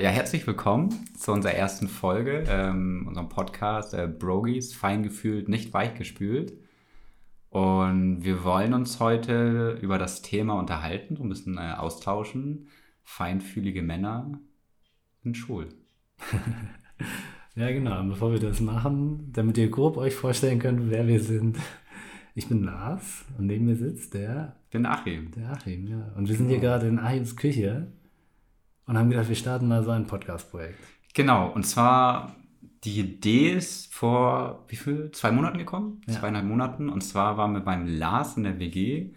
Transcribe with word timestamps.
Ja, 0.00 0.10
herzlich 0.10 0.46
willkommen 0.46 0.90
zu 1.16 1.32
unserer 1.32 1.54
ersten 1.54 1.88
Folge, 1.88 2.44
ähm, 2.46 3.06
unserem 3.08 3.28
Podcast 3.28 3.94
äh, 3.94 4.06
Brogies, 4.06 4.72
fein 4.72 5.02
gefühlt, 5.02 5.48
nicht 5.48 5.74
weich 5.74 5.94
gespült. 5.94 6.52
Und 7.50 8.22
wir 8.22 8.44
wollen 8.44 8.74
uns 8.74 9.00
heute 9.00 9.76
über 9.82 9.98
das 9.98 10.22
Thema 10.22 10.56
unterhalten, 10.56 11.16
so 11.16 11.24
ein 11.24 11.28
bisschen 11.28 11.58
äh, 11.58 11.72
austauschen. 11.76 12.68
Feinfühlige 13.02 13.82
Männer 13.82 14.38
sind 15.24 15.36
schwul. 15.36 15.68
ja, 17.56 17.72
genau. 17.72 17.98
Und 17.98 18.10
bevor 18.10 18.30
wir 18.30 18.38
das 18.38 18.60
machen, 18.60 19.32
damit 19.32 19.58
ihr 19.58 19.68
grob 19.68 19.96
euch 19.96 20.14
vorstellen 20.14 20.60
könnt, 20.60 20.92
wer 20.92 21.08
wir 21.08 21.18
sind. 21.18 21.58
Ich 22.36 22.48
bin 22.48 22.62
Lars 22.62 23.24
und 23.36 23.46
neben 23.46 23.64
mir 23.64 23.74
sitzt 23.74 24.14
der. 24.14 24.54
Ich 24.66 24.70
bin 24.70 24.86
Achim. 24.86 25.32
Der 25.32 25.50
Achim, 25.50 25.88
ja. 25.88 26.12
Und 26.16 26.28
wir 26.28 26.36
sind 26.36 26.50
hier 26.50 26.60
gerade 26.60 26.86
in 26.86 27.00
Achims 27.00 27.34
Küche 27.34 27.88
und 28.88 28.98
haben 28.98 29.10
gedacht, 29.10 29.28
wir 29.28 29.36
starten 29.36 29.68
mal 29.68 29.84
so 29.84 29.90
ein 29.90 30.06
Podcast-Projekt. 30.06 30.78
Genau, 31.14 31.48
und 31.50 31.64
zwar 31.64 32.34
die 32.84 33.00
Idee 33.00 33.52
ist 33.52 33.92
vor 33.92 34.64
wie 34.68 34.76
viel? 34.76 35.10
Zwei 35.12 35.30
Monaten 35.30 35.58
gekommen? 35.58 36.00
Ja. 36.06 36.14
Zweieinhalb 36.14 36.46
Monaten. 36.46 36.88
Und 36.88 37.02
zwar 37.02 37.36
waren 37.36 37.52
wir 37.52 37.60
beim 37.60 37.86
Lars 37.86 38.36
in 38.36 38.44
der 38.44 38.58
WG 38.58 39.10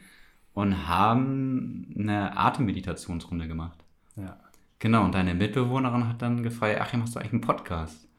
und 0.54 0.88
haben 0.88 1.94
eine 1.98 2.38
Atemmeditationsrunde 2.38 3.48
gemacht. 3.48 3.80
Ja. 4.18 4.38
Genau, 4.80 5.06
und 5.06 5.16
deine 5.16 5.36
Mitbewohnerin 5.36 6.08
hat 6.08 6.22
dann 6.22 6.44
gefragt, 6.44 6.78
ach, 6.82 6.94
machst 6.94 7.16
du 7.16 7.20
eigentlich 7.20 7.34
einen 7.34 7.42
Podcast? 7.42 8.10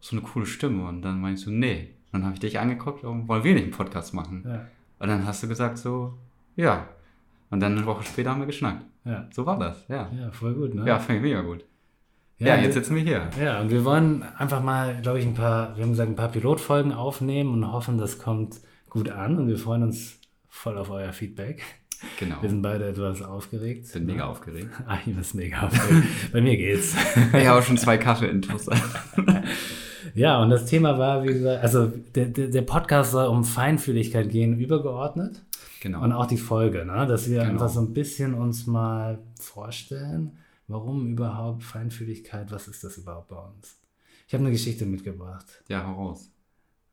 So 0.00 0.14
eine 0.16 0.26
coole 0.26 0.46
Stimme. 0.46 0.86
Und 0.86 1.00
dann 1.02 1.20
meinst 1.20 1.46
du, 1.46 1.50
nee. 1.50 1.94
Und 2.12 2.20
dann 2.20 2.24
habe 2.24 2.34
ich 2.34 2.40
dich 2.40 2.58
angeguckt, 2.58 3.02
wollen 3.02 3.44
wir 3.44 3.54
nicht 3.54 3.62
einen 3.62 3.72
Podcast 3.72 4.12
machen? 4.12 4.44
Ja. 4.46 4.66
Und 4.98 5.08
dann 5.08 5.24
hast 5.24 5.42
du 5.42 5.48
gesagt 5.48 5.78
so, 5.78 6.18
ja. 6.54 6.86
Und 7.50 7.60
dann 7.60 7.78
eine 7.78 7.86
Woche 7.86 8.02
später 8.04 8.30
haben 8.30 8.40
wir 8.40 8.46
geschnackt. 8.46 8.84
Ja. 9.08 9.26
So 9.32 9.46
war 9.46 9.58
das, 9.58 9.84
ja. 9.88 10.10
Ja, 10.18 10.30
voll 10.30 10.54
gut, 10.54 10.74
ne? 10.74 10.86
Ja, 10.86 10.98
finde 10.98 11.16
ich 11.16 11.22
mega 11.22 11.40
gut. 11.42 11.64
Ja, 12.38 12.56
ja 12.56 12.62
jetzt 12.62 12.74
sitzen 12.74 12.94
wir 12.94 13.02
hier. 13.02 13.28
Ja, 13.42 13.60
und 13.60 13.70
wir 13.70 13.84
wollen 13.84 14.22
einfach 14.22 14.62
mal, 14.62 15.00
glaube 15.02 15.18
ich, 15.18 15.26
ein 15.26 15.34
paar, 15.34 15.76
wir 15.76 15.82
haben 15.82 15.90
gesagt, 15.90 16.10
ein 16.10 16.16
paar 16.16 16.30
Pilotfolgen 16.30 16.92
aufnehmen 16.92 17.52
und 17.52 17.72
hoffen, 17.72 17.98
das 17.98 18.18
kommt 18.18 18.60
gut 18.88 19.10
an. 19.10 19.38
Und 19.38 19.48
wir 19.48 19.58
freuen 19.58 19.82
uns 19.82 20.20
voll 20.48 20.78
auf 20.78 20.90
euer 20.90 21.12
Feedback. 21.12 21.62
Genau. 22.18 22.40
Wir 22.40 22.50
sind 22.50 22.62
beide 22.62 22.88
etwas 22.88 23.22
aufgeregt. 23.22 23.86
Sind 23.86 24.06
mega 24.06 24.26
aufgeregt. 24.26 24.70
Ah, 24.86 24.98
ich 25.04 25.12
bin 25.12 25.24
mega 25.34 25.62
aufgeregt. 25.62 26.06
Bei 26.32 26.40
mir 26.40 26.56
geht's. 26.56 26.94
Ich 27.32 27.46
habe 27.46 27.62
schon 27.62 27.76
zwei 27.76 27.98
Kaffee 27.98 28.28
in 28.28 28.40
ja, 30.14 30.40
und 30.40 30.50
das 30.50 30.66
Thema 30.66 30.96
war, 30.96 31.24
wie 31.24 31.32
gesagt, 31.32 31.62
also 31.62 31.86
der, 32.14 32.26
der 32.26 32.62
Podcast 32.62 33.10
soll 33.10 33.26
um 33.26 33.44
Feinfühligkeit 33.44 34.30
gehen, 34.30 34.58
übergeordnet. 34.58 35.42
Genau. 35.80 36.02
Und 36.02 36.12
auch 36.12 36.26
die 36.26 36.38
Folge, 36.38 36.84
ne? 36.84 37.06
dass 37.06 37.28
wir 37.28 37.40
genau. 37.40 37.52
einfach 37.52 37.68
so 37.68 37.80
ein 37.80 37.92
bisschen 37.92 38.34
uns 38.34 38.66
mal 38.66 39.18
vorstellen, 39.40 40.38
warum 40.66 41.06
überhaupt 41.06 41.62
Feinfühligkeit, 41.62 42.50
was 42.50 42.68
ist 42.68 42.84
das 42.84 42.98
überhaupt 42.98 43.28
bei 43.28 43.36
uns? 43.36 43.76
Ich 44.26 44.34
habe 44.34 44.44
eine 44.44 44.52
Geschichte 44.52 44.86
mitgebracht. 44.86 45.46
Ja, 45.68 45.86
heraus. 45.86 46.30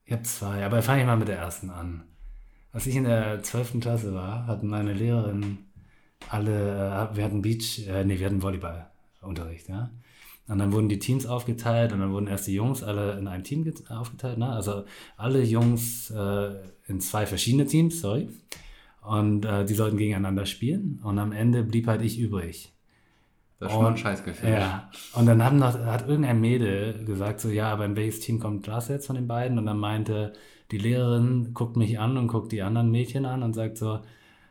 Ich 0.06 0.14
habe 0.14 0.24
zwei, 0.24 0.66
aber 0.66 0.82
fange 0.82 1.02
ich 1.02 1.08
mal 1.08 1.18
mit 1.18 1.28
der 1.28 1.38
ersten 1.38 1.70
an. 1.70 2.04
Als 2.72 2.88
ich 2.88 2.96
in 2.96 3.06
der 3.06 3.42
12. 3.42 3.80
Klasse 3.80 4.14
war, 4.14 4.48
hatten 4.48 4.68
meine 4.68 4.94
Lehrerin 4.94 5.60
alle, 6.30 7.10
äh, 7.12 7.16
wir 7.16 7.24
hatten 7.24 7.42
Beach, 7.42 7.88
äh, 7.88 8.04
nee, 8.04 8.20
wir 8.20 8.28
hatten 8.28 8.42
Volleyballunterricht, 8.42 9.70
ja. 9.70 9.90
Und 10.48 10.60
dann 10.60 10.72
wurden 10.72 10.90
die 10.90 11.00
Teams 11.00 11.26
aufgeteilt 11.26 11.92
und 11.92 12.02
dann 12.02 12.12
wurden 12.12 12.28
erst 12.28 12.46
die 12.46 12.54
Jungs 12.54 12.84
alle 12.84 13.18
in 13.18 13.28
ein 13.28 13.44
Team 13.44 13.72
aufgeteilt, 13.90 14.38
ne? 14.38 14.50
Also 14.50 14.86
alle 15.18 15.42
Jungs 15.42 16.12
äh, 16.12 16.52
in 16.88 17.00
zwei 17.00 17.26
verschiedene 17.26 17.66
Teams, 17.66 18.00
sorry. 18.00 18.30
Und 19.08 19.46
äh, 19.46 19.66
die 19.66 19.74
sollten 19.74 19.98
gegeneinander 19.98 20.46
spielen. 20.46 21.00
Und 21.04 21.20
am 21.20 21.32
Ende 21.32 21.64
blieb 21.64 21.88
halt 21.88 22.02
ich 22.02 22.20
übrig. 22.20 22.72
Das 23.60 23.72
ist 23.72 23.78
schon 23.78 23.86
ein 23.86 23.98
Scheißgefühl. 23.98 24.50
Ja. 24.50 24.90
Und 25.14 25.28
dann 25.28 25.44
haben 25.44 25.58
noch, 25.58 25.74
hat 25.86 26.08
irgendein 26.08 26.42
Mädel 26.42 27.06
gesagt, 27.06 27.40
so, 27.40 27.50
ja, 27.50 27.72
aber 27.72 27.86
in 27.86 27.96
welches 27.96 28.20
Team 28.20 28.40
kommt 28.40 28.68
Lars 28.68 28.90
jetzt 28.90 29.08
von 29.08 29.16
den 29.16 29.28
beiden? 29.28 29.58
Und 29.58 29.66
dann 29.66 29.78
meinte 29.78 30.34
die 30.72 30.78
Lehrerin, 30.78 31.54
guckt 31.54 31.78
mich 31.78 31.98
an 32.00 32.18
und 32.18 32.28
guckt 32.28 32.52
die 32.52 32.62
anderen 32.62 32.92
Mädchen 32.92 33.26
an 33.26 33.44
und 33.44 33.54
sagt 33.54 33.78
so, 33.78 34.02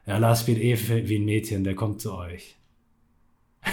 ja, 0.06 0.18
Lars 0.18 0.40
spielt 0.40 0.58
eh 0.58 1.08
wie 1.08 1.18
ein 1.18 1.24
Mädchen, 1.24 1.64
der 1.64 1.74
kommt 1.74 2.00
zu 2.00 2.14
euch. 2.14 2.56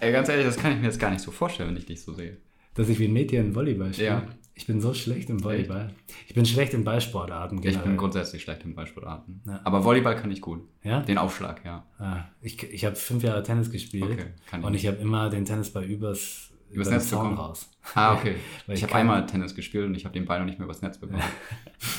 Ey, 0.00 0.12
ganz 0.12 0.28
ehrlich, 0.28 0.44
das 0.46 0.56
kann 0.56 0.72
ich 0.72 0.78
mir 0.78 0.86
jetzt 0.86 0.98
gar 0.98 1.10
nicht 1.10 1.22
so 1.22 1.30
vorstellen, 1.30 1.70
wenn 1.70 1.76
ich 1.76 1.86
dich 1.86 2.02
so 2.02 2.12
sehe. 2.12 2.38
Dass 2.74 2.88
ich 2.88 2.98
wie 2.98 3.06
ein 3.06 3.12
Mädchen 3.12 3.54
Volleyball 3.54 3.92
spiele? 3.92 4.08
Ja. 4.08 4.26
Ich 4.54 4.66
bin 4.66 4.80
so 4.80 4.92
schlecht 4.92 5.30
im 5.30 5.42
Volleyball. 5.42 5.90
Ich 6.28 6.34
bin 6.34 6.44
schlecht 6.44 6.74
in 6.74 6.84
Ballsportarten. 6.84 7.60
Generell. 7.60 7.80
Ich 7.80 7.84
bin 7.84 7.96
grundsätzlich 7.96 8.42
schlecht 8.42 8.64
in 8.64 8.74
Ballsportarten. 8.74 9.42
Ja. 9.46 9.60
Aber 9.64 9.84
Volleyball 9.84 10.14
kann 10.14 10.30
ich 10.30 10.40
gut. 10.40 10.60
Ja? 10.82 11.00
Den 11.00 11.18
Aufschlag, 11.18 11.64
ja. 11.64 11.86
Ah, 11.98 12.24
ich 12.42 12.62
ich 12.62 12.84
habe 12.84 12.94
fünf 12.94 13.22
Jahre 13.22 13.42
Tennis 13.42 13.70
gespielt. 13.70 14.04
Okay, 14.04 14.26
kann 14.46 14.60
ich. 14.60 14.66
Und 14.66 14.74
ich 14.74 14.86
habe 14.86 14.98
immer 14.98 15.30
den 15.30 15.46
Tennisball 15.46 15.84
übers, 15.84 16.50
übers 16.70 16.90
Netz 16.90 17.10
bekommen. 17.10 17.36
raus. 17.36 17.70
Ah, 17.94 18.14
okay. 18.14 18.36
ich, 18.68 18.74
ich 18.74 18.82
habe 18.82 18.94
einmal 18.94 19.24
Tennis 19.26 19.54
gespielt 19.54 19.86
und 19.86 19.94
ich 19.94 20.04
habe 20.04 20.12
den 20.12 20.26
Ball 20.26 20.38
noch 20.38 20.46
nicht 20.46 20.58
mehr 20.58 20.66
übers 20.66 20.82
Netz 20.82 20.98
bekommen. 20.98 21.22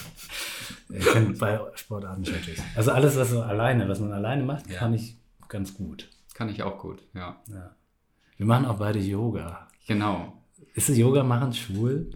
ich 0.90 1.06
kann 1.06 1.36
Ballsportarten 1.36 2.24
schrecklich. 2.24 2.60
Also 2.76 2.92
alles, 2.92 3.18
was 3.18 3.32
so 3.32 3.42
alleine, 3.42 3.90
was 3.90 4.00
man 4.00 4.12
alleine 4.14 4.44
macht, 4.44 4.70
ja. 4.70 4.78
kann 4.78 4.94
ich 4.94 5.18
ganz 5.50 5.74
gut. 5.74 6.08
Kann 6.36 6.50
ich 6.50 6.62
auch 6.62 6.78
gut, 6.78 7.04
ja. 7.16 7.42
ja. 7.50 7.76
Wir 8.38 8.46
machen 8.46 8.66
auch 8.66 8.78
beide 8.78 9.00
Yoga. 9.00 9.68
Genau. 9.88 10.42
Ist 10.76 10.90
das 10.90 10.98
Yoga 10.98 11.24
machen 11.24 11.54
schwul? 11.54 12.12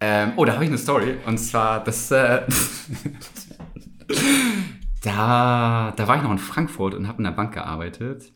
Ähm, 0.00 0.32
oh, 0.36 0.44
da 0.44 0.54
habe 0.54 0.64
ich 0.64 0.70
eine 0.70 0.78
Story. 0.78 1.16
Und 1.26 1.38
zwar, 1.38 1.82
das. 1.82 2.10
Äh, 2.10 2.42
da, 5.02 5.92
da 5.96 6.08
war 6.08 6.16
ich 6.16 6.22
noch 6.22 6.32
in 6.32 6.38
Frankfurt 6.38 6.94
und 6.94 7.08
habe 7.08 7.18
in 7.18 7.24
der 7.24 7.30
Bank 7.30 7.54
gearbeitet. 7.54 8.32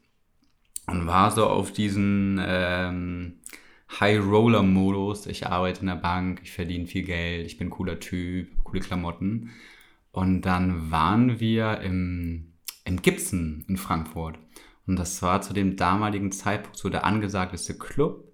Und 0.86 1.06
war 1.06 1.30
so 1.30 1.46
auf 1.46 1.72
diesen 1.72 2.40
ähm, 2.44 3.40
High-Roller-Modus. 3.98 5.26
Ich 5.26 5.46
arbeite 5.46 5.80
in 5.82 5.86
der 5.86 5.96
Bank, 5.96 6.40
ich 6.42 6.52
verdiene 6.52 6.86
viel 6.86 7.04
Geld, 7.04 7.46
ich 7.46 7.58
bin 7.58 7.68
ein 7.68 7.70
cooler 7.70 8.00
Typ, 8.00 8.48
coole 8.64 8.80
Klamotten. 8.80 9.50
Und 10.12 10.42
dann 10.42 10.90
waren 10.90 11.38
wir 11.40 11.80
im, 11.80 12.54
im 12.84 13.02
Gibson 13.02 13.64
in 13.68 13.76
Frankfurt. 13.76 14.38
Und 14.86 14.96
das 14.96 15.22
war 15.22 15.40
zu 15.42 15.52
dem 15.52 15.76
damaligen 15.76 16.32
Zeitpunkt 16.32 16.76
so 16.76 16.88
der 16.88 17.04
angesagteste 17.04 17.78
Club. 17.78 18.29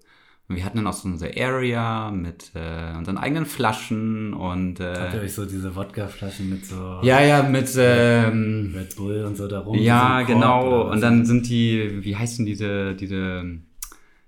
Und 0.49 0.55
wir 0.55 0.63
hatten 0.63 0.77
dann 0.77 0.87
auch 0.87 0.93
so 0.93 1.09
unsere 1.09 1.33
Area 1.37 2.09
mit 2.09 2.51
äh, 2.55 2.95
unseren 2.97 3.17
eigenen 3.17 3.45
Flaschen 3.45 4.33
und. 4.33 4.79
Äh, 4.79 4.93
Habt 4.97 5.13
ihr 5.15 5.21
euch 5.21 5.33
so 5.33 5.45
diese 5.45 5.75
Wodka-Flaschen 5.75 6.49
mit 6.49 6.65
so. 6.65 6.99
Ja, 7.01 7.21
ja, 7.21 7.43
mit. 7.43 7.69
Ähm, 7.77 8.73
Red 8.73 8.95
Bull 8.95 9.25
und 9.25 9.35
so 9.35 9.49
darum. 9.49 9.77
Ja, 9.77 10.21
genau. 10.21 10.89
Und 10.89 11.01
dann 11.01 11.25
sind 11.25 11.49
die, 11.49 12.01
wie 12.01 12.15
heißen 12.15 12.45
diese, 12.45 12.95
diese, 12.95 13.43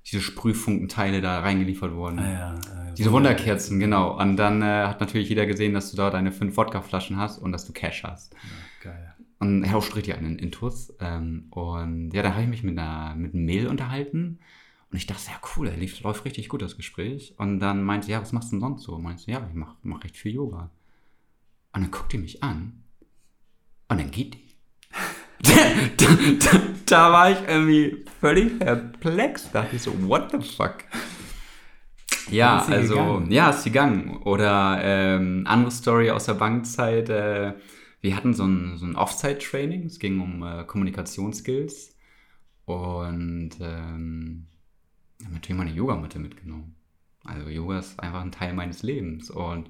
diese 0.06 0.22
Sprühfunkenteile 0.22 1.22
da 1.22 1.40
reingeliefert 1.40 1.94
worden. 1.94 2.20
Ah, 2.20 2.32
ja, 2.32 2.56
äh, 2.56 2.94
diese 2.98 3.14
Wunderkerzen, 3.14 3.80
genau. 3.80 4.20
Und 4.20 4.36
dann 4.36 4.62
äh, 4.62 4.88
hat 4.88 5.00
natürlich 5.00 5.30
jeder 5.30 5.46
gesehen, 5.46 5.74
dass 5.74 5.90
du 5.90 5.96
da 5.96 6.10
deine 6.10 6.34
fünf 6.34 6.58
Wodka-Flaschen 6.58 7.16
hast 7.16 7.38
und 7.38 7.54
dass 7.54 7.66
du 7.66 7.72
Cash 7.72 8.04
hast. 8.04 8.34
Ja, 8.34 8.92
geil. 8.92 9.14
Und 9.40 9.64
er 9.64 9.82
spricht 9.82 10.08
ja 10.08 10.16
einen 10.16 10.38
Intus. 10.38 10.94
Ähm, 11.00 11.46
und 11.52 12.12
ja, 12.14 12.24
da 12.24 12.34
habe 12.34 12.44
ich 12.44 12.50
mich 12.50 12.64
mit, 12.64 12.78
einer, 12.78 13.16
mit 13.16 13.34
einem 13.34 13.46
Mail 13.46 13.68
unterhalten. 13.68 14.40
Und 14.92 14.98
ich 14.98 15.06
dachte, 15.06 15.30
ja 15.30 15.40
cool, 15.56 15.68
er 15.68 15.78
lief, 15.78 16.02
läuft 16.02 16.26
richtig 16.26 16.50
gut, 16.50 16.62
das 16.62 16.76
Gespräch. 16.76 17.36
Und 17.38 17.60
dann 17.60 17.84
meinte 17.84 18.08
sie, 18.08 18.14
ja, 18.14 18.22
was 18.22 18.32
machst 18.32 18.52
du 18.52 18.56
denn 18.56 18.62
sonst 18.62 18.84
so? 18.84 18.98
Meinst 18.98 19.28
du, 19.28 19.32
ja, 19.32 19.48
ich 19.48 19.56
mache 19.56 19.76
mach 19.84 20.04
recht 20.04 20.18
viel 20.18 20.34
Yoga. 20.34 20.72
Und 21.74 21.82
dann 21.84 21.92
guckt 21.92 22.12
die 22.12 22.18
mich 22.18 22.42
an. 22.44 22.84
Und 23.88 24.00
dann 24.00 24.10
geht 24.10 24.36
die. 24.36 24.50
da, 25.98 26.06
da, 26.40 26.62
da, 26.86 27.12
war 27.12 27.32
ich 27.32 27.48
irgendwie 27.48 28.04
völlig 28.20 28.58
perplex. 28.58 29.52
Da 29.52 29.62
dachte 29.62 29.76
ich 29.76 29.82
so, 29.84 29.94
what 30.08 30.32
the 30.32 30.42
fuck? 30.42 30.78
Ja, 32.32 32.64
also, 32.66 32.96
gegangen? 32.96 33.32
ja, 33.32 33.52
ist 33.52 33.64
sie 33.64 33.70
gegangen. 33.70 34.18
Oder 34.24 34.80
ähm, 34.82 35.44
andere 35.46 35.72
Story 35.72 36.10
aus 36.10 36.26
der 36.26 36.34
Bankzeit. 36.34 37.10
Äh, 37.10 37.54
wir 38.02 38.16
hatten 38.16 38.34
so 38.34 38.46
ein, 38.46 38.78
so 38.78 38.86
ein 38.86 38.96
Offsite-Training. 38.96 39.86
Es 39.86 40.00
ging 40.00 40.20
um 40.20 40.44
äh, 40.44 40.64
Kommunikationsskills. 40.64 41.96
Und 42.66 43.52
ähm, 43.62 44.48
ich 45.20 45.26
habe 45.26 45.36
natürlich 45.36 45.58
meine 45.58 45.72
Yogamatte 45.72 46.20
mitgenommen. 46.20 46.76
Also 47.24 47.50
Yoga 47.50 47.80
ist 47.80 48.00
einfach 48.00 48.22
ein 48.22 48.32
Teil 48.32 48.54
meines 48.54 48.82
Lebens 48.84 49.30
und 49.30 49.70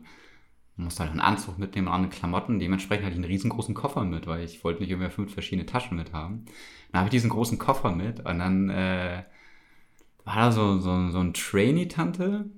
muss 0.75 0.99
halt 0.99 1.11
einen 1.11 1.19
Anzug 1.19 1.57
mitnehmen 1.57 1.87
andere 1.87 2.11
Klamotten. 2.11 2.59
Dementsprechend 2.59 3.05
hatte 3.05 3.13
ich 3.13 3.17
einen 3.17 3.31
riesengroßen 3.31 3.75
Koffer 3.75 4.03
mit, 4.05 4.27
weil 4.27 4.43
ich 4.45 4.63
wollte 4.63 4.81
nicht 4.81 4.91
irgendwie 4.91 5.09
fünf 5.09 5.33
verschiedene 5.33 5.65
Taschen 5.65 5.97
mit 5.97 6.13
haben. 6.13 6.45
Dann 6.91 6.99
habe 6.99 7.07
ich 7.07 7.11
diesen 7.11 7.29
großen 7.29 7.59
Koffer 7.59 7.91
mit 7.91 8.19
und 8.19 8.39
dann 8.39 8.69
äh, 8.69 9.23
war 10.23 10.35
da 10.35 10.51
so, 10.51 10.79
so, 10.79 11.09
so 11.09 11.19
ein 11.19 11.33
Trainee-Tante, 11.33 12.49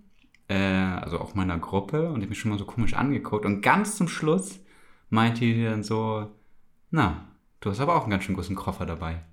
äh, 0.50 0.56
also 0.56 1.20
auch 1.20 1.34
meiner 1.34 1.58
Gruppe 1.58 2.10
und 2.12 2.22
hat 2.22 2.30
mich 2.30 2.40
schon 2.40 2.52
mal 2.52 2.60
so 2.60 2.66
komisch 2.66 2.94
angeguckt 2.94 3.46
und 3.46 3.62
ganz 3.62 3.96
zum 3.96 4.08
Schluss 4.08 4.60
meinte 5.10 5.42
die 5.42 5.64
dann 5.64 5.84
so, 5.84 6.30
na, 6.92 7.28
du 7.60 7.70
hast 7.70 7.80
aber 7.80 7.96
auch 7.96 8.04
einen 8.04 8.12
ganz 8.12 8.26
schön 8.26 8.36
großen 8.36 8.56
Koffer 8.56 8.86
dabei. 8.86 9.24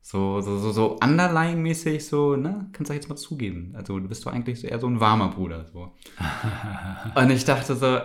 So, 0.00 0.40
so, 0.40 0.58
so, 0.58 0.72
so 0.72 0.98
underlying-mäßig, 1.00 2.06
so, 2.06 2.36
ne? 2.36 2.70
Kannst 2.72 2.90
du 2.90 2.94
jetzt 2.94 3.08
mal 3.08 3.16
zugeben. 3.16 3.74
Also, 3.76 3.98
du 3.98 4.08
bist 4.08 4.24
doch 4.24 4.32
eigentlich 4.32 4.64
eher 4.64 4.78
so 4.78 4.86
ein 4.86 5.00
warmer 5.00 5.28
Bruder, 5.28 5.66
so. 5.72 5.92
und 7.14 7.30
ich 7.30 7.44
dachte 7.44 7.76
so, 7.76 8.00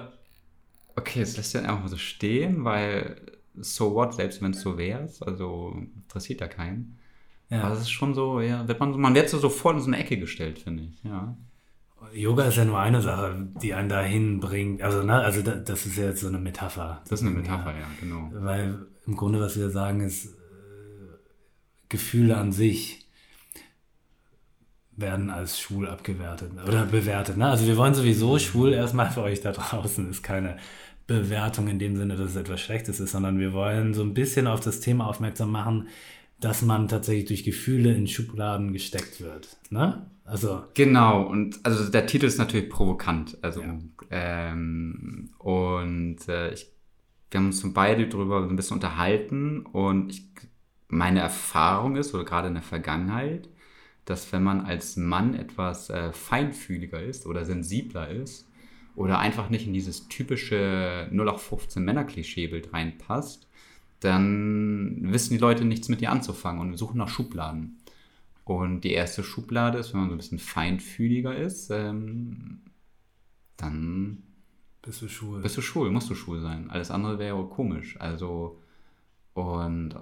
okay, 0.96 1.20
jetzt 1.20 1.38
lässt 1.38 1.54
du 1.54 1.60
den 1.60 1.68
einfach 1.68 1.84
mal 1.84 1.90
so 1.90 1.98
stehen, 1.98 2.66
weil 2.66 3.22
so 3.56 3.94
what, 3.94 4.14
selbst 4.16 4.42
wenn 4.42 4.52
es 4.52 4.62
so 4.62 4.78
wäre, 4.78 5.08
also 5.22 5.76
interessiert 5.96 6.42
ja 6.42 6.48
keinen. 6.48 6.98
Ja. 7.50 7.62
Aber 7.62 7.70
das 7.70 7.82
ist 7.82 7.92
schon 7.92 8.14
so, 8.14 8.42
ja, 8.42 8.68
wird 8.68 8.80
man, 8.80 9.00
man 9.00 9.14
wird 9.14 9.30
so 9.30 9.38
sofort 9.38 9.76
in 9.76 9.82
so 9.82 9.88
eine 9.88 10.00
Ecke 10.00 10.18
gestellt, 10.18 10.60
finde 10.60 10.84
ich, 10.84 11.04
ja. 11.04 11.38
Yoga 12.14 12.46
ist 12.46 12.58
ja 12.58 12.66
nur 12.66 12.80
eine 12.80 13.02
Sache, 13.02 13.48
die 13.62 13.74
einen 13.74 13.88
dahin 13.90 14.40
bringt. 14.40 14.82
Also, 14.82 15.04
ne, 15.04 15.14
also 15.14 15.42
das 15.42 15.86
ist 15.86 15.98
ja 15.98 16.06
jetzt 16.06 16.20
so 16.20 16.28
eine 16.28 16.38
Metapher. 16.38 17.02
Das 17.08 17.22
ist 17.22 17.28
eine 17.28 17.36
Metapher, 17.36 17.72
ja, 17.72 17.80
ja 17.80 17.88
genau. 18.00 18.30
Weil 18.34 18.88
im 19.08 19.16
Grunde, 19.16 19.40
was 19.40 19.58
wir 19.58 19.70
sagen, 19.70 20.02
ist, 20.02 20.36
Gefühle 21.94 22.38
an 22.38 22.52
sich 22.52 23.06
werden 24.98 25.30
als 25.30 25.60
schwul 25.60 25.88
abgewertet 25.88 26.52
oder 26.68 26.86
bewertet. 26.88 27.38
Ne? 27.38 27.48
Also 27.48 27.68
wir 27.68 27.78
wollen 27.78 27.94
sowieso 27.94 28.40
schwul 28.40 28.74
erstmal 28.74 29.12
für 29.12 29.22
euch 29.22 29.42
da 29.42 29.52
draußen, 29.52 30.10
ist 30.10 30.24
keine 30.24 30.58
Bewertung 31.06 31.68
in 31.68 31.78
dem 31.78 31.96
Sinne, 31.96 32.16
dass 32.16 32.32
es 32.32 32.36
etwas 32.36 32.62
Schlechtes 32.62 33.00
ist, 33.00 33.12
sondern 33.12 33.40
wir 33.40 33.54
wollen 33.54 33.94
so 33.94 34.02
ein 34.02 34.16
bisschen 34.16 34.48
auf 34.48 34.60
das 34.60 34.80
Thema 34.80 35.06
aufmerksam 35.06 35.52
machen, 35.52 35.88
dass 36.40 36.64
man 36.64 36.88
tatsächlich 36.88 37.26
durch 37.26 37.44
Gefühle 37.44 37.94
in 37.94 38.08
Schubladen 38.08 38.74
gesteckt 38.74 39.22
wird. 39.22 39.56
Ne? 39.70 40.08
Also 40.26 40.64
genau 40.74 41.24
und 41.28 41.60
also 41.64 41.90
der 41.92 42.08
Titel 42.08 42.26
ist 42.26 42.40
natürlich 42.40 42.70
provokant. 42.70 43.38
Also 43.44 43.62
ja. 43.62 43.78
ähm, 44.10 45.30
und 45.38 46.28
äh, 46.28 46.54
ich, 46.54 46.72
wir 47.30 47.40
haben 47.40 47.48
uns 47.48 47.64
beide 47.72 48.08
darüber 48.08 48.42
ein 48.42 48.56
bisschen 48.56 48.76
unterhalten 48.76 49.66
und 49.68 50.12
ich, 50.12 50.24
meine 50.94 51.20
Erfahrung 51.20 51.96
ist 51.96 52.14
oder 52.14 52.24
gerade 52.24 52.48
in 52.48 52.54
der 52.54 52.64
Vergangenheit, 52.64 53.50
dass 54.06 54.32
wenn 54.32 54.44
man 54.44 54.62
als 54.62 54.98
Mann 54.98 55.34
etwas 55.34 55.90
äh, 55.90 56.12
feinfühliger 56.12 57.02
ist 57.02 57.26
oder 57.26 57.46
sensibler 57.46 58.10
ist 58.10 58.48
oder 58.96 59.20
einfach 59.20 59.50
nicht 59.50 59.66
in 59.66 59.74
dieses 59.74 60.08
typische 60.08 61.08
0815 61.12 61.84
Männer-Klischeebild 61.84 62.74
reinpasst, 62.74 63.48
dann 64.02 65.12
wissen 65.12 65.34
die 65.34 65.40
Leute 65.40 65.66
nichts 65.66 65.88
mit 65.88 66.02
dir 66.02 66.12
anzufangen 66.12 66.62
und 66.62 66.78
suchen 66.78 66.98
nach 66.98 67.10
Schubladen. 67.10 67.78
Und 68.44 68.82
die 68.82 68.92
erste 68.92 69.24
Schublade 69.24 69.78
ist, 69.78 69.94
wenn 69.94 70.02
man 70.02 70.10
so 70.10 70.16
ein 70.16 70.18
bisschen 70.18 70.40
feinfühliger 70.40 71.36
ist, 71.36 71.70
ähm, 71.70 72.60
dann 73.56 74.24
bist 74.82 75.02
du 75.02 75.08
schwul. 75.08 75.42
Bist 75.42 75.56
du 75.56 75.62
schwul, 75.62 75.92
musst 75.92 76.10
du 76.10 76.16
schwul 76.16 76.42
sein. 76.42 76.70
Alles 76.70 76.92
andere 76.92 77.18
wäre 77.20 77.46
komisch. 77.48 77.96
Also, 78.02 78.60
und 79.34 79.96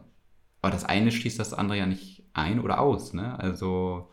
aber 0.62 0.72
das 0.72 0.86
eine 0.86 1.12
schließt 1.12 1.40
das 1.40 1.54
andere 1.54 1.78
ja 1.78 1.86
nicht 1.86 2.24
ein 2.34 2.60
oder 2.60 2.80
aus, 2.80 3.14
ne? 3.14 3.38
Also, 3.40 4.10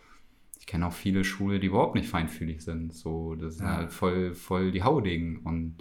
ich 0.59 0.67
kenne 0.67 0.87
auch 0.87 0.93
viele 0.93 1.25
Schwule, 1.25 1.61
die 1.61 1.69
überhaupt 1.69 1.95
nicht 1.95 2.09
feinfühlig 2.09 2.63
sind. 2.63 2.93
So, 2.93 3.35
das 3.35 3.55
ist 3.55 3.61
ja. 3.61 3.77
halt 3.77 3.93
voll, 3.93 4.35
voll 4.35 4.73
die 4.73 4.83
Haudegen. 4.83 5.39
Und 5.39 5.77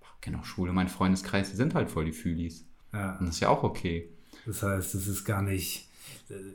ich 0.00 0.20
kenne 0.20 0.38
auch 0.38 0.44
Schwule, 0.44 0.72
mein 0.72 0.88
Freundeskreis, 0.88 1.50
die 1.50 1.56
sind 1.56 1.74
halt 1.74 1.90
voll 1.90 2.06
die 2.06 2.12
Fühlis. 2.12 2.66
Ja. 2.92 3.16
Und 3.18 3.26
das 3.26 3.36
ist 3.36 3.40
ja 3.40 3.48
auch 3.48 3.62
okay. 3.62 4.08
Das 4.46 4.62
heißt, 4.62 4.94
es 4.94 5.06
ist 5.06 5.24
gar 5.24 5.42
nicht 5.42 5.86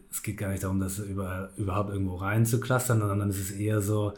es 0.10 0.24
geht 0.24 0.38
gar 0.38 0.50
nicht 0.50 0.64
darum, 0.64 0.80
das 0.80 1.00
über, 1.00 1.52
überhaupt 1.58 1.92
irgendwo 1.92 2.16
reinzuklustern, 2.16 3.00
sondern 3.00 3.30
es 3.30 3.40
ist 3.40 3.52
eher 3.52 3.82
so, 3.82 4.14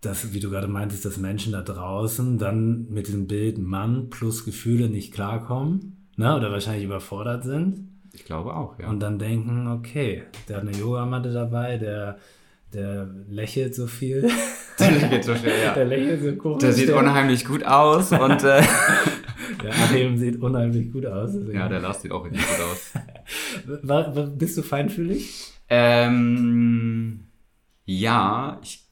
dass, 0.00 0.32
wie 0.32 0.40
du 0.40 0.50
gerade 0.50 0.68
meintest, 0.68 1.04
dass 1.04 1.16
Menschen 1.16 1.52
da 1.52 1.62
draußen 1.62 2.38
dann 2.38 2.88
mit 2.90 3.08
dem 3.08 3.26
Bild 3.26 3.58
Mann 3.58 4.10
plus 4.10 4.44
Gefühle 4.44 4.88
nicht 4.88 5.12
klarkommen 5.12 6.08
ne? 6.16 6.36
oder 6.36 6.50
wahrscheinlich 6.50 6.84
überfordert 6.84 7.44
sind. 7.44 7.88
Ich 8.14 8.24
glaube 8.24 8.54
auch, 8.54 8.78
ja. 8.78 8.88
Und 8.88 9.00
dann 9.00 9.18
denken, 9.18 9.68
okay, 9.68 10.24
der 10.48 10.58
hat 10.58 10.68
eine 10.68 10.76
Yogamatte 10.76 11.32
dabei, 11.32 11.78
der 11.78 12.18
der 12.72 13.06
lächelt 13.28 13.74
so 13.74 13.86
viel. 13.86 14.30
Der 14.78 14.90
lächelt 14.90 15.24
so 15.24 15.34
viel, 15.34 15.52
ja. 15.62 15.74
Der 15.74 15.84
lächelt 15.84 16.22
so 16.22 16.34
komisch. 16.36 16.62
Der 16.62 16.72
sieht 16.72 16.88
unheimlich 16.88 17.44
gut 17.44 17.62
aus 17.62 18.10
und 18.10 18.42
äh, 18.42 18.62
Der 19.62 19.72
Achim 19.72 20.16
sieht 20.16 20.40
unheimlich 20.40 20.92
gut 20.92 21.06
aus. 21.06 21.32
Ja, 21.52 21.68
der 21.68 21.80
Lars 21.80 22.02
sieht 22.02 22.12
auch 22.12 22.24
richtig 22.24 22.40
gut 22.40 22.60
aus. 22.64 22.92
war, 23.82 24.16
war, 24.16 24.26
bist 24.26 24.56
du 24.56 24.62
feinfühlig? 24.62 25.52
Ähm, 25.68 27.28
ja, 27.84 28.60
ich, 28.62 28.86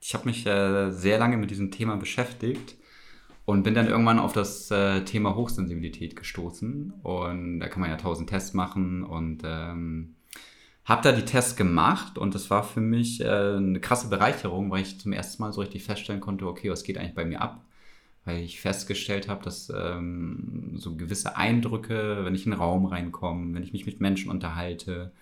ich 0.00 0.14
habe 0.14 0.26
mich 0.26 0.46
äh, 0.46 0.90
sehr 0.90 1.18
lange 1.18 1.36
mit 1.36 1.50
diesem 1.50 1.70
Thema 1.70 1.96
beschäftigt 1.96 2.76
und 3.46 3.62
bin 3.62 3.74
dann 3.74 3.88
irgendwann 3.88 4.18
auf 4.18 4.32
das 4.32 4.70
äh, 4.70 5.04
Thema 5.04 5.34
Hochsensibilität 5.34 6.16
gestoßen. 6.16 6.94
Und 7.02 7.60
da 7.60 7.68
kann 7.68 7.80
man 7.80 7.90
ja 7.90 7.96
tausend 7.96 8.30
Tests 8.30 8.54
machen 8.54 9.04
und 9.04 9.42
ähm, 9.44 10.14
habe 10.84 11.02
da 11.02 11.12
die 11.12 11.24
Tests 11.24 11.56
gemacht 11.56 12.18
und 12.18 12.34
das 12.34 12.50
war 12.50 12.62
für 12.62 12.80
mich 12.80 13.20
äh, 13.20 13.56
eine 13.56 13.80
krasse 13.80 14.08
Bereicherung, 14.08 14.70
weil 14.70 14.82
ich 14.82 15.00
zum 15.00 15.12
ersten 15.12 15.42
Mal 15.42 15.52
so 15.52 15.60
richtig 15.60 15.84
feststellen 15.84 16.20
konnte, 16.20 16.46
okay, 16.46 16.70
was 16.70 16.84
geht 16.84 16.98
eigentlich 16.98 17.14
bei 17.14 17.24
mir 17.24 17.40
ab? 17.40 17.64
Weil 18.24 18.42
ich 18.42 18.60
festgestellt 18.60 19.28
habe, 19.28 19.44
dass 19.44 19.70
ähm, 19.74 20.72
so 20.76 20.96
gewisse 20.96 21.36
Eindrücke, 21.36 22.24
wenn 22.24 22.34
ich 22.34 22.46
in 22.46 22.52
einen 22.52 22.60
Raum 22.60 22.86
reinkomme, 22.86 23.54
wenn 23.54 23.62
ich 23.62 23.72
mich 23.72 23.86
mit 23.86 24.00
Menschen 24.00 24.30
unterhalte, 24.30 25.12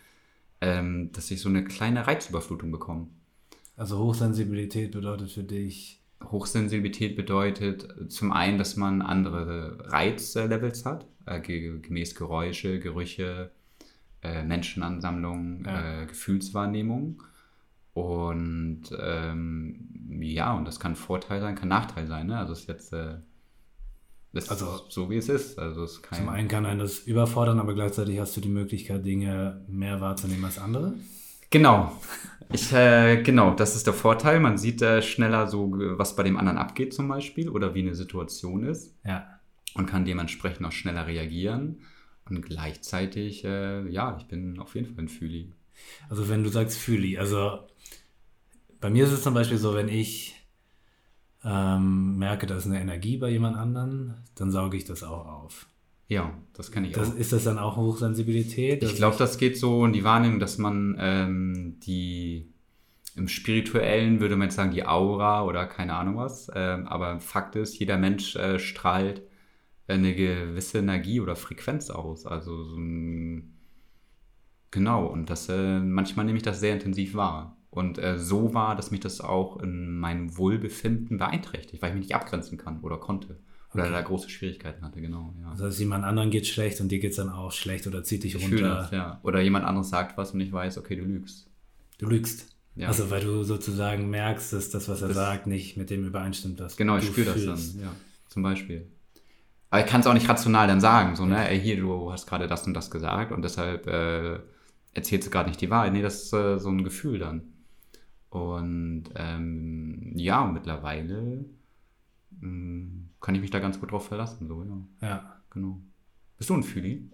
ähm, 0.61 1.11
dass 1.13 1.31
ich 1.31 1.41
so 1.41 1.49
eine 1.49 1.65
kleine 1.65 2.07
Reizüberflutung 2.07 2.71
bekomme. 2.71 3.09
Also 3.77 3.99
Hochsensibilität 3.99 4.93
bedeutet 4.93 5.31
für 5.31 5.43
dich? 5.43 6.02
Hochsensibilität 6.31 7.17
bedeutet 7.17 8.11
zum 8.13 8.33
einen, 8.33 8.59
dass 8.59 8.77
man 8.77 9.03
andere 9.03 9.79
Reizlevels 9.91 10.85
hat, 10.85 11.07
äh, 11.27 11.41
gemäß 11.41 12.15
Geräusche, 12.15 12.79
Gerüche, 12.79 13.51
äh, 14.23 14.45
Menschenansammlung, 14.45 15.65
ja. 15.65 16.03
äh, 16.03 16.07
Gefühlswahrnehmung. 16.07 17.23
Und 17.95 18.85
ähm, 18.99 20.21
ja, 20.21 20.55
und 20.55 20.67
das 20.67 20.81
kann 20.81 20.97
Vorteil 20.97 21.41
sein, 21.41 21.57
kann 21.57 21.69
Nachteil 21.69 22.07
sein. 22.07 22.29
Ne? 22.29 22.39
Also 22.39 22.53
es 22.53 22.61
ist 22.61 22.69
jetzt 22.69 22.93
äh, 22.93 23.17
das 24.33 24.49
also, 24.49 24.77
ist 24.77 24.93
so, 24.93 25.11
wie 25.11 25.17
es 25.17 25.29
ist. 25.29 25.59
Also 25.59 25.85
es 25.85 26.01
zum 26.11 26.29
einen 26.31 26.49
kann 26.49 26.65
einen 26.65 26.81
das 26.81 27.01
überfordern, 27.01 27.61
aber 27.61 27.75
gleichzeitig 27.75 28.19
hast 28.19 28.37
du 28.37 28.41
die 28.41 28.49
Möglichkeit, 28.49 29.05
Dinge 29.05 29.63
mehr 29.69 30.01
wahrzunehmen 30.01 30.45
als 30.45 30.59
andere. 30.59 30.95
Genau. 31.53 31.93
Ich, 32.51 32.73
äh, 32.73 33.23
genau, 33.23 33.55
das 33.55 33.77
ist 33.77 33.87
der 33.87 33.95
Vorteil. 33.95 34.41
Man 34.41 34.57
sieht 34.57 34.83
äh, 34.83 35.03
schneller 35.03 35.47
so, 35.47 35.71
was 35.73 36.17
bei 36.17 36.23
dem 36.23 36.37
anderen 36.39 36.59
abgeht 36.59 36.95
zum 36.95 37.09
Beispiel 37.09 37.51
oder 37.51 37.75
wie 37.75 37.83
eine 37.83 37.95
Situation 37.95 38.65
ist. 38.65 38.95
Ja. 39.05 39.39
Und 39.75 39.87
kann 39.87 40.05
dementsprechend 40.05 40.67
auch 40.67 40.73
schneller 40.73 41.07
reagieren. 41.07 41.83
Und 42.29 42.43
gleichzeitig, 42.43 43.45
äh, 43.45 43.87
ja, 43.89 44.17
ich 44.19 44.27
bin 44.29 44.59
auf 44.59 44.75
jeden 44.75 44.87
Fall 44.87 45.05
ein 45.05 45.09
Fühli. 45.09 45.53
Also 46.09 46.29
wenn 46.29 46.43
du 46.43 46.49
sagst 46.49 46.79
Fühli, 46.79 47.19
also 47.19 47.59
bei 48.81 48.89
mir 48.89 49.05
ist 49.05 49.13
es 49.13 49.23
zum 49.23 49.35
Beispiel 49.35 49.59
so, 49.59 49.75
wenn 49.75 49.89
ich 49.89 50.35
ähm, 51.45 52.19
merke, 52.19 52.47
da 52.47 52.57
ist 52.57 52.67
eine 52.67 52.81
Energie 52.81 53.19
bei 53.19 53.29
jemand 53.29 53.57
anderen, 53.57 54.15
dann 54.37 54.51
sauge 54.51 54.77
ich 54.77 54.85
das 54.85 55.03
auch 55.03 55.27
auf. 55.27 55.67
Ja, 56.13 56.31
das 56.53 56.71
kann 56.71 56.85
ich 56.85 56.93
das, 56.93 57.11
auch. 57.11 57.17
Ist 57.17 57.33
das 57.33 57.45
dann 57.45 57.59
auch 57.59 57.79
Hochsensibilität? 57.79 58.83
Ich 58.83 58.97
glaube, 58.97 59.17
das 59.19 59.39
geht 59.39 59.57
so 59.57 59.87
in 59.87 59.95
die 59.95 60.05
Wahrnehmung, 60.05 60.41
dass 60.41 60.59
man 60.59 60.95
ähm, 61.01 61.81
die 61.81 62.53
im 63.17 63.29
Spirituellen 63.29 64.21
würde 64.21 64.37
man 64.37 64.49
jetzt 64.49 64.57
sagen, 64.57 64.73
die 64.73 64.87
Aura 64.87 65.43
oder 65.45 65.67
keine 65.67 65.95
Ahnung 65.95 66.19
was. 66.19 66.51
Ähm, 66.55 66.87
aber 66.87 67.19
Fakt 67.21 67.57
ist, 67.57 67.79
jeder 67.79 67.97
Mensch 67.97 68.37
äh, 68.37 68.59
strahlt 68.59 69.23
eine 69.89 70.15
gewisse 70.15 70.79
Energie 70.79 71.21
oder 71.21 71.35
Frequenz 71.35 71.89
aus. 71.89 72.27
Also 72.27 72.63
so 72.63 72.77
ein, 72.77 73.55
genau, 74.71 75.07
und 75.07 75.31
das 75.31 75.49
äh, 75.49 75.81
manchmal 75.81 76.27
nehme 76.27 76.37
ich 76.37 76.43
das 76.43 76.61
sehr 76.61 76.75
intensiv 76.75 77.15
wahr. 77.15 77.57
Und 77.71 77.97
äh, 77.99 78.19
so 78.19 78.53
war, 78.53 78.77
dass 78.77 78.91
mich 78.91 79.01
das 79.01 79.23
auch 79.23 79.57
in 79.63 79.99
meinem 79.99 80.37
Wohlbefinden 80.37 81.17
beeinträchtigt, 81.17 81.81
weil 81.81 81.91
ich 81.91 81.97
mich 81.97 82.09
nicht 82.09 82.15
abgrenzen 82.15 82.59
kann 82.59 82.81
oder 82.81 82.99
konnte. 82.99 83.39
Oder 83.75 83.85
okay. 83.85 83.93
da 83.93 84.01
große 84.03 84.29
Schwierigkeiten 84.29 84.85
hatte, 84.85 85.01
genau. 85.01 85.35
Ja. 85.41 85.51
Das 85.53 85.63
heißt, 85.63 85.79
jemand 85.81 86.05
anderen 86.05 86.31
geht 86.31 86.47
schlecht 86.47 86.81
und 86.81 86.89
dir 86.89 86.99
geht 86.99 87.13
es 87.13 87.17
dann 87.17 87.31
auch 87.31 87.53
schlecht 87.53 87.87
oder 87.87 88.05
zieht 88.05 88.25
dich 88.25 88.35
ich 88.35 88.45
runter. 88.45 88.77
Das, 88.77 88.91
ja. 88.91 89.21
Oder 89.23 89.41
jemand 89.41 89.65
anderes 89.65 89.89
sagt 89.89 90.19
was 90.19 90.33
und 90.33 90.41
ich 90.41 90.53
weiß, 90.53 90.77
okay, 90.79 90.97
du 90.97 91.05
lügst. 91.05 91.49
Du 91.99 92.07
lügst. 92.07 92.55
Ja. 92.75 92.89
Also 92.89 93.11
weil 93.11 93.23
du 93.23 93.43
sozusagen 93.45 94.11
merkst, 94.11 94.53
dass 94.53 94.71
das, 94.71 94.89
was 94.89 95.03
er 95.03 95.09
das, 95.09 95.17
sagt, 95.17 95.47
nicht 95.47 95.77
mit 95.77 95.91
dem 95.91 96.05
übereinstimmt, 96.07 96.61
was 96.61 96.77
Genau, 96.77 96.99
ich 96.99 97.07
spüre 97.07 97.33
das 97.33 97.45
dann, 97.45 97.83
ja. 97.83 97.95
Zum 98.29 98.43
Beispiel. 98.43 98.89
Aber 99.71 99.83
ich 99.83 99.91
kann 99.91 100.03
es 100.03 100.07
auch 100.07 100.15
nicht 100.15 100.29
rational 100.29 100.67
dann 100.67 100.81
sagen, 100.81 101.17
so, 101.17 101.25
ne, 101.25 101.49
ey, 101.49 101.59
hier, 101.59 101.79
du 101.79 102.13
hast 102.13 102.27
gerade 102.27 102.47
das 102.47 102.67
und 102.67 102.75
das 102.75 102.91
gesagt 102.91 103.33
und 103.33 103.43
deshalb 103.43 103.87
äh, 103.87 104.39
erzählst 104.93 105.27
du 105.27 105.31
gerade 105.31 105.49
nicht 105.49 105.61
die 105.63 105.71
Wahrheit. 105.71 105.93
Nee, 105.93 106.03
das 106.03 106.25
ist 106.25 106.33
äh, 106.35 106.59
so 106.59 106.69
ein 106.69 106.85
Gefühl 106.85 107.19
dann. 107.19 107.43
Und 108.29 109.05
ähm, 109.15 110.13
ja, 110.15 110.47
mittlerweile 110.47 111.45
kann 112.41 113.35
ich 113.35 113.41
mich 113.41 113.51
da 113.51 113.59
ganz 113.59 113.79
gut 113.81 113.93
drauf 113.93 114.09
verlassen, 114.09 114.49
so, 114.49 114.65
ja. 114.65 115.09
Ja. 115.09 115.37
Genau. 115.51 115.81
Bist 116.39 116.51
du 116.51 116.55
ein 116.55 116.63
Fühli? 116.63 117.11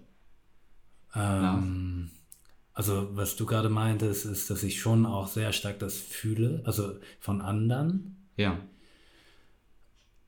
Ähm, 1.14 2.10
also, 2.72 3.16
was 3.16 3.36
du 3.36 3.46
gerade 3.46 3.68
meintest, 3.68 4.24
ist, 4.24 4.50
dass 4.50 4.62
ich 4.62 4.80
schon 4.80 5.04
auch 5.06 5.26
sehr 5.26 5.52
stark 5.52 5.78
das 5.80 5.96
fühle, 5.98 6.62
also 6.64 6.98
von 7.18 7.40
anderen. 7.40 8.16
Ja. 8.36 8.60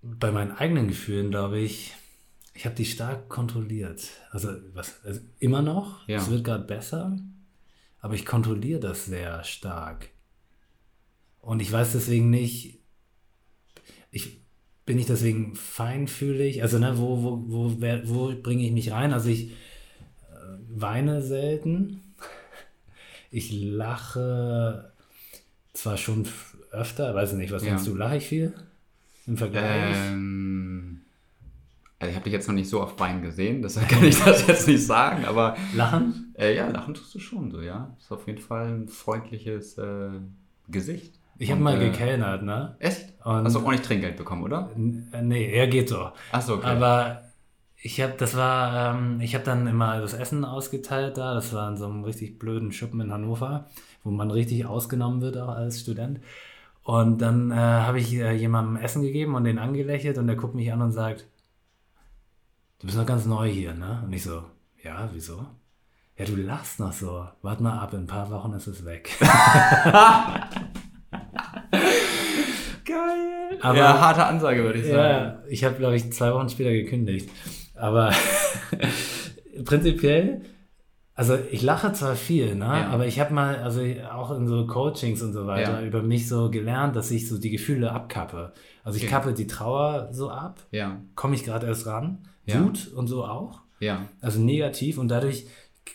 Bei 0.03 0.33
meinen 0.33 0.53
eigenen 0.53 0.89
Gefühlen, 0.89 1.31
glaube 1.31 1.61
ich, 1.61 1.95
ich 2.55 2.67
habe 2.67 2.75
die 2.75 2.85
stark 2.85 3.29
kontrolliert. 3.29 4.11
Also, 4.31 4.51
was, 4.75 5.05
also 5.05 5.21
immer 5.39 5.63
noch, 5.63 6.07
ja. 6.09 6.19
es 6.19 6.29
wird 6.29 6.45
gerade 6.45 6.65
besser, 6.65 7.17
aber 8.01 8.15
ich 8.15 8.27
kontrolliere 8.27 8.81
das 8.81 9.07
sehr 9.07 9.45
stark. 9.45 10.11
Und 11.41 11.61
ich 11.61 11.71
weiß 11.71 11.93
deswegen 11.93 12.31
nicht, 12.31 12.81
ich 14.11 14.40
bin 14.91 14.99
ich 14.99 15.07
deswegen 15.07 15.55
feinfühlig, 15.55 16.63
also 16.65 16.81
ne, 16.81 16.99
wo, 16.99 17.23
wo, 17.23 17.45
wo, 17.47 17.77
wo 18.07 18.35
bringe 18.43 18.65
ich 18.65 18.73
mich 18.73 18.91
rein? 18.91 19.13
Also 19.13 19.29
ich 19.29 19.51
äh, 19.53 19.55
weine 20.69 21.23
selten. 21.23 22.01
ich 23.31 23.53
lache 23.53 24.91
zwar 25.75 25.97
schon 25.97 26.27
öfter, 26.73 27.15
weiß 27.15 27.31
ich 27.35 27.39
nicht, 27.39 27.53
was 27.53 27.65
Ja. 27.65 27.77
du, 27.77 27.95
lache 27.95 28.17
ich 28.17 28.27
viel 28.27 28.53
im 29.29 29.37
Vergleich? 29.37 29.97
Ähm, 29.97 31.03
also 32.01 32.11
ich 32.11 32.17
habe 32.17 32.25
dich 32.25 32.33
jetzt 32.33 32.49
noch 32.49 32.55
nicht 32.57 32.69
so 32.69 32.83
auf 32.83 32.99
Wein 32.99 33.23
gesehen, 33.23 33.63
deshalb 33.63 33.89
kann 33.89 34.03
ich 34.03 34.19
das 34.19 34.45
jetzt 34.49 34.67
nicht 34.67 34.85
sagen, 34.85 35.25
aber 35.25 35.57
Lachen? 35.73 36.35
äh, 36.37 36.57
ja, 36.57 36.69
lachen 36.69 36.95
tust 36.95 37.15
du 37.15 37.21
schon 37.21 37.53
so, 37.53 37.61
ja. 37.61 37.97
Ist 38.01 38.11
auf 38.11 38.27
jeden 38.27 38.41
Fall 38.41 38.67
ein 38.73 38.89
freundliches 38.89 39.79
äh, 39.79 40.11
Gesicht. 40.69 41.15
Ich 41.41 41.51
habe 41.51 41.61
mal 41.63 41.81
äh, 41.81 41.91
gekellnert, 41.91 42.43
ne? 42.43 42.77
Echt? 42.81 43.07
Und- 43.25 43.45
Hast 43.47 43.57
du 43.57 43.61
auch 43.61 43.71
nicht 43.71 43.83
Trinkgeld 43.85 44.17
bekommen, 44.17 44.43
oder? 44.43 44.71
Äh, 45.13 45.23
Nee, 45.23 45.51
er 45.53 45.67
geht 45.69 45.89
so. 45.89 46.11
Achso, 46.33 46.55
okay. 46.57 46.67
Aber 46.67 47.23
ich 47.83 47.99
habe, 48.03 48.13
das 48.19 48.37
war, 48.37 48.95
ähm, 48.95 49.21
ich 49.23 49.35
habe 49.35 49.43
dann 49.45 49.67
immer 49.67 50.01
das 50.03 50.13
Essen 50.13 50.45
ausgeteilt 50.45 51.17
da. 51.17 51.33
Das 51.33 51.55
war 51.55 51.67
in 51.71 51.79
so 51.79 51.87
einem 51.87 52.05
richtig 52.05 52.39
blöden 52.39 52.73
Schuppen 52.73 53.01
in 53.01 53.11
Hannover, 53.11 53.71
wo 54.05 54.11
man 54.11 54.31
richtig 54.31 54.67
ausgenommen 54.67 55.23
wird 55.23 55.39
auch 55.39 55.49
als 55.49 55.81
Student. 55.81 56.21
Und 56.83 57.19
dann 57.23 57.51
äh, 57.53 57.55
habe 57.55 57.99
ich 58.01 58.13
äh, 58.15 58.33
jemandem 58.33 58.77
Essen 58.77 59.01
gegeben 59.03 59.35
und 59.35 59.45
den 59.45 59.59
angelächelt 59.59 60.19
und 60.19 60.27
der 60.27 60.37
guckt 60.37 60.55
mich 60.55 60.71
an 60.73 60.83
und 60.83 60.93
sagt, 60.93 61.25
du 62.81 62.87
bist 62.87 62.99
noch 62.99 63.07
ganz 63.07 63.25
neu 63.25 63.49
hier, 63.49 63.73
ne? 63.73 64.03
Und 64.05 64.13
ich 64.13 64.23
so, 64.25 64.45
ja, 64.83 65.09
wieso? 65.15 65.47
Ja, 66.19 66.27
du 66.27 66.37
lachst 66.37 66.81
noch 66.81 66.93
so. 66.93 67.27
Wart 67.41 67.63
mal 67.63 67.79
ab, 67.79 67.95
in 67.95 68.01
ein 68.01 68.07
paar 68.07 68.31
Wochen 68.31 68.53
ist 68.53 68.67
es 68.67 68.85
weg. 68.85 69.09
Geil. 72.91 73.59
Aber- 73.63 73.79
ja, 73.79 74.01
harte 74.01 74.25
Ansage, 74.27 74.63
würde 74.65 74.79
ich 74.81 74.87
sagen. 74.87 74.97
Ja, 74.99 75.39
ich 75.49 75.65
habe, 75.65 75.77
glaube 75.77 75.97
ich, 75.97 76.13
zwei 76.13 76.33
Wochen 76.33 76.49
später 76.49 76.73
gekündigt. 76.73 77.29
Aber 77.75 78.13
prinzipiell, 79.65 80.43
also 81.15 81.37
ich 81.51 81.63
lache 81.63 81.93
zwar 81.93 82.15
viel, 82.17 82.55
ne? 82.55 82.65
Ja. 82.65 82.89
aber 82.89 83.07
ich 83.07 83.21
habe 83.21 83.35
mal, 83.35 83.57
also 83.57 83.83
auch 84.13 84.31
in 84.37 84.47
so 84.47 84.67
Coachings 84.67 85.23
und 85.23 85.33
so 85.33 85.47
weiter, 85.47 85.81
Ja. 85.81 85.87
über 85.87 86.03
mich 86.03 86.29
so 86.29 86.51
gelernt, 86.51 86.97
dass 86.97 87.11
ich 87.11 87.29
so 87.29 87.39
die 87.39 87.51
Gefühle 87.51 87.93
abkappe. 87.93 88.53
Also 88.85 88.97
ich 88.97 89.05
Okay. 89.05 89.13
kappe 89.13 89.33
die 89.35 89.47
Trauer 89.47 90.09
so 90.13 90.31
ab, 90.31 90.61
Ja, 90.71 91.01
komme 91.15 91.35
ich 91.35 91.45
gerade 91.45 91.67
erst 91.67 91.87
ran, 91.87 92.19
Ja. 92.47 92.63
Wut 92.65 92.89
und 92.95 93.07
so 93.07 93.25
auch, 93.25 93.61
ja. 93.81 94.07
also 94.21 94.41
negativ 94.41 94.97
und 94.99 95.09
dadurch 95.09 95.47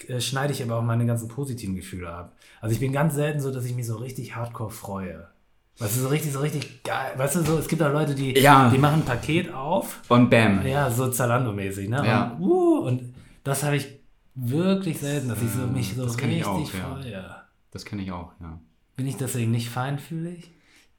äh, 0.08 0.20
schneide 0.20 0.54
ich 0.54 0.62
aber 0.62 0.76
auch 0.78 0.84
meine 0.84 1.06
ganzen 1.06 1.28
positiven 1.28 1.76
Gefühle 1.76 2.10
ab. 2.10 2.34
Also 2.62 2.74
ich 2.74 2.80
bin 2.80 2.92
ganz 2.94 3.16
selten 3.16 3.40
so, 3.40 3.52
dass 3.52 3.66
ich 3.66 3.76
mich 3.76 3.88
so 3.88 3.96
richtig 3.98 4.36
hardcore 4.36 4.70
freue. 4.72 5.28
Weißt 5.78 5.98
du, 5.98 6.02
so 6.02 6.08
richtig, 6.08 6.32
so 6.32 6.40
richtig 6.40 6.84
geil. 6.84 7.12
Weißt 7.18 7.36
du, 7.36 7.42
so, 7.42 7.58
es 7.58 7.68
gibt 7.68 7.82
da 7.82 7.88
Leute, 7.90 8.16
die, 8.16 8.34
Ja. 8.40 8.70
die 8.70 8.78
machen 8.78 9.02
ein 9.02 9.06
Paket 9.06 9.54
auf 9.54 10.02
Und 10.08 10.30
bam. 10.30 10.66
ja, 10.66 10.90
so 10.90 11.08
Zalando-mäßig, 11.10 11.90
ne? 11.90 12.02
Ja. 12.06 12.32
Und, 12.40 12.42
uh, 12.42 12.78
und 12.80 13.14
das 13.44 13.64
habe 13.64 13.76
ich 13.76 14.00
wirklich 14.36 15.00
selten, 15.00 15.28
dass 15.30 15.42
ich 15.42 15.50
so, 15.52 15.62
Ja, 15.62 15.66
mich 15.68 15.94
so 15.96 16.04
das 16.06 16.18
richtig 16.18 16.46
auch, 16.46 16.74
ja. 16.74 16.80
freue. 16.80 17.36
Das 17.72 17.84
kenne 17.84 18.04
ich 18.04 18.12
auch, 18.12 18.32
ja. 18.40 18.58
Bin 18.96 19.06
ich 19.08 19.18
deswegen 19.18 19.52
nicht 19.52 19.70
feinfühlig? 19.70 20.52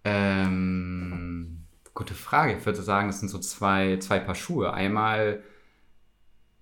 Ähm, 0.05 1.63
gute 1.95 2.15
Frage. 2.15 2.57
Ich 2.59 2.67
würde 2.67 2.83
sagen, 2.83 3.09
das 3.09 3.21
sind 3.21 3.29
so 3.29 3.39
zwei, 3.39 3.97
zwei 3.99 4.19
Paar 4.19 4.35
Schuhe. 4.35 4.73
Einmal, 4.73 5.43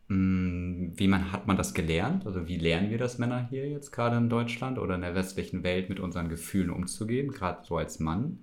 wie 0.08 1.08
man, 1.08 1.32
hat 1.32 1.46
man 1.46 1.56
das 1.56 1.73
gelernt? 1.73 2.26
Also 2.26 2.46
wie 2.46 2.58
lernen 2.58 2.90
wir 2.90 2.99
das 2.99 3.18
Männer 3.18 3.46
hier 3.49 3.68
jetzt 3.68 3.90
gerade 3.90 4.16
in 4.16 4.28
Deutschland 4.28 4.78
oder 4.78 4.96
in 4.96 5.00
der 5.00 5.14
westlichen 5.14 5.62
Welt 5.62 5.88
mit 5.88 6.00
unseren 6.00 6.28
Gefühlen 6.28 6.70
umzugehen, 6.70 7.30
gerade 7.30 7.64
so 7.64 7.78
als 7.78 8.00
Mann? 8.00 8.40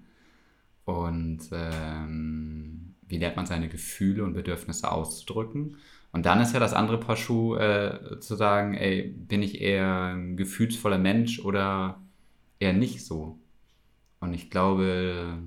Und 0.86 1.42
ähm, 1.52 2.96
wie 3.08 3.18
lernt 3.18 3.36
man 3.36 3.46
seine 3.46 3.70
Gefühle 3.70 4.24
und 4.24 4.34
Bedürfnisse 4.34 4.92
auszudrücken? 4.92 5.78
Und 6.12 6.26
dann 6.26 6.42
ist 6.42 6.54
ja 6.54 6.60
das 6.60 6.74
andere 6.74 7.00
Paar 7.00 7.16
Schuhe 7.16 7.60
äh, 8.16 8.20
zu 8.20 8.36
sagen, 8.36 8.74
ey, 8.74 9.04
bin 9.04 9.44
ich 9.44 9.62
eher 9.62 10.16
ein 10.16 10.38
gefühlsvoller 10.38 10.98
Mensch 10.98 11.40
oder 11.40 12.02
eher 12.60 12.74
nicht 12.74 13.06
so? 13.06 13.40
Und 14.20 14.34
ich 14.34 14.50
glaube, 14.50 15.38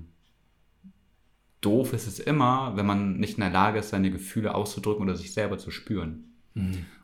doof 1.61 1.93
ist 1.93 2.07
es 2.07 2.19
immer, 2.19 2.73
wenn 2.75 2.85
man 2.85 3.17
nicht 3.17 3.37
in 3.37 3.41
der 3.41 3.49
Lage 3.49 3.79
ist, 3.79 3.89
seine 3.89 4.11
Gefühle 4.11 4.53
auszudrücken 4.55 5.03
oder 5.03 5.15
sich 5.15 5.33
selber 5.33 5.57
zu 5.57 5.71
spüren. 5.71 6.35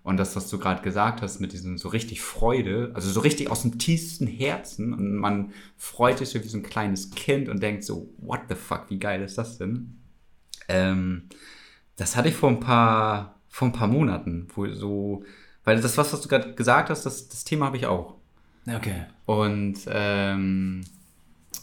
Und 0.03 0.17
das, 0.17 0.35
was 0.35 0.49
du 0.49 0.57
gerade 0.57 0.81
gesagt 0.81 1.21
hast, 1.21 1.41
mit 1.41 1.51
diesem 1.51 1.77
so 1.77 1.89
richtig 1.89 2.21
Freude, 2.21 2.91
also 2.93 3.09
so 3.09 3.19
richtig 3.19 3.51
aus 3.51 3.63
dem 3.63 3.77
tiefsten 3.77 4.25
Herzen 4.25 4.93
und 4.93 5.17
man 5.17 5.51
freut 5.75 6.19
sich 6.19 6.29
so 6.29 6.41
wie 6.41 6.47
so 6.47 6.57
ein 6.57 6.63
kleines 6.63 7.11
Kind 7.11 7.49
und 7.49 7.61
denkt 7.61 7.83
so, 7.83 8.09
what 8.17 8.39
the 8.47 8.55
fuck, 8.55 8.85
wie 8.89 8.97
geil 8.97 9.21
ist 9.21 9.37
das 9.37 9.57
denn? 9.57 9.97
Ähm, 10.69 11.23
das 11.97 12.15
hatte 12.15 12.29
ich 12.29 12.35
vor 12.35 12.49
ein 12.49 12.61
paar, 12.61 13.41
vor 13.49 13.67
ein 13.67 13.73
paar 13.73 13.89
Monaten, 13.89 14.47
wo 14.55 14.67
so, 14.69 15.23
weil 15.65 15.81
das, 15.81 15.97
was, 15.97 16.13
was 16.13 16.21
du 16.21 16.29
gerade 16.29 16.55
gesagt 16.55 16.89
hast, 16.89 17.05
das, 17.05 17.27
das 17.27 17.43
Thema 17.43 17.65
habe 17.65 17.77
ich 17.77 17.87
auch. 17.87 18.15
Okay. 18.65 19.03
Und 19.25 19.79
ähm, 19.87 20.81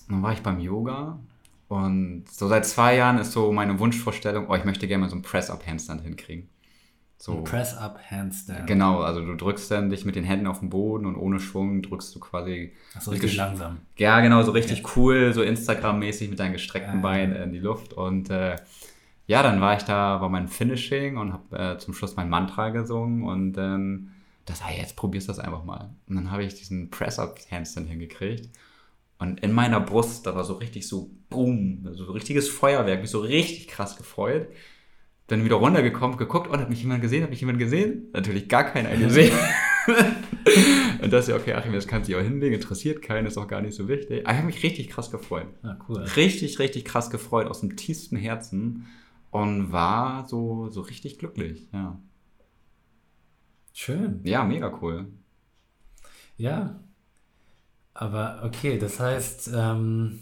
dann 0.09 0.23
war 0.23 0.35
ich 0.35 0.43
beim 0.43 0.61
Yoga 0.61 1.19
und 1.69 2.25
so 2.31 2.49
seit 2.49 2.67
zwei 2.67 2.97
Jahren 2.97 3.19
ist 3.19 3.33
so 3.33 3.53
meine 3.53 3.79
Wunschvorstellung, 3.79 4.47
oh, 4.49 4.55
ich 4.55 4.65
möchte 4.65 4.89
gerne 4.89 5.03
mal 5.03 5.11
so 5.11 5.17
einen 5.17 5.23
Press-Up-Handstand 5.23 6.03
hinkrigen. 6.03 6.49
So, 7.21 7.43
Press-up, 7.43 7.99
Handstand. 8.11 8.69
genau, 8.69 9.01
also 9.01 9.21
du 9.25 9.35
drückst 9.35 9.73
dann 9.73 9.91
dich 9.91 10.05
mit 10.05 10.15
den 10.15 10.23
Händen 10.23 10.47
auf 10.47 10.61
den 10.61 10.71
Boden 10.71 11.05
und 11.05 11.17
ohne 11.17 11.41
Schwung 11.41 11.83
drückst 11.83 12.15
du 12.15 12.21
quasi. 12.21 12.73
Achso, 12.95 13.11
richtig 13.11 13.33
gesch- 13.33 13.37
langsam. 13.37 13.79
Ja, 13.97 14.21
genau, 14.21 14.43
so 14.45 14.53
richtig 14.53 14.97
cool, 14.97 15.33
so 15.35 15.43
Instagram-mäßig 15.43 16.31
mit 16.31 16.39
deinen 16.39 16.53
gestreckten 16.53 16.97
Ja, 16.97 17.01
Beinen 17.01 17.35
ja. 17.35 17.43
in 17.43 17.53
die 17.53 17.59
Luft. 17.59 17.93
Und 17.93 18.31
äh, 18.31 18.55
ja, 19.27 19.43
dann 19.43 19.61
war 19.61 19.77
ich 19.77 19.83
da, 19.83 20.21
war 20.21 20.29
mein 20.29 20.47
Finishing 20.47 21.17
und 21.17 21.33
habe 21.33 21.59
äh, 21.59 21.79
zum 21.79 21.93
Schluss 21.93 22.15
mein 22.15 22.31
Mantra 22.31 22.71
gesungen 22.71 23.25
und 23.25 23.53
dann 23.55 24.13
das, 24.47 24.63
ah, 24.63 24.71
jetzt 24.71 24.95
probierst 24.95 25.27
du 25.29 25.33
das 25.33 25.41
einfach 25.41 25.65
mal. 25.65 25.91
Und 26.09 26.15
dann 26.15 26.31
habe 26.31 26.45
ich 26.45 26.55
diesen 26.55 26.89
Press-Up-Handstand 26.89 27.89
hingekriegt. 27.89 28.49
Und 29.19 29.41
in 29.41 29.53
meiner 29.53 29.81
Brust, 29.81 30.27
da 30.27 30.35
war 30.37 30.45
so 30.45 30.55
richtig 30.55 30.87
so 30.87 31.11
boom, 31.29 31.89
so 31.93 32.05
richtiges 32.05 32.49
Feuerwerk, 32.49 33.01
mich 33.01 33.11
so 33.11 33.21
richtig 33.21 33.67
krass 33.69 33.97
gefreut. 33.97 34.49
Dann 35.27 35.45
wieder 35.45 35.57
runtergekommen, 35.57 36.17
geguckt, 36.17 36.49
und 36.49 36.59
hat 36.59 36.71
mich 36.71 36.81
jemand 36.83 37.03
gesehen, 37.03 37.23
hat 37.25 37.31
mich 37.31 37.41
jemand 37.41 37.59
gesehen? 37.59 38.09
Natürlich 38.13 38.49
gar 38.49 38.65
keiner 38.65 38.97
gesehen. 38.97 39.37
und 41.03 41.13
das 41.13 41.25
ist 41.25 41.31
ja, 41.31 41.37
okay, 41.37 41.53
Achim, 41.55 41.73
das 41.73 41.87
kannst 41.87 42.09
du 42.09 42.17
auch 42.17 42.23
hinlegen, 42.23 42.55
interessiert 42.55 43.03
keinen, 43.03 43.27
ist 43.27 43.37
auch 43.37 43.49
gar 43.49 43.61
nicht 43.61 43.75
so 43.75 43.89
wichtig. 43.89 44.25
Aber 44.25 44.33
ich 44.33 44.39
habe 44.39 44.47
mich 44.47 44.63
richtig 44.63 44.89
krass 44.89 45.11
gefreut. 45.11 45.49
Ah, 45.63 45.77
cool. 45.89 45.99
Richtig, 46.17 46.59
richtig 46.61 46.85
krass 46.85 47.11
gefreut, 47.11 47.49
aus 47.49 47.61
dem 47.61 47.77
tiefsten 47.77 48.17
Herzen. 48.17 48.87
Und 49.31 49.73
war 49.73 50.27
so, 50.27 50.71
so 50.71 50.81
richtig 50.81 51.19
glücklich, 51.19 51.69
ja. 51.73 52.01
Schön. 53.75 54.21
Ja, 54.25 54.45
mega 54.45 54.77
cool. 54.81 55.07
Ja. 56.37 56.81
Aber 58.01 58.43
okay, 58.45 58.79
das 58.79 59.01
heißt, 59.01 59.51
ähm, 59.57 60.21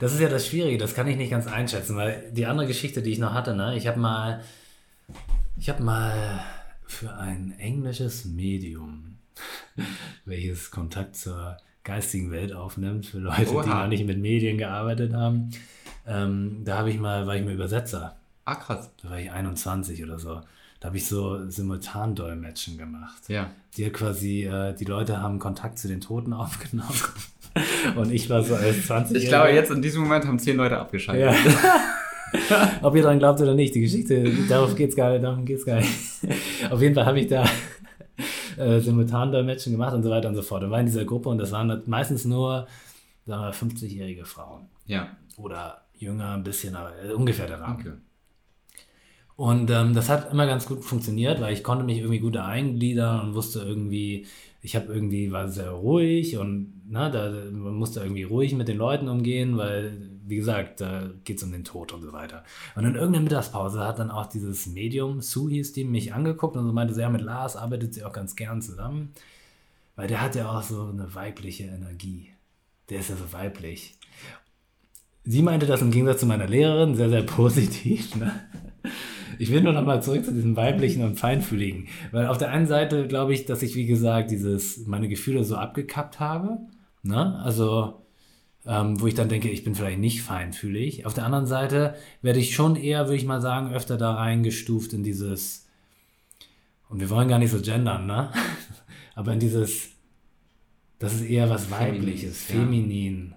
das 0.00 0.12
ist 0.12 0.18
ja 0.18 0.28
das 0.28 0.48
Schwierige, 0.48 0.76
das 0.76 0.92
kann 0.92 1.06
ich 1.06 1.16
nicht 1.16 1.30
ganz 1.30 1.46
einschätzen, 1.46 1.94
weil 1.94 2.32
die 2.32 2.46
andere 2.46 2.66
Geschichte, 2.66 3.00
die 3.00 3.12
ich 3.12 3.20
noch 3.20 3.32
hatte, 3.32 3.54
ne, 3.54 3.76
ich 3.76 3.86
habe 3.86 4.00
mal, 4.00 4.42
ich 5.56 5.68
habe 5.68 5.84
mal 5.84 6.40
für 6.84 7.14
ein 7.14 7.54
englisches 7.60 8.24
Medium, 8.24 9.18
welches 10.24 10.72
Kontakt 10.72 11.14
zur 11.14 11.58
geistigen 11.84 12.32
Welt 12.32 12.52
aufnimmt, 12.52 13.06
für 13.06 13.18
Leute, 13.18 13.44
die 13.44 13.54
Oha. 13.54 13.82
noch 13.82 13.88
nicht 13.88 14.04
mit 14.04 14.18
Medien 14.18 14.58
gearbeitet 14.58 15.12
haben, 15.12 15.50
ähm, 16.08 16.62
da 16.64 16.78
habe 16.78 16.90
ich 16.90 16.98
mal, 16.98 17.24
war 17.24 17.36
ich 17.36 17.44
mal 17.44 17.54
Übersetzer. 17.54 18.16
Ah, 18.46 18.56
krass. 18.56 18.90
Da 19.00 19.10
war 19.10 19.20
ich 19.20 19.30
21 19.30 20.02
oder 20.02 20.18
so. 20.18 20.40
Da 20.80 20.88
habe 20.88 20.96
ich 20.96 21.06
so 21.06 21.48
Simultandolmetschen 21.48 22.78
gemacht. 22.78 23.28
Ja. 23.28 23.50
Die 23.76 23.88
quasi, 23.90 24.44
äh, 24.44 24.74
die 24.74 24.86
Leute 24.86 25.20
haben 25.20 25.38
Kontakt 25.38 25.78
zu 25.78 25.88
den 25.88 26.00
Toten 26.00 26.32
aufgenommen. 26.32 26.98
Und 27.96 28.10
ich 28.12 28.30
war 28.30 28.42
so 28.42 28.54
als 28.54 28.86
20 28.86 29.16
Ich 29.16 29.28
glaube, 29.28 29.50
jetzt 29.50 29.70
in 29.70 29.82
diesem 29.82 30.02
Moment 30.02 30.24
haben 30.24 30.38
zehn 30.38 30.56
Leute 30.56 30.78
abgeschaltet. 30.78 31.34
Ja. 31.34 32.78
Ob 32.82 32.94
ihr 32.94 33.02
dran 33.02 33.18
glaubt 33.18 33.40
oder 33.40 33.54
nicht, 33.54 33.74
die 33.74 33.80
Geschichte, 33.80 34.32
darauf 34.48 34.74
geht's 34.76 34.94
gar 34.96 35.10
nicht, 35.10 35.24
darum 35.24 35.44
geht's 35.44 35.66
gar 35.66 35.80
nicht. 35.80 35.90
Auf 36.70 36.80
jeden 36.80 36.94
Fall 36.94 37.04
habe 37.06 37.20
ich 37.20 37.26
da 37.26 37.44
äh, 38.56 38.80
Simultandolmetschen 38.80 39.72
gemacht 39.72 39.92
und 39.94 40.02
so 40.02 40.10
weiter 40.10 40.28
und 40.28 40.36
so 40.36 40.42
fort. 40.42 40.62
Und 40.62 40.70
war 40.70 40.80
in 40.80 40.86
dieser 40.86 41.04
Gruppe 41.04 41.28
und 41.28 41.38
das 41.38 41.52
waren 41.52 41.82
meistens 41.86 42.24
nur, 42.24 42.66
sagen 43.26 43.42
wir, 43.42 43.52
50-jährige 43.52 44.24
Frauen. 44.24 44.68
Ja. 44.86 45.08
Oder 45.36 45.82
jünger 45.94 46.34
ein 46.34 46.44
bisschen, 46.44 46.76
aber 46.76 46.92
äh, 47.02 47.12
ungefähr 47.12 47.46
der 47.46 47.60
Rahmen. 47.60 47.80
Okay. 47.80 47.92
Und 49.40 49.70
ähm, 49.70 49.94
das 49.94 50.10
hat 50.10 50.30
immer 50.30 50.44
ganz 50.46 50.66
gut 50.66 50.84
funktioniert, 50.84 51.40
weil 51.40 51.54
ich 51.54 51.64
konnte 51.64 51.82
mich 51.82 51.96
irgendwie 51.96 52.18
gut 52.18 52.36
eingliedern 52.36 53.22
und 53.22 53.34
wusste 53.34 53.60
irgendwie, 53.60 54.26
ich 54.60 54.76
habe 54.76 54.92
irgendwie, 54.92 55.32
war 55.32 55.48
sehr 55.48 55.70
ruhig 55.70 56.36
und 56.36 56.82
ne, 56.90 57.10
da, 57.10 57.30
man 57.50 57.72
musste 57.72 58.00
irgendwie 58.00 58.24
ruhig 58.24 58.52
mit 58.52 58.68
den 58.68 58.76
Leuten 58.76 59.08
umgehen, 59.08 59.56
weil, 59.56 60.10
wie 60.26 60.36
gesagt, 60.36 60.82
da 60.82 61.08
geht 61.24 61.38
es 61.38 61.42
um 61.42 61.52
den 61.52 61.64
Tod 61.64 61.92
und 61.92 62.02
so 62.02 62.12
weiter. 62.12 62.44
Und 62.76 62.84
in 62.84 62.96
irgendeiner 62.96 63.24
Mittagspause 63.24 63.80
hat 63.80 63.98
dann 63.98 64.10
auch 64.10 64.26
dieses 64.26 64.66
Medium, 64.66 65.22
Sue 65.22 65.52
hieß 65.52 65.72
die, 65.72 65.84
mich 65.84 66.12
angeguckt 66.12 66.58
und 66.58 66.66
so 66.66 66.72
meinte, 66.74 66.92
sie, 66.92 67.00
ja, 67.00 67.08
mit 67.08 67.22
Lars 67.22 67.56
arbeitet 67.56 67.94
sie 67.94 68.04
auch 68.04 68.12
ganz 68.12 68.36
gern 68.36 68.60
zusammen, 68.60 69.14
weil 69.96 70.06
der 70.06 70.20
hat 70.20 70.34
ja 70.34 70.50
auch 70.50 70.62
so 70.62 70.82
eine 70.82 71.14
weibliche 71.14 71.64
Energie. 71.64 72.28
Der 72.90 73.00
ist 73.00 73.08
ja 73.08 73.16
so 73.16 73.32
weiblich. 73.32 73.96
Sie 75.24 75.40
meinte 75.40 75.64
das 75.64 75.80
im 75.80 75.92
Gegensatz 75.92 76.20
zu 76.20 76.26
meiner 76.26 76.46
Lehrerin 76.46 76.94
sehr, 76.94 77.08
sehr 77.08 77.22
positiv. 77.38 78.16
Ne? 78.16 78.32
Ich 79.40 79.50
will 79.50 79.62
nur 79.62 79.72
noch 79.72 79.86
mal 79.86 80.02
zurück 80.02 80.26
zu 80.26 80.34
diesem 80.34 80.54
weiblichen 80.54 81.02
und 81.02 81.18
feinfühligen. 81.18 81.88
Weil 82.12 82.26
auf 82.26 82.36
der 82.36 82.50
einen 82.50 82.66
Seite 82.66 83.08
glaube 83.08 83.32
ich, 83.32 83.46
dass 83.46 83.62
ich, 83.62 83.74
wie 83.74 83.86
gesagt, 83.86 84.30
dieses, 84.30 84.86
meine 84.86 85.08
Gefühle 85.08 85.44
so 85.44 85.56
abgekappt 85.56 86.20
habe. 86.20 86.58
Ne? 87.02 87.40
Also, 87.42 88.02
ähm, 88.66 89.00
wo 89.00 89.06
ich 89.06 89.14
dann 89.14 89.30
denke, 89.30 89.48
ich 89.48 89.64
bin 89.64 89.74
vielleicht 89.74 89.98
nicht 89.98 90.20
feinfühlig. 90.20 91.06
Auf 91.06 91.14
der 91.14 91.24
anderen 91.24 91.46
Seite 91.46 91.94
werde 92.20 92.38
ich 92.38 92.54
schon 92.54 92.76
eher, 92.76 93.06
würde 93.06 93.16
ich 93.16 93.24
mal 93.24 93.40
sagen, 93.40 93.72
öfter 93.72 93.96
da 93.96 94.12
reingestuft 94.12 94.92
in 94.92 95.02
dieses, 95.02 95.66
und 96.90 97.00
wir 97.00 97.08
wollen 97.08 97.28
gar 97.28 97.38
nicht 97.38 97.50
so 97.50 97.62
gendern, 97.62 98.04
ne? 98.04 98.30
Aber 99.14 99.32
in 99.32 99.40
dieses, 99.40 99.88
das 100.98 101.14
ist 101.14 101.22
eher 101.22 101.48
was 101.48 101.70
Weibliches, 101.70 102.42
feminin. 102.42 103.34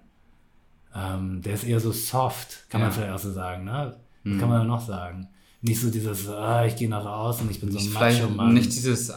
Ja. 0.93 1.15
Ähm, 1.15 1.41
der 1.41 1.53
ist 1.53 1.63
eher 1.63 1.79
so 1.79 1.93
soft, 1.93 2.69
kann 2.69 2.81
ja. 2.81 2.87
man 2.87 2.93
vielleicht 2.93 3.13
auch 3.13 3.19
so 3.19 3.31
sagen, 3.31 3.63
ne? 3.63 3.95
Das 4.25 4.33
mhm. 4.33 4.39
kann 4.39 4.49
man 4.49 4.61
ja 4.63 4.67
noch 4.67 4.85
sagen. 4.85 5.29
Nicht 5.63 5.79
so 5.79 5.89
dieses, 5.89 6.27
ah, 6.27 6.65
ich 6.65 6.75
gehe 6.75 6.89
nach 6.89 7.05
außen, 7.05 7.49
ich 7.49 7.61
bin 7.61 7.71
so 7.71 7.79
ein 7.79 7.93
Macho-Mann. 7.93 8.53
Nicht 8.53 8.73
dieses 8.73 9.13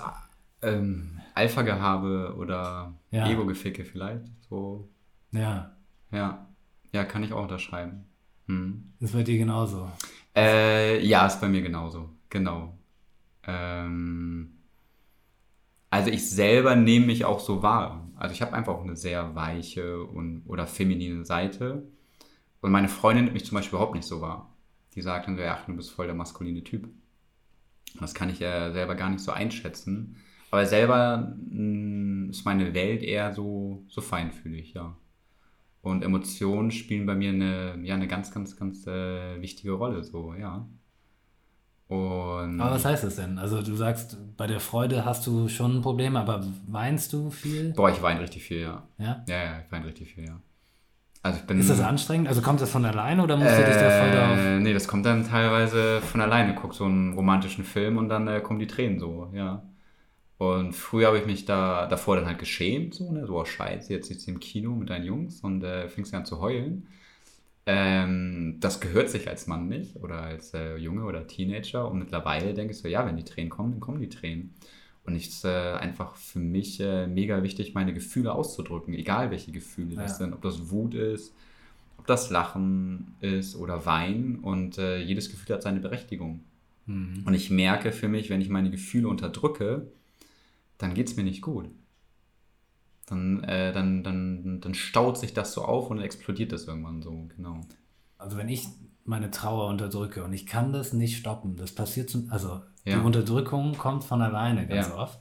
ähm, 0.63 1.21
Alpha-Gehabe 1.35 2.37
oder 2.39 2.95
ja. 3.11 3.29
Ego-Geficke 3.29 3.85
vielleicht. 3.85 4.23
So. 4.49 4.89
Ja. 5.33 5.73
Ja. 6.13 6.47
Ja, 6.93 7.05
kann 7.05 7.25
ich 7.25 7.33
auch 7.33 7.43
unterschreiben. 7.43 8.05
Hm. 8.47 8.93
Ist 9.01 9.13
bei 9.13 9.25
dir 9.25 9.39
genauso? 9.39 9.91
Äh, 10.37 11.05
ja, 11.05 11.27
ist 11.27 11.41
bei 11.41 11.49
mir 11.49 11.63
genauso. 11.63 12.11
Genau. 12.31 12.79
Ähm, 13.43 14.53
also 15.91 16.11
ich 16.11 16.31
selber 16.31 16.77
nehme 16.77 17.07
mich 17.07 17.25
auch 17.25 17.41
so 17.41 17.65
wahr. 17.65 18.09
Also 18.15 18.33
ich 18.33 18.41
habe 18.41 18.53
einfach 18.53 18.75
auch 18.75 18.85
eine 18.85 18.95
sehr 18.95 19.35
weiche 19.35 20.01
und, 20.05 20.45
oder 20.47 20.69
feminine 20.69 21.25
Seite. 21.25 21.89
Und 22.61 22.71
meine 22.71 22.89
Freundin 22.89 23.25
nimmt 23.25 23.35
mich 23.35 23.45
zum 23.45 23.57
Beispiel 23.57 23.77
überhaupt 23.77 23.97
nicht 23.97 24.07
so 24.07 24.21
wahr. 24.21 24.56
Die 24.97 25.03
sagt 25.03 25.29
dann 25.29 25.37
so, 25.37 25.43
ja, 25.43 25.59
du 25.67 25.77
bist 25.77 25.93
voll 25.93 26.07
der 26.07 26.15
maskuline 26.15 26.65
Typ. 26.65 26.89
Das 28.01 28.15
kann 28.15 28.31
ich 28.31 28.41
ja 28.41 28.73
selber 28.73 28.95
gar 28.95 29.11
nicht 29.11 29.21
so 29.21 29.31
einschätzen. 29.31 30.17
Aber 30.51 30.67
selber 30.67 31.37
mh, 31.51 32.27
mm, 32.27 32.31
ist 32.31 32.45
meine 32.45 32.75
Welt 32.75 33.03
eher 33.03 33.33
so, 33.33 33.85
so 33.89 34.01
feinfühlig, 34.01 34.75
ja. 34.75 34.97
Und 35.83 36.03
Emotionen 36.03 36.71
spielen 36.71 37.07
bei 37.07 37.15
mir 37.15 37.31
eine, 37.31 37.79
ja, 37.83 37.95
eine 37.95 38.09
ganz, 38.09 38.33
ganz, 38.33 38.57
ganz 38.57 38.87
äh, 38.87 39.41
wichtige 39.41 39.73
Rolle, 39.73 40.03
so, 40.03 40.35
ja. 40.35 40.67
Und 41.89 42.61
aber 42.61 42.75
was 42.75 42.85
heißt 42.85 43.05
das 43.05 43.17
denn? 43.17 43.39
Also 43.39 43.63
du 43.63 43.77
sagst, 43.77 44.19
bei 44.37 44.49
der 44.49 44.59
Freude 44.59 45.05
hast 45.05 45.25
du 45.27 45.49
schon 45.49 45.77
ein 45.77 45.83
Problem, 45.83 46.17
aber 46.17 46.45
weinst 46.67 47.13
du 47.13 47.31
viel? 47.31 47.73
Boah, 47.75 47.91
ich 47.91 48.03
weine 48.03 48.21
richtig 48.21 48.43
viel, 48.43 48.63
ja. 48.63 48.89
Ja? 48.99 49.25
Ja, 49.29 49.45
ja, 49.45 49.61
ich 49.65 49.71
weine 49.71 49.87
richtig 49.87 50.15
viel, 50.15 50.25
ja. 50.25 50.41
Also 51.27 51.55
ist 51.55 51.71
das 51.71 51.81
anstrengend? 51.81 52.29
Also 52.29 52.43
kommt 52.43 52.61
das 52.61 52.71
von 52.71 52.85
alleine 52.85 53.23
oder 53.23 53.37
musst 53.37 53.51
äh, 53.51 53.59
du 53.59 53.65
dich 53.65 53.77
da 53.77 53.91
voll 53.91 54.11
darauf... 54.11 54.61
Nee, 54.61 54.73
das 54.73 54.87
kommt 54.87 55.05
dann 55.07 55.27
teilweise 55.27 56.01
von 56.01 56.21
alleine. 56.21 56.55
Guck 56.55 56.75
so 56.75 56.85
einen 56.85 57.15
romantischen 57.15 57.65
Film 57.65 57.99
und 57.99 58.09
dann 58.09 58.29
äh, 58.29 58.41
kommen 58.41 58.59
die 58.59 58.67
Tränen 58.67 58.99
so, 58.99 59.31
ja. 59.33 59.63
Und 60.39 60.75
früher 60.75 61.09
habe 61.09 61.19
ich 61.19 61.27
mich 61.27 61.47
da 61.47 61.87
davor 61.87 62.17
dann 62.17 62.27
halt 62.27 62.39
geschämt, 62.39 62.95
so, 62.95 63.11
ne, 63.11 63.27
so, 63.27 63.41
oh 63.41 63.45
scheiße, 63.45 63.93
jetzt 63.93 64.09
sitzt 64.09 64.27
du 64.27 64.33
im 64.33 64.41
Kino 64.41 64.75
mit 64.75 64.91
deinen 64.91 65.07
Jungs 65.07 65.41
und 65.41 65.65
äh, 65.65 65.89
fängst 65.89 66.13
an 66.13 66.27
zu 66.27 66.41
heulen. 66.41 66.89
Ähm, 67.65 68.59
das 68.61 68.81
gehört 68.81 69.09
sich 69.09 69.29
als 69.29 69.47
Mann 69.47 69.67
nicht 69.69 69.97
oder 69.97 70.21
als 70.23 70.55
äh, 70.55 70.77
Junge 70.77 71.05
oder 71.05 71.27
Teenager. 71.27 71.91
Und 71.91 71.99
mittlerweile 71.99 72.55
denke 72.55 72.73
ich 72.73 72.79
so, 72.79 72.87
ja, 72.87 73.05
wenn 73.07 73.17
die 73.17 73.25
Tränen 73.25 73.51
kommen, 73.51 73.73
dann 73.73 73.81
kommen 73.81 74.01
die 74.01 74.09
Tränen. 74.09 74.55
Und 75.07 75.15
es 75.15 75.29
ist 75.29 75.45
äh, 75.45 75.73
einfach 75.75 76.17
für 76.17 76.39
mich 76.39 76.81
äh, 76.81 77.07
mega 77.07 77.43
wichtig, 77.43 77.75
meine 77.75 77.95
Gefühle 77.95 78.33
auszudrücken, 78.33 78.95
egal 78.95 79.31
welche 79.31 79.53
Gefühle 79.53 79.95
ja. 79.95 80.03
das 80.03 80.19
sind. 80.19 80.33
Ob 80.33 80.43
das 80.43 80.71
Wut 80.71 80.95
ist, 80.95 81.33
ob 81.99 82.07
das 82.07 82.31
Lachen 82.31 83.15
ist 83.21 83.57
oder 83.57 83.87
Wein. 83.87 84.41
Und 84.41 84.79
äh, 84.79 84.99
jedes 84.99 85.31
Gefühl 85.31 85.55
hat 85.55 85.63
seine 85.63 85.81
Berechtigung. 85.81 86.41
Mhm. 86.87 87.23
Und 87.25 87.35
ich 87.35 87.51
merke 87.51 87.93
für 87.93 88.09
mich, 88.09 88.31
wenn 88.31 88.41
ich 88.41 88.49
meine 88.49 88.71
Gefühle 88.71 89.09
unterdrücke, 89.09 89.87
dann 90.79 90.95
geht 90.95 91.09
es 91.09 91.17
mir 91.17 91.25
nicht 91.25 91.43
gut 91.43 91.71
dann, 93.07 93.43
äh, 93.45 93.73
dann, 93.73 94.03
dann, 94.03 94.61
dann 94.61 94.75
staut 94.75 95.17
sich 95.17 95.33
das 95.33 95.53
so 95.53 95.65
auf 95.65 95.91
und 95.91 96.01
explodiert 96.01 96.53
das 96.53 96.67
irgendwann 96.67 97.03
so, 97.03 97.29
genau. 97.37 97.61
Also 98.19 98.37
wenn 98.37 98.49
ich 98.49 98.67
meine 99.05 99.31
Trauer 99.31 99.69
unterdrücke 99.69 100.25
und 100.25 100.33
ich 100.33 100.47
kann 100.47 100.73
das 100.73 100.93
nicht 100.93 101.17
stoppen, 101.17 101.57
das 101.57 101.73
passiert 101.73 102.11
zum, 102.11 102.31
also 102.31 102.61
ja. 102.87 102.99
die 102.99 103.05
Unterdrückung 103.05 103.77
kommt 103.77 104.05
von 104.05 104.23
alleine 104.23 104.67
ganz 104.67 104.89
ja. 104.89 104.97
oft, 104.97 105.21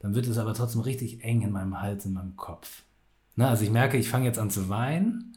dann 0.00 0.14
wird 0.14 0.26
es 0.26 0.38
aber 0.38 0.54
trotzdem 0.54 0.80
richtig 0.80 1.22
eng 1.22 1.42
in 1.42 1.52
meinem 1.52 1.80
Hals, 1.80 2.04
in 2.06 2.12
meinem 2.12 2.36
Kopf. 2.36 2.82
Ne? 3.36 3.48
Also 3.48 3.64
ich 3.64 3.70
merke, 3.70 3.96
ich 3.96 4.08
fange 4.08 4.26
jetzt 4.26 4.38
an 4.38 4.50
zu 4.50 4.68
weinen 4.68 5.36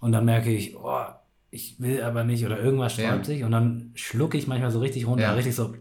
und 0.00 0.12
dann 0.12 0.24
merke 0.24 0.50
ich, 0.50 0.76
oh, 0.76 1.04
ich 1.50 1.80
will 1.80 2.02
aber 2.02 2.24
nicht 2.24 2.44
oder 2.44 2.60
irgendwas 2.60 2.92
sträubt 2.92 3.26
sich 3.26 3.42
und 3.44 3.50
dann 3.50 3.90
schlucke 3.94 4.38
ich 4.38 4.46
manchmal 4.46 4.70
so 4.70 4.80
richtig 4.80 5.06
runter, 5.06 5.36
richtig 5.36 5.54
so. 5.54 5.74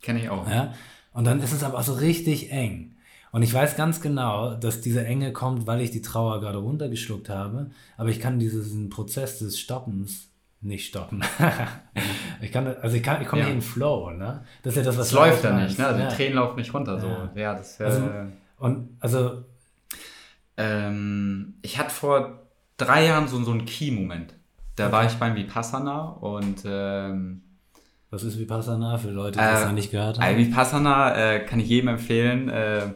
Kenne 0.00 0.22
ich 0.22 0.30
auch. 0.30 0.48
Ja? 0.48 0.72
Und 1.12 1.24
dann 1.24 1.40
ist 1.40 1.52
es 1.52 1.62
aber 1.62 1.78
auch 1.78 1.82
so 1.82 1.94
richtig 1.94 2.52
eng. 2.52 2.94
Und 3.30 3.42
ich 3.42 3.52
weiß 3.52 3.76
ganz 3.76 4.00
genau, 4.00 4.54
dass 4.54 4.80
diese 4.80 5.04
Enge 5.04 5.32
kommt, 5.32 5.66
weil 5.66 5.80
ich 5.80 5.90
die 5.90 6.00
Trauer 6.00 6.40
gerade 6.40 6.58
runtergeschluckt 6.58 7.28
habe. 7.28 7.70
Aber 7.96 8.08
ich 8.08 8.20
kann 8.20 8.38
diesen 8.38 8.88
Prozess 8.88 9.38
des 9.38 9.58
Stoppens 9.58 10.27
nicht 10.60 10.86
stoppen. 10.86 11.22
ich 12.40 12.50
kann, 12.50 12.66
also 12.66 12.96
ich 12.96 13.02
kann, 13.02 13.22
ich 13.22 13.28
komme 13.28 13.42
ja. 13.42 13.48
nicht 13.48 13.54
in 13.54 13.60
den 13.60 13.66
Flow, 13.66 14.10
ne? 14.10 14.44
Das 14.62 14.74
ist 14.74 14.78
ja 14.78 14.82
das, 14.84 14.98
was. 14.98 15.06
Es 15.08 15.12
läuft 15.12 15.44
ja 15.44 15.52
nicht, 15.52 15.78
ne? 15.78 15.86
Also 15.86 16.00
ja. 16.00 16.08
die 16.08 16.14
Tränen 16.16 16.34
laufen 16.34 16.56
nicht 16.56 16.74
runter, 16.74 16.98
so. 16.98 17.06
Ja, 17.06 17.30
ja 17.34 17.54
das 17.54 17.80
also, 17.80 18.08
Und, 18.58 18.96
also. 19.00 19.44
Ähm, 20.56 21.54
ich 21.62 21.78
hatte 21.78 21.90
vor 21.90 22.48
drei 22.76 23.06
Jahren 23.06 23.28
so, 23.28 23.42
so 23.44 23.52
einen 23.52 23.64
Key-Moment. 23.64 24.34
Da 24.74 24.86
okay. 24.86 24.92
war 24.92 25.06
ich 25.06 25.14
beim 25.14 25.36
Vipassana 25.36 26.08
und, 26.08 26.64
ähm, 26.64 27.42
was 28.10 28.22
ist 28.24 28.38
Vipassana 28.38 28.96
für 28.98 29.10
Leute, 29.10 29.38
die 29.38 29.44
äh, 29.44 29.52
das 29.52 29.66
noch 29.66 29.72
nicht 29.72 29.90
gehört 29.90 30.18
haben? 30.18 30.36
Vipassana 30.36 31.34
äh, 31.34 31.44
kann 31.44 31.60
ich 31.60 31.68
jedem 31.68 31.88
empfehlen. 31.88 32.48
Äh, 32.48 32.92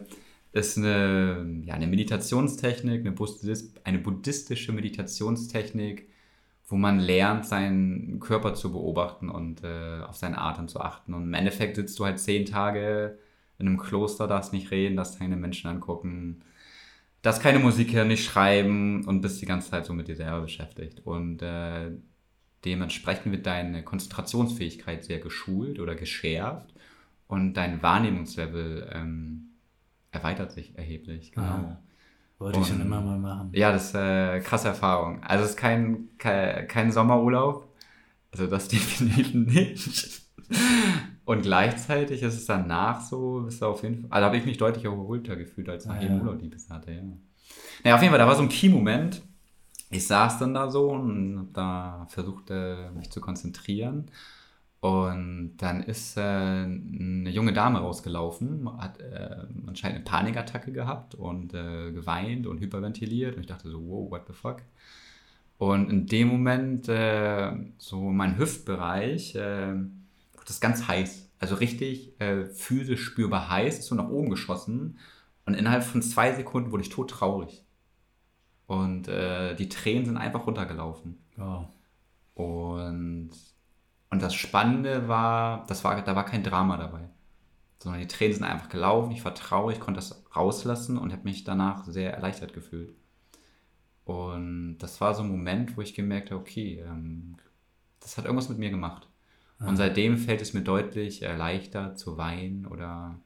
ist 0.53 0.77
eine, 0.77 1.61
ja, 1.65 1.73
eine 1.73 1.87
Meditationstechnik, 1.87 3.01
eine, 3.01 3.11
Buddhist, 3.11 3.85
eine 3.85 3.97
buddhistische 3.97 4.71
Meditationstechnik, 4.71 6.09
wo 6.73 6.77
man 6.77 6.97
lernt, 6.97 7.45
seinen 7.45 8.19
Körper 8.19 8.55
zu 8.55 8.71
beobachten 8.71 9.29
und 9.29 9.63
äh, 9.63 10.01
auf 10.01 10.15
seinen 10.15 10.33
Atem 10.33 10.67
zu 10.67 10.81
achten. 10.81 11.13
Und 11.13 11.25
im 11.25 11.33
Endeffekt 11.35 11.75
sitzt 11.75 11.99
du 11.99 12.05
halt 12.05 12.17
zehn 12.17 12.47
Tage 12.47 13.19
in 13.59 13.67
einem 13.67 13.77
Kloster, 13.77 14.25
darfst 14.25 14.53
nicht 14.53 14.71
reden, 14.71 14.97
darfst 14.97 15.19
keine 15.19 15.35
Menschen 15.35 15.69
angucken, 15.69 16.41
darfst 17.21 17.43
keine 17.43 17.59
Musik 17.59 17.93
hören, 17.93 18.07
nicht 18.07 18.25
schreiben 18.25 19.05
und 19.05 19.21
bist 19.21 19.39
die 19.39 19.45
ganze 19.45 19.69
Zeit 19.69 19.85
so 19.85 19.93
mit 19.93 20.07
dir 20.07 20.15
selber 20.15 20.41
beschäftigt. 20.41 21.01
Und 21.05 21.43
äh, 21.43 21.91
dementsprechend 22.65 23.31
wird 23.31 23.45
deine 23.45 23.83
Konzentrationsfähigkeit 23.83 25.03
sehr 25.03 25.19
geschult 25.19 25.79
oder 25.79 25.93
geschärft 25.93 26.73
und 27.27 27.53
dein 27.53 27.83
Wahrnehmungslevel 27.83 28.89
ähm, 28.91 29.49
erweitert 30.09 30.51
sich 30.51 30.75
erheblich. 30.75 31.33
Genau. 31.33 31.45
Ah, 31.45 31.83
wollte 32.43 32.59
ich 32.59 32.67
schon 32.67 32.81
immer 32.81 33.01
mal 33.01 33.17
machen. 33.17 33.49
Ja, 33.53 33.71
das 33.71 33.85
ist 33.85 33.95
äh, 33.95 34.39
krasse 34.41 34.67
Erfahrung. 34.67 35.23
Also 35.23 35.45
es 35.45 35.51
ist 35.51 35.57
kein, 35.57 36.09
kein, 36.17 36.67
kein 36.67 36.91
Sommerurlaub. 36.91 37.67
Also 38.31 38.47
das 38.47 38.67
definitiv 38.69 39.33
nicht. 39.33 40.21
Und 41.25 41.43
gleichzeitig 41.43 42.21
ist 42.21 42.35
es 42.35 42.45
danach 42.45 43.01
so, 43.01 43.43
bist 43.45 43.61
du 43.61 43.67
auf 43.67 43.83
jeden 43.83 44.01
Fall, 44.01 44.11
also 44.11 44.25
habe 44.25 44.37
ich 44.37 44.45
mich 44.45 44.57
deutlich 44.57 44.83
erholter 44.83 45.37
gefühlt 45.37 45.69
als 45.69 45.85
nach 45.85 45.95
ah, 45.95 46.01
jedem 46.01 46.17
ja. 46.17 46.21
Urlaub, 46.21 46.39
die 46.39 46.51
ich 46.53 46.69
hatte, 46.69 46.91
ja. 46.91 47.01
Naja, 47.83 47.95
auf 47.95 48.01
jeden 48.01 48.11
Fall, 48.11 48.19
da 48.19 48.27
war 48.27 48.35
so 48.35 48.41
ein 48.41 48.49
Key-Moment. 48.49 49.21
Ich 49.89 50.05
saß 50.07 50.39
dann 50.39 50.53
da 50.53 50.69
so 50.69 50.89
und 50.89 51.53
da 51.53 52.07
versucht, 52.09 52.49
äh, 52.49 52.89
mich 52.91 53.09
zu 53.09 53.21
konzentrieren. 53.21 54.09
Und 54.83 55.55
dann 55.59 55.81
ist 55.81 56.17
äh, 56.17 56.21
eine 56.21 57.29
junge 57.29 57.53
Dame 57.53 57.79
rausgelaufen, 57.79 58.69
hat 58.81 58.99
äh, 58.99 59.37
anscheinend 59.65 59.95
eine 59.95 60.03
Panikattacke 60.03 60.73
gehabt 60.73 61.15
und 61.15 61.53
äh, 61.53 61.93
geweint 61.93 62.47
und 62.47 62.59
hyperventiliert. 62.59 63.37
Und 63.37 63.43
ich 63.43 63.47
dachte 63.47 63.69
so, 63.69 63.79
wow, 63.87 64.11
what 64.11 64.27
the 64.27 64.33
fuck? 64.33 64.57
Und 65.57 65.89
in 65.89 66.05
dem 66.07 66.27
Moment, 66.27 66.89
äh, 66.89 67.53
so 67.77 68.01
mein 68.01 68.37
Hüftbereich, 68.37 69.35
äh, 69.35 69.73
das 70.41 70.49
ist 70.49 70.59
ganz 70.59 70.85
heiß. 70.85 71.31
Also 71.39 71.55
richtig 71.55 72.19
äh, 72.19 72.43
physisch 72.43 73.05
spürbar 73.05 73.49
heiß, 73.49 73.79
ist 73.79 73.87
so 73.87 73.95
nach 73.95 74.09
oben 74.09 74.31
geschossen. 74.31 74.97
Und 75.45 75.53
innerhalb 75.53 75.85
von 75.85 76.01
zwei 76.01 76.33
Sekunden 76.33 76.73
wurde 76.73 76.83
ich 76.83 76.89
todtraurig. 76.89 77.63
Und 78.67 79.07
die 79.07 79.69
Tränen 79.69 80.05
sind 80.05 80.17
einfach 80.17 80.47
runtergelaufen. 80.47 81.19
Oh. 81.37 81.65
Und 82.33 83.31
und 84.13 84.21
das 84.21 84.35
Spannende 84.35 85.07
war, 85.07 85.65
das 85.65 85.83
war, 85.83 85.99
da 86.03 86.15
war 86.15 86.23
kein 86.23 86.43
Drama 86.43 86.77
dabei. 86.77 87.09
Sondern 87.79 87.99
die 87.99 88.07
Tränen 88.07 88.35
sind 88.35 88.43
einfach 88.43 88.69
gelaufen, 88.69 89.11
ich 89.11 89.25
war 89.25 89.33
traurig, 89.33 89.79
konnte 89.79 89.97
das 89.97 90.23
rauslassen 90.35 90.99
und 90.99 91.11
habe 91.11 91.23
mich 91.23 91.43
danach 91.43 91.85
sehr 91.85 92.13
erleichtert 92.13 92.53
gefühlt. 92.53 92.93
Und 94.05 94.77
das 94.77 95.01
war 95.01 95.15
so 95.15 95.23
ein 95.23 95.31
Moment, 95.31 95.75
wo 95.77 95.81
ich 95.81 95.95
gemerkt 95.95 96.29
habe, 96.29 96.39
okay, 96.39 96.83
ähm, 96.87 97.37
das 98.01 98.15
hat 98.15 98.25
irgendwas 98.25 98.49
mit 98.49 98.59
mir 98.59 98.69
gemacht. 98.69 99.09
Ah. 99.57 99.67
Und 99.67 99.77
seitdem 99.77 100.19
fällt 100.19 100.43
es 100.43 100.53
mir 100.53 100.61
deutlich 100.61 101.21
leichter 101.21 101.95
zu 101.95 102.15
weinen 102.15 102.67
oder 102.67 103.19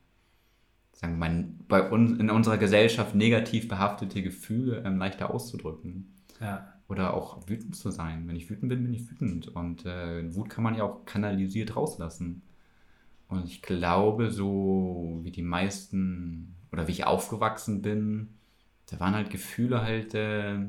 sagen 0.94 1.20
wir 1.20 1.30
mal, 1.30 1.50
bei 1.68 1.90
uns 1.90 2.18
in 2.18 2.30
unserer 2.30 2.58
Gesellschaft 2.58 3.14
negativ 3.14 3.68
behaftete 3.68 4.22
Gefühle 4.22 4.84
ähm, 4.86 5.00
leichter 5.00 5.32
auszudrücken. 5.32 6.16
Ja. 6.40 6.77
Oder 6.90 7.14
auch 7.14 7.48
wütend 7.50 7.76
zu 7.76 7.92
sein. 7.92 8.28
Wenn 8.28 8.36
ich 8.38 8.50
wütend 8.50 8.70
bin, 8.70 8.84
bin 8.84 8.94
ich 8.94 9.10
wütend. 9.12 9.50
Und 9.50 9.86
äh, 9.86 10.34
Wut 10.36 10.50
kann 10.50 10.64
man 10.64 10.76
ja 10.76 10.84
auch 10.84 11.06
kanalisiert 11.06 11.76
rauslassen. 11.76 12.42
Und 13.28 13.46
ich 13.46 13.62
glaube, 13.62 14.32
so 14.32 15.20
wie 15.24 15.32
die 15.32 15.42
meisten 15.42 16.56
oder 16.72 16.88
wie 16.88 16.94
ich 16.94 17.06
aufgewachsen 17.06 17.82
bin, 17.82 18.30
da 18.90 19.00
waren 19.02 19.16
halt 19.16 19.30
Gefühle 19.30 19.82
halt, 19.82 20.14
äh, 20.14 20.60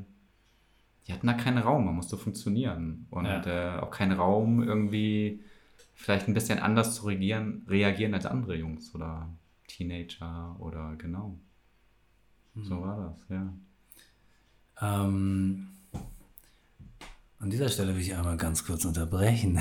die 1.07 1.12
hatten 1.12 1.26
da 1.28 1.35
keinen 1.35 1.59
Raum, 1.59 1.85
man 1.85 1.94
musste 1.94 2.16
funktionieren. 2.16 3.07
Und 3.11 3.26
Ja. 3.26 3.76
äh, 3.76 3.81
auch 3.81 3.90
keinen 3.92 4.12
Raum, 4.12 4.62
irgendwie 4.62 5.40
vielleicht 5.94 6.26
ein 6.28 6.35
bisschen 6.35 6.59
anders 6.59 6.96
zu 6.96 7.07
reagieren, 7.07 7.62
reagieren 7.68 8.14
als 8.14 8.26
andere 8.26 8.57
Jungs 8.57 8.92
oder 8.94 9.28
Teenager 9.68 10.57
oder 10.59 10.96
genau. 10.96 11.38
So 12.61 12.81
war 12.83 12.96
das, 12.96 13.28
ja. 13.28 13.52
Ähm, 14.81 15.68
an 17.40 17.51
dieser 17.51 17.68
Stelle 17.68 17.94
will 17.94 18.03
ich 18.03 18.14
einmal 18.14 18.37
ganz 18.37 18.64
kurz 18.66 18.85
unterbrechen. 18.85 19.59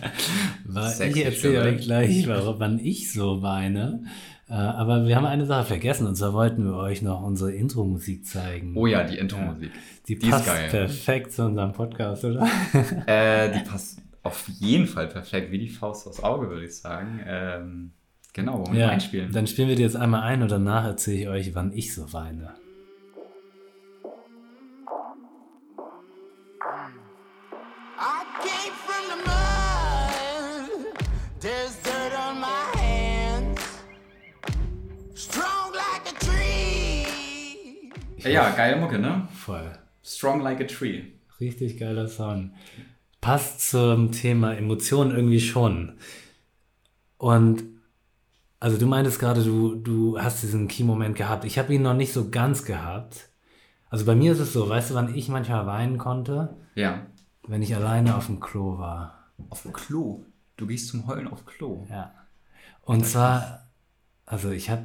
Weil 0.64 0.90
Sexy 0.90 1.20
ich 1.20 1.24
erzähle 1.26 1.62
euch 1.62 1.82
gleich, 1.82 2.26
warum 2.26 2.58
wann 2.58 2.78
ich 2.78 3.12
so 3.12 3.42
weine. 3.42 4.04
Äh, 4.48 4.54
aber 4.54 5.06
wir 5.06 5.16
haben 5.16 5.26
eine 5.26 5.44
Sache 5.44 5.66
vergessen 5.66 6.06
und 6.06 6.16
zwar 6.16 6.32
wollten 6.32 6.64
wir 6.64 6.74
euch 6.74 7.02
noch 7.02 7.22
unsere 7.22 7.52
Intro-Musik 7.52 8.26
zeigen. 8.26 8.74
Oh 8.76 8.86
ja, 8.86 9.04
die 9.04 9.18
Intro-Musik. 9.18 9.70
Die 10.08 10.18
die 10.18 10.28
passt 10.28 10.46
perfekt 10.46 11.32
zu 11.32 11.44
unserem 11.44 11.72
Podcast, 11.72 12.24
oder? 12.24 12.48
Äh, 13.06 13.52
die 13.58 13.64
passt 13.68 13.98
auf 14.22 14.48
jeden 14.48 14.86
Fall 14.86 15.08
perfekt, 15.08 15.50
wie 15.50 15.58
die 15.58 15.68
Faust 15.68 16.06
aufs 16.06 16.22
Auge, 16.22 16.48
würde 16.48 16.64
ich 16.64 16.76
sagen. 16.76 17.20
Ähm, 17.26 17.92
genau, 18.32 18.64
wollen 18.66 18.72
wir 18.72 18.86
mal 18.86 18.92
einspielen? 18.92 19.32
Dann 19.32 19.46
spielen 19.46 19.68
wir 19.68 19.76
die 19.76 19.82
jetzt 19.82 19.96
einmal 19.96 20.22
ein 20.22 20.42
und 20.42 20.50
danach 20.50 20.84
erzähle 20.84 21.18
ich 21.18 21.28
euch, 21.28 21.54
wann 21.54 21.72
ich 21.72 21.94
so 21.94 22.12
weine. 22.12 22.54
Ja, 38.24 38.50
geile 38.50 38.76
Mucke, 38.76 38.98
ne? 38.98 39.28
Voll. 39.32 39.72
Strong 40.02 40.40
like 40.42 40.60
a 40.60 40.64
tree. 40.64 41.04
Richtig 41.40 41.78
geiler 41.78 42.08
Song. 42.08 42.52
Passt 43.20 43.70
zum 43.70 44.12
Thema 44.12 44.54
Emotionen 44.54 45.10
irgendwie 45.12 45.40
schon. 45.40 45.98
Und 47.18 47.64
also 48.60 48.78
du 48.78 48.86
meintest 48.86 49.18
gerade, 49.18 49.42
du, 49.42 49.74
du 49.74 50.20
hast 50.20 50.42
diesen 50.42 50.68
Key-Moment 50.68 51.16
gehabt. 51.16 51.44
Ich 51.44 51.58
habe 51.58 51.74
ihn 51.74 51.82
noch 51.82 51.94
nicht 51.94 52.12
so 52.12 52.30
ganz 52.30 52.64
gehabt. 52.64 53.28
Also 53.90 54.04
bei 54.04 54.14
mir 54.14 54.32
ist 54.32 54.38
es 54.38 54.52
so, 54.52 54.68
weißt 54.68 54.90
du, 54.90 54.94
wann 54.94 55.14
ich 55.14 55.28
manchmal 55.28 55.66
weinen 55.66 55.98
konnte? 55.98 56.56
Ja. 56.74 57.06
Wenn 57.46 57.62
ich 57.62 57.74
alleine 57.74 58.16
auf 58.16 58.26
dem 58.26 58.40
Klo 58.40 58.78
war. 58.78 59.30
Auf 59.50 59.62
dem 59.62 59.72
Klo. 59.72 60.24
Du 60.56 60.66
gehst 60.66 60.88
zum 60.88 61.06
Heulen 61.08 61.26
auf 61.26 61.44
Klo. 61.44 61.86
Ja. 61.90 62.12
Und 62.82 63.04
zwar, 63.04 63.68
also 64.26 64.50
ich 64.50 64.70
habe 64.70 64.84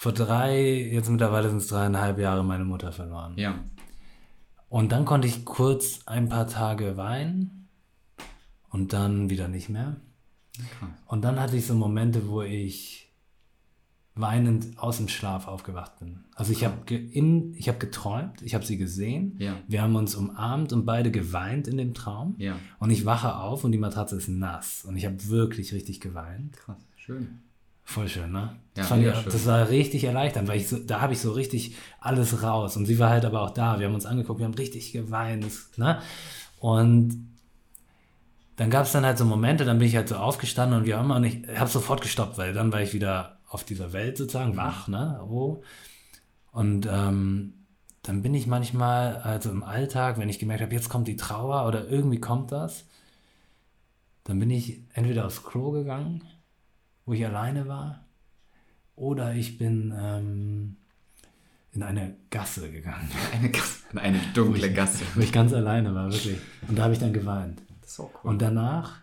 vor 0.00 0.12
drei, 0.12 0.62
jetzt 0.92 1.10
mittlerweile 1.10 1.48
sind 1.48 1.58
es 1.58 1.66
dreieinhalb 1.66 2.20
Jahre 2.20 2.44
meine 2.44 2.64
Mutter 2.64 2.92
verloren. 2.92 3.32
Ja. 3.36 3.58
Und 4.68 4.92
dann 4.92 5.04
konnte 5.04 5.26
ich 5.26 5.44
kurz 5.44 6.02
ein 6.06 6.28
paar 6.28 6.46
Tage 6.46 6.96
weinen 6.96 7.66
und 8.70 8.92
dann 8.92 9.28
wieder 9.28 9.48
nicht 9.48 9.68
mehr. 9.68 9.96
Krass. 10.78 10.90
Und 11.06 11.22
dann 11.22 11.40
hatte 11.40 11.56
ich 11.56 11.66
so 11.66 11.74
Momente, 11.74 12.28
wo 12.28 12.42
ich 12.42 13.12
weinend 14.14 14.78
aus 14.78 14.98
dem 14.98 15.08
Schlaf 15.08 15.48
aufgewacht 15.48 15.98
bin. 15.98 16.20
Also 16.36 16.52
ich 16.52 16.64
habe 16.64 16.76
ge 16.86 17.00
ich 17.56 17.68
habe 17.68 17.78
geträumt, 17.78 18.40
ich 18.42 18.54
habe 18.54 18.64
sie 18.64 18.76
gesehen, 18.78 19.34
Ja. 19.40 19.56
wir 19.66 19.82
haben 19.82 19.96
uns 19.96 20.14
umarmt 20.14 20.72
und 20.72 20.86
beide 20.86 21.10
geweint 21.10 21.66
in 21.66 21.76
dem 21.76 21.92
Traum. 21.92 22.36
Ja. 22.38 22.54
Und 22.78 22.90
ich 22.90 23.04
wache 23.04 23.34
auf 23.36 23.64
und 23.64 23.72
die 23.72 23.78
Matratze 23.78 24.14
ist 24.14 24.28
nass 24.28 24.84
und 24.84 24.96
ich 24.96 25.06
habe 25.06 25.26
wirklich 25.26 25.72
richtig 25.72 26.00
geweint. 26.00 26.56
Krass. 26.56 26.86
Schön. 26.94 27.40
Voll 27.88 28.06
schön, 28.06 28.30
ne? 28.32 28.54
Ja, 28.76 28.82
das, 28.82 28.90
ich, 28.98 29.14
schön. 29.14 29.32
das 29.32 29.46
war 29.46 29.70
richtig 29.70 30.04
erleichternd, 30.04 30.46
weil 30.46 30.58
ich 30.58 30.68
so, 30.68 30.78
da 30.78 31.00
habe 31.00 31.14
ich 31.14 31.20
so 31.20 31.32
richtig 31.32 31.74
alles 32.00 32.42
raus. 32.42 32.76
Und 32.76 32.84
sie 32.84 32.98
war 32.98 33.08
halt 33.08 33.24
aber 33.24 33.40
auch 33.40 33.48
da. 33.48 33.78
Wir 33.78 33.86
haben 33.86 33.94
uns 33.94 34.04
angeguckt, 34.04 34.40
wir 34.40 34.44
haben 34.44 34.52
richtig 34.52 34.92
geweint. 34.92 35.46
Ne? 35.78 35.98
Und 36.60 37.26
dann 38.56 38.68
gab 38.68 38.84
es 38.84 38.92
dann 38.92 39.06
halt 39.06 39.16
so 39.16 39.24
Momente, 39.24 39.64
dann 39.64 39.78
bin 39.78 39.88
ich 39.88 39.96
halt 39.96 40.06
so 40.06 40.16
aufgestanden 40.16 40.80
und 40.80 40.84
wir 40.84 40.98
haben 40.98 41.10
auch 41.10 41.18
nicht, 41.18 41.48
habe 41.48 41.70
sofort 41.70 42.02
gestoppt, 42.02 42.36
weil 42.36 42.52
dann 42.52 42.70
war 42.74 42.82
ich 42.82 42.92
wieder 42.92 43.38
auf 43.48 43.64
dieser 43.64 43.94
Welt 43.94 44.18
sozusagen 44.18 44.58
wach, 44.58 44.86
ne? 44.86 45.24
Oh. 45.26 45.62
Und 46.52 46.86
ähm, 46.92 47.54
dann 48.02 48.20
bin 48.20 48.34
ich 48.34 48.46
manchmal, 48.46 49.16
also 49.16 49.48
im 49.48 49.62
Alltag, 49.62 50.18
wenn 50.18 50.28
ich 50.28 50.38
gemerkt 50.38 50.60
habe, 50.60 50.74
jetzt 50.74 50.90
kommt 50.90 51.08
die 51.08 51.16
Trauer 51.16 51.66
oder 51.66 51.88
irgendwie 51.88 52.20
kommt 52.20 52.52
das, 52.52 52.84
dann 54.24 54.38
bin 54.38 54.50
ich 54.50 54.82
entweder 54.92 55.24
aufs 55.24 55.42
Klo 55.42 55.70
gegangen, 55.70 56.22
wo 57.08 57.14
ich 57.14 57.24
alleine 57.24 57.66
war, 57.66 58.04
oder 58.94 59.32
ich 59.32 59.56
bin 59.56 59.94
ähm, 59.98 60.76
in 61.72 61.82
eine 61.82 62.14
Gasse 62.28 62.70
gegangen, 62.70 63.08
Eine, 63.32 63.48
Gasse, 63.50 63.78
eine 63.94 64.20
dunkle 64.34 64.70
Gasse. 64.70 65.04
wo 65.14 65.20
ich 65.20 65.32
ganz 65.32 65.54
alleine 65.54 65.94
war, 65.94 66.12
wirklich. 66.12 66.36
Und 66.68 66.78
da 66.78 66.82
habe 66.84 66.92
ich 66.92 66.98
dann 66.98 67.14
geweint. 67.14 67.62
Das 67.80 67.92
ist 67.92 68.00
auch 68.00 68.10
cool. 68.22 68.30
Und 68.30 68.42
danach, 68.42 68.98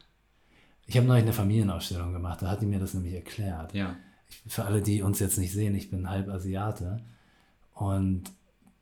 ich 0.85 0.95
habe 0.97 1.07
neulich 1.07 1.23
eine 1.23 1.33
Familienausstellung 1.33 2.13
gemacht, 2.13 2.43
da 2.43 2.51
hat 2.51 2.61
die 2.61 2.67
mir 2.67 2.77
das 2.79 2.93
nämlich 2.93 3.15
erklärt. 3.15 3.73
ja. 3.73 3.95
Für 4.47 4.65
alle, 4.65 4.81
die 4.81 5.01
uns 5.01 5.19
jetzt 5.19 5.39
nicht 5.39 5.53
sehen, 5.53 5.73
ich 5.73 5.89
bin 5.89 6.09
halb 6.09 6.27
Asiate. 6.29 6.99
Und 7.73 8.23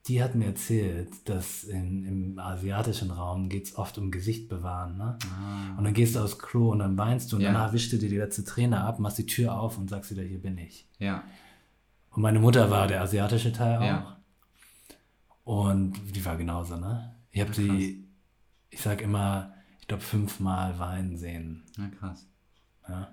die 0.07 0.21
hat 0.21 0.35
mir 0.35 0.47
erzählt, 0.47 1.09
dass 1.29 1.63
in, 1.63 2.05
im 2.05 2.39
asiatischen 2.39 3.09
Raum 3.11 3.47
geht 3.47 3.65
es 3.67 3.75
oft 3.77 3.97
um 3.97 4.11
Gesicht 4.11 4.49
bewahren. 4.49 4.97
Ne? 4.97 5.17
Ah. 5.33 5.77
Und 5.77 5.85
dann 5.85 5.93
gehst 5.93 6.15
du 6.15 6.19
aufs 6.19 6.37
Klo 6.39 6.71
und 6.71 6.79
dann 6.79 6.97
weinst 6.97 7.31
du 7.31 7.37
und 7.37 7.41
Ja. 7.41 7.53
danach 7.53 7.71
wischst 7.71 7.93
du 7.93 7.97
dir 7.97 8.09
die 8.09 8.17
letzte 8.17 8.43
Träne 8.43 8.81
ab, 8.81 8.99
machst 8.99 9.17
die 9.17 9.25
Tür 9.25 9.57
auf 9.57 9.77
und 9.77 9.89
sagst 9.89 10.11
wieder, 10.11 10.23
hier 10.23 10.41
bin 10.41 10.57
ich. 10.57 10.87
Ja. 10.99 11.23
Und 12.11 12.21
meine 12.21 12.39
Mutter 12.39 12.69
war 12.69 12.87
der 12.87 13.01
asiatische 13.01 13.53
Teil 13.53 13.77
auch. 13.77 13.81
Ja. 13.83 14.17
Und 15.43 15.93
die 16.15 16.23
war 16.25 16.37
genauso, 16.37 16.77
ne? 16.77 17.15
Ich 17.31 17.41
habe 17.41 17.53
sie, 17.53 18.05
ich 18.69 18.81
sag 18.81 19.01
immer, 19.01 19.53
ich 19.79 19.87
glaube, 19.87 20.03
fünfmal 20.03 20.77
weinen 20.79 21.17
sehen. 21.17 21.63
Ja, 21.77 21.87
krass. 21.99 22.27
Ja? 22.87 23.11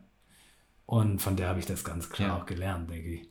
Und 0.86 1.20
von 1.22 1.36
der 1.36 1.48
habe 1.48 1.60
ich 1.60 1.66
das 1.66 1.84
ganz 1.84 2.10
klar 2.10 2.28
Ja. 2.28 2.36
auch 2.42 2.46
gelernt, 2.46 2.90
denke 2.90 3.08
ich. 3.14 3.28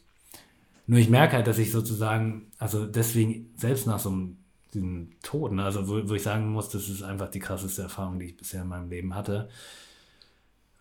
Nur 0.90 0.98
ich 1.00 1.10
merke 1.10 1.36
halt, 1.36 1.46
dass 1.46 1.60
ich 1.60 1.72
sozusagen, 1.72 2.48
also 2.58 2.88
deswegen, 2.88 3.54
selbst 3.56 3.86
nach 3.86 4.00
so 4.00 4.10
einem 4.10 4.38
diesem 4.74 5.12
Tod, 5.22 5.52
ne, 5.52 5.64
also 5.64 5.88
wo, 5.88 6.10
wo 6.10 6.16
ich 6.16 6.24
sagen 6.24 6.52
muss, 6.52 6.70
das 6.70 6.90
ist 6.90 7.04
einfach 7.04 7.30
die 7.30 7.40
krasseste 7.40 7.84
Erfahrung, 7.84 8.20
die 8.20 8.26
ich 8.28 8.38
bisher 8.38 8.64
in 8.64 8.70
meinem 8.70 8.90
Leben 8.90 9.14
hatte, 9.14 9.50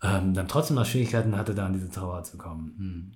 ähm, 0.01 0.33
dann 0.33 0.47
trotzdem 0.47 0.75
noch 0.77 0.85
Schwierigkeiten 0.85 1.35
hatte, 1.37 1.53
da 1.53 1.65
an 1.65 1.73
diese 1.73 1.89
Trauer 1.89 2.23
zu 2.23 2.37
kommen. 2.37 2.73
Hm. 2.77 3.11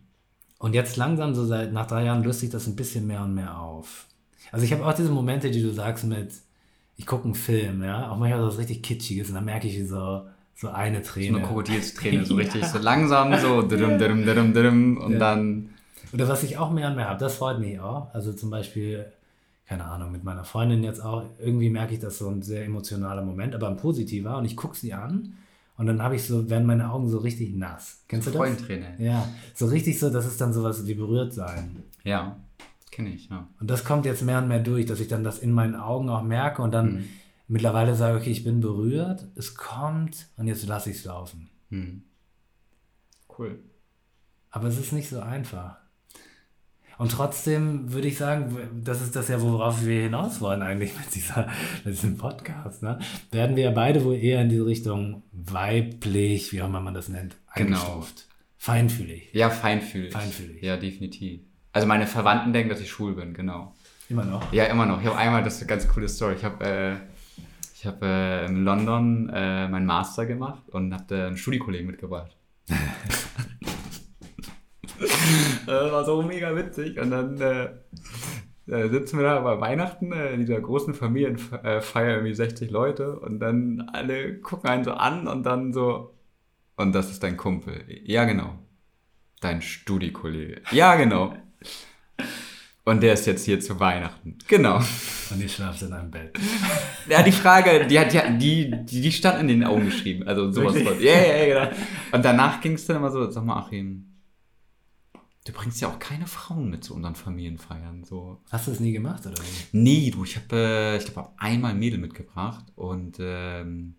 Und 0.59 0.73
jetzt 0.75 0.97
langsam, 0.97 1.33
so 1.35 1.45
seit 1.45 1.73
nach 1.73 1.87
drei 1.87 2.05
Jahren, 2.05 2.23
löst 2.23 2.41
sich 2.41 2.49
das 2.49 2.67
ein 2.67 2.75
bisschen 2.75 3.07
mehr 3.07 3.23
und 3.23 3.33
mehr 3.33 3.57
auf. 3.59 4.05
Also 4.51 4.65
ich 4.65 4.73
habe 4.73 4.85
auch 4.85 4.93
diese 4.93 5.09
Momente, 5.11 5.51
die 5.51 5.61
du 5.61 5.71
sagst 5.73 6.05
mit, 6.05 6.31
ich 6.97 7.05
gucke 7.07 7.25
einen 7.25 7.35
Film, 7.35 7.83
ja, 7.83 8.11
auch 8.11 8.17
manchmal 8.17 8.41
so 8.41 8.47
was 8.47 8.57
richtig 8.59 8.83
Kitschiges 8.83 9.29
und 9.29 9.35
dann 9.35 9.45
merke 9.45 9.67
ich, 9.67 9.77
wie 9.79 9.85
so, 9.85 10.27
so 10.55 10.69
eine 10.69 11.01
So 11.01 11.09
Träne. 11.11 11.37
eine 11.39 11.47
Krokodilsträne, 11.47 12.25
so 12.25 12.35
richtig, 12.37 12.65
so 12.65 12.77
langsam, 12.77 13.37
so 13.37 13.61
drum, 13.67 13.97
drum, 13.97 14.25
drum, 14.25 14.53
drum, 14.53 14.97
und 14.97 15.13
Ja. 15.13 15.19
dann, 15.19 15.72
Oder 16.13 16.27
was 16.27 16.43
ich 16.43 16.57
auch 16.57 16.71
mehr 16.71 16.89
und 16.89 16.95
mehr 16.95 17.09
habe, 17.09 17.19
das 17.19 17.35
freut 17.35 17.59
mich 17.59 17.79
auch. 17.79 18.13
Also 18.13 18.33
zum 18.33 18.49
Beispiel, 18.49 19.11
keine 19.65 19.85
Ahnung, 19.85 20.11
mit 20.11 20.23
meiner 20.23 20.43
Freundin 20.43 20.83
jetzt 20.83 21.03
auch, 21.03 21.23
irgendwie 21.39 21.69
merke 21.69 21.93
ich 21.93 21.99
das 21.99 22.17
so 22.19 22.29
ein 22.29 22.41
sehr 22.41 22.65
emotionaler 22.65 23.23
Moment, 23.23 23.55
aber 23.55 23.67
ein 23.69 23.77
positiver 23.77 24.37
und 24.37 24.45
ich 24.45 24.55
gucke 24.55 24.75
sie 24.77 24.93
an 24.93 25.33
und 25.77 25.87
dann 25.87 26.03
habe 26.03 26.15
ich 26.15 26.23
so, 26.27 26.49
werden 26.49 26.67
meine 26.67 26.91
Augen 26.91 27.09
so 27.09 27.17
richtig 27.17 27.55
nass. 27.55 28.03
Kennst 28.07 28.27
du 28.27 28.31
das? 28.31 28.37
Freudenträne. 28.39 28.95
Ja, 28.99 29.27
so 29.55 29.65
richtig 29.65 29.97
so, 29.99 30.09
das 30.11 30.25
ist 30.27 30.39
dann 30.39 30.53
sowas 30.53 30.85
wie 30.85 30.93
berührt 30.93 31.33
sein. 31.33 31.81
Ja, 32.03 32.37
kenne 32.91 33.09
ich, 33.09 33.29
ja. 33.29 33.47
Und 33.59 33.69
das 33.71 33.83
kommt 33.83 34.05
jetzt 34.05 34.21
mehr 34.21 34.37
und 34.37 34.47
mehr 34.47 34.59
durch, 34.59 34.85
dass 34.85 34.99
ich 34.99 35.07
dann 35.07 35.23
das 35.23 35.39
in 35.39 35.51
meinen 35.51 35.75
Augen 35.75 36.09
auch 36.09 36.21
merke 36.21 36.61
und 36.61 36.71
dann 36.73 36.93
Mhm. 36.97 37.09
mittlerweile 37.47 37.95
sage, 37.95 38.17
okay, 38.19 38.29
ich 38.29 38.43
bin 38.43 38.59
berührt, 38.59 39.25
es 39.35 39.55
kommt 39.55 40.27
und 40.37 40.45
jetzt 40.47 40.67
lasse 40.67 40.91
ich 40.91 40.97
es 40.97 41.05
laufen. 41.05 41.49
Hm. 41.69 42.03
Cool. 43.35 43.57
Aber 44.51 44.67
es 44.67 44.77
ist 44.77 44.93
nicht 44.93 45.09
so 45.09 45.19
einfach. 45.21 45.77
Und 46.97 47.11
trotzdem 47.11 47.91
würde 47.91 48.07
ich 48.07 48.17
sagen, 48.17 48.55
das 48.83 49.01
ist 49.01 49.15
das 49.15 49.27
ja, 49.27 49.41
worauf 49.41 49.85
wir 49.85 50.03
hinaus 50.03 50.41
wollen 50.41 50.61
eigentlich 50.61 50.93
mit, 50.97 51.13
dieser, 51.15 51.47
mit 51.83 51.95
diesem 51.95 52.17
Podcast. 52.17 52.83
Ne? 52.83 52.99
Werden 53.31 53.55
wir 53.55 53.63
ja 53.65 53.71
beide 53.71 54.03
wohl 54.03 54.15
eher 54.15 54.41
in 54.41 54.49
diese 54.49 54.65
Richtung 54.65 55.23
weiblich, 55.31 56.51
wie 56.53 56.61
auch 56.61 56.67
immer 56.67 56.81
man 56.81 56.93
das 56.93 57.09
nennt, 57.09 57.35
Genau. 57.55 57.77
eingestuft. 57.77 58.27
Feinfühlig. 58.57 59.29
Ja, 59.33 59.49
feinfühlig. 59.49 60.13
Feinfühlig. 60.13 60.61
Ja, 60.61 60.77
definitiv. 60.77 61.41
Also 61.73 61.87
meine 61.87 62.07
Verwandten 62.07 62.53
denken, 62.53 62.69
dass 62.69 62.79
ich 62.79 62.89
schwul 62.89 63.15
bin, 63.15 63.33
genau. 63.33 63.73
Immer 64.09 64.25
noch. 64.25 64.53
Ja, 64.53 64.65
immer 64.65 64.85
noch. 64.85 65.01
Ich 65.01 65.07
habe 65.07 65.17
einmal, 65.17 65.43
das 65.43 65.55
ist 65.55 65.61
eine 65.61 65.67
ganz 65.67 65.87
coole 65.87 66.07
Story. 66.07 66.35
Ich 66.35 66.43
habe 66.43 66.65
äh, 66.65 66.95
ich 67.75 67.85
äh, 68.01 68.45
in 68.45 68.63
London 68.63 69.29
äh, 69.33 69.67
meinen 69.67 69.85
Master 69.85 70.25
gemacht 70.25 70.69
und 70.69 70.93
habe 70.93 71.03
da 71.07 71.27
einen 71.27 71.37
Studiekollegen 71.37 71.87
mitgebracht. 71.87 72.37
das 75.65 75.91
war 75.91 76.05
so 76.05 76.21
mega 76.21 76.55
witzig. 76.55 76.99
Und 76.99 77.11
dann, 77.11 77.39
äh, 77.39 77.69
äh, 78.67 78.89
sitzen 78.89 79.17
wir 79.17 79.23
da 79.23 79.41
bei 79.41 79.59
Weihnachten, 79.59 80.11
äh, 80.13 80.33
in 80.33 80.39
dieser 80.39 80.61
großen 80.61 80.93
Familienfeier, 80.93 82.15
irgendwie 82.15 82.33
60 82.33 82.71
Leute 82.71 83.19
und 83.19 83.39
dann 83.39 83.89
alle 83.91 84.39
gucken 84.39 84.69
einen 84.69 84.83
so 84.83 84.91
an 84.91 85.27
und 85.27 85.43
dann 85.43 85.73
so, 85.73 86.13
und 86.75 86.93
das 86.93 87.11
ist 87.11 87.21
dein 87.23 87.37
Kumpel. 87.37 87.83
Ja, 88.03 88.25
genau. 88.25 88.57
Dein 89.41 89.61
Studiekollege. 89.61 90.61
Ja, 90.71 90.95
genau. 90.95 91.35
Und 92.85 93.01
der 93.01 93.13
ist 93.13 93.25
jetzt 93.27 93.45
hier 93.45 93.59
zu 93.59 93.79
Weihnachten. 93.79 94.37
Genau. 94.47 94.77
Und 94.77 95.41
ihr 95.41 95.47
schlaft 95.47 95.81
in 95.83 95.93
einem 95.93 96.11
Bett. 96.11 96.37
Ja, 97.07 97.21
die 97.21 97.31
Frage, 97.31 97.85
die 97.87 97.99
hat 97.99 98.13
ja, 98.13 98.29
die, 98.29 98.71
die, 98.85 99.01
die 99.01 99.11
stand 99.11 99.39
in 99.39 99.47
den 99.47 99.63
Augen 99.63 99.85
geschrieben. 99.85 100.27
Also 100.27 100.51
sowas. 100.51 100.75
Ja, 100.99 101.13
ja, 101.13 101.35
ja, 101.35 101.67
genau. 101.67 101.77
Und 102.11 102.25
danach 102.25 102.59
ging 102.59 102.73
es 102.73 102.85
dann 102.85 102.97
immer 102.97 103.11
so, 103.11 103.29
sag 103.29 103.45
mal, 103.45 103.57
Achim, 103.57 104.12
du 105.45 105.51
bringst 105.51 105.81
ja 105.81 105.89
auch 105.89 105.99
keine 105.99 106.27
Frauen 106.27 106.69
mit 106.69 106.83
zu 106.83 106.93
unseren 106.95 107.15
Familienfeiern. 107.15 108.03
So. 108.03 108.39
Hast 108.51 108.67
du 108.67 108.71
das 108.71 108.79
nie 108.79 108.93
gemacht, 108.93 109.25
oder? 109.25 109.35
Nee, 109.71 110.11
du, 110.11 110.23
ich 110.23 110.35
habe, 110.37 110.55
äh, 110.55 110.97
ich 110.97 111.05
glaube, 111.05 111.21
hab 111.21 111.33
einmal 111.37 111.71
ein 111.71 111.79
Mädel 111.79 111.99
mitgebracht 111.99 112.65
und 112.75 113.17
ähm, 113.19 113.95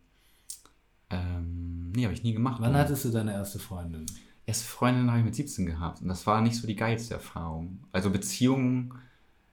ähm, 1.11 1.93
nee, 1.93 2.05
habe 2.05 2.15
ich 2.15 2.23
nie 2.23 2.33
gemacht. 2.33 2.61
Wann 2.61 2.75
hattest 2.75 3.05
du 3.05 3.11
deine 3.11 3.33
erste 3.33 3.59
Freundin? 3.59 4.07
Erste 4.47 4.67
Freundin 4.67 5.09
habe 5.09 5.21
ich 5.21 5.25
mit 5.25 5.35
17 5.35 5.67
gehabt 5.67 6.03
und 6.03 6.09
das 6.09 6.27
war 6.27 6.41
nicht 6.41 6.57
so 6.57 6.67
die 6.67 6.77
geilste 6.77 7.15
Erfahrung. 7.15 7.81
Also 7.93 8.11
Beziehungen, 8.11 8.95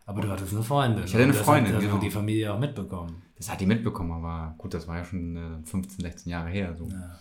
Aber 0.05 0.21
du 0.21 0.29
hattest 0.29 0.53
eine 0.53 0.63
Freundin. 0.63 1.03
Ich 1.05 1.13
hatte 1.13 1.23
eine 1.23 1.31
Und 1.31 1.37
das 1.37 1.45
Freundin, 1.45 1.73
Hat, 1.73 1.81
genau. 1.81 1.97
die 1.97 2.11
Familie 2.11 2.53
auch 2.53 2.59
mitbekommen. 2.59 3.21
das 3.37 3.49
hat 3.49 3.61
die 3.61 3.65
mitbekommen, 3.65 4.11
aber 4.11 4.55
gut, 4.57 4.73
das 4.73 4.87
war 4.87 4.97
ja 4.97 5.05
schon 5.05 5.35
äh, 5.35 5.67
15, 5.67 6.01
16 6.01 6.31
Jahre 6.31 6.49
her. 6.49 6.75
So. 6.77 6.87
Ja. 6.87 7.19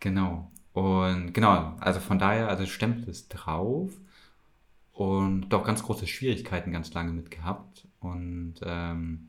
Genau. 0.00 0.50
Und 0.72 1.32
genau, 1.34 1.74
also 1.80 2.00
von 2.00 2.18
daher, 2.18 2.48
also 2.48 2.66
Stempel 2.66 3.08
ist 3.08 3.28
drauf 3.28 3.92
und 4.92 5.48
doch 5.50 5.64
ganz 5.64 5.82
große 5.82 6.06
Schwierigkeiten 6.06 6.70
ganz 6.72 6.92
lange 6.94 7.12
mit 7.12 7.30
gehabt 7.30 7.86
und 8.00 8.54
ähm, 8.62 9.28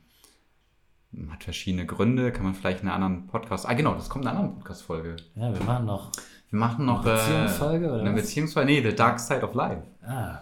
hat 1.31 1.43
verschiedene 1.43 1.85
Gründe, 1.85 2.31
kann 2.31 2.43
man 2.43 2.53
vielleicht 2.55 2.81
in 2.81 2.87
einer 2.87 2.95
anderen 2.95 3.27
Podcast, 3.27 3.67
ah 3.67 3.73
genau, 3.73 3.93
das 3.93 4.09
kommt 4.09 4.25
in 4.25 4.29
einer 4.29 4.39
anderen 4.39 4.57
Podcast-Folge. 4.57 5.15
ja, 5.35 5.53
wir 5.53 5.63
machen 5.65 5.85
noch. 5.85 6.11
Wir 6.49 6.59
machen 6.59 6.85
noch 6.85 7.03
Eine 7.05 7.15
Beziehungsfolge, 7.15 7.85
äh, 7.85 7.89
oder 7.89 7.99
eine 8.01 8.13
was? 8.13 8.21
Beziehungsfolge, 8.21 8.71
nee, 8.71 8.81
The 8.89 8.95
Dark 8.95 9.19
Side 9.19 9.41
of 9.43 9.53
Life. 9.53 9.83
Ah, 10.05 10.39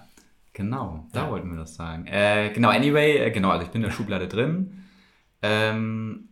Genau, 0.53 1.07
da 1.13 1.23
Ja. 1.25 1.31
wollten 1.31 1.49
wir 1.49 1.57
das 1.59 1.75
sagen. 1.75 2.05
Äh, 2.07 2.51
genau, 2.53 2.69
anyway, 2.69 3.17
äh, 3.19 3.31
genau, 3.31 3.49
also 3.51 3.65
ich 3.65 3.71
bin 3.71 3.81
in 3.81 3.87
der 3.87 3.95
Schublade 3.95 4.27
drin. 4.27 4.83
Ähm, 5.41 6.27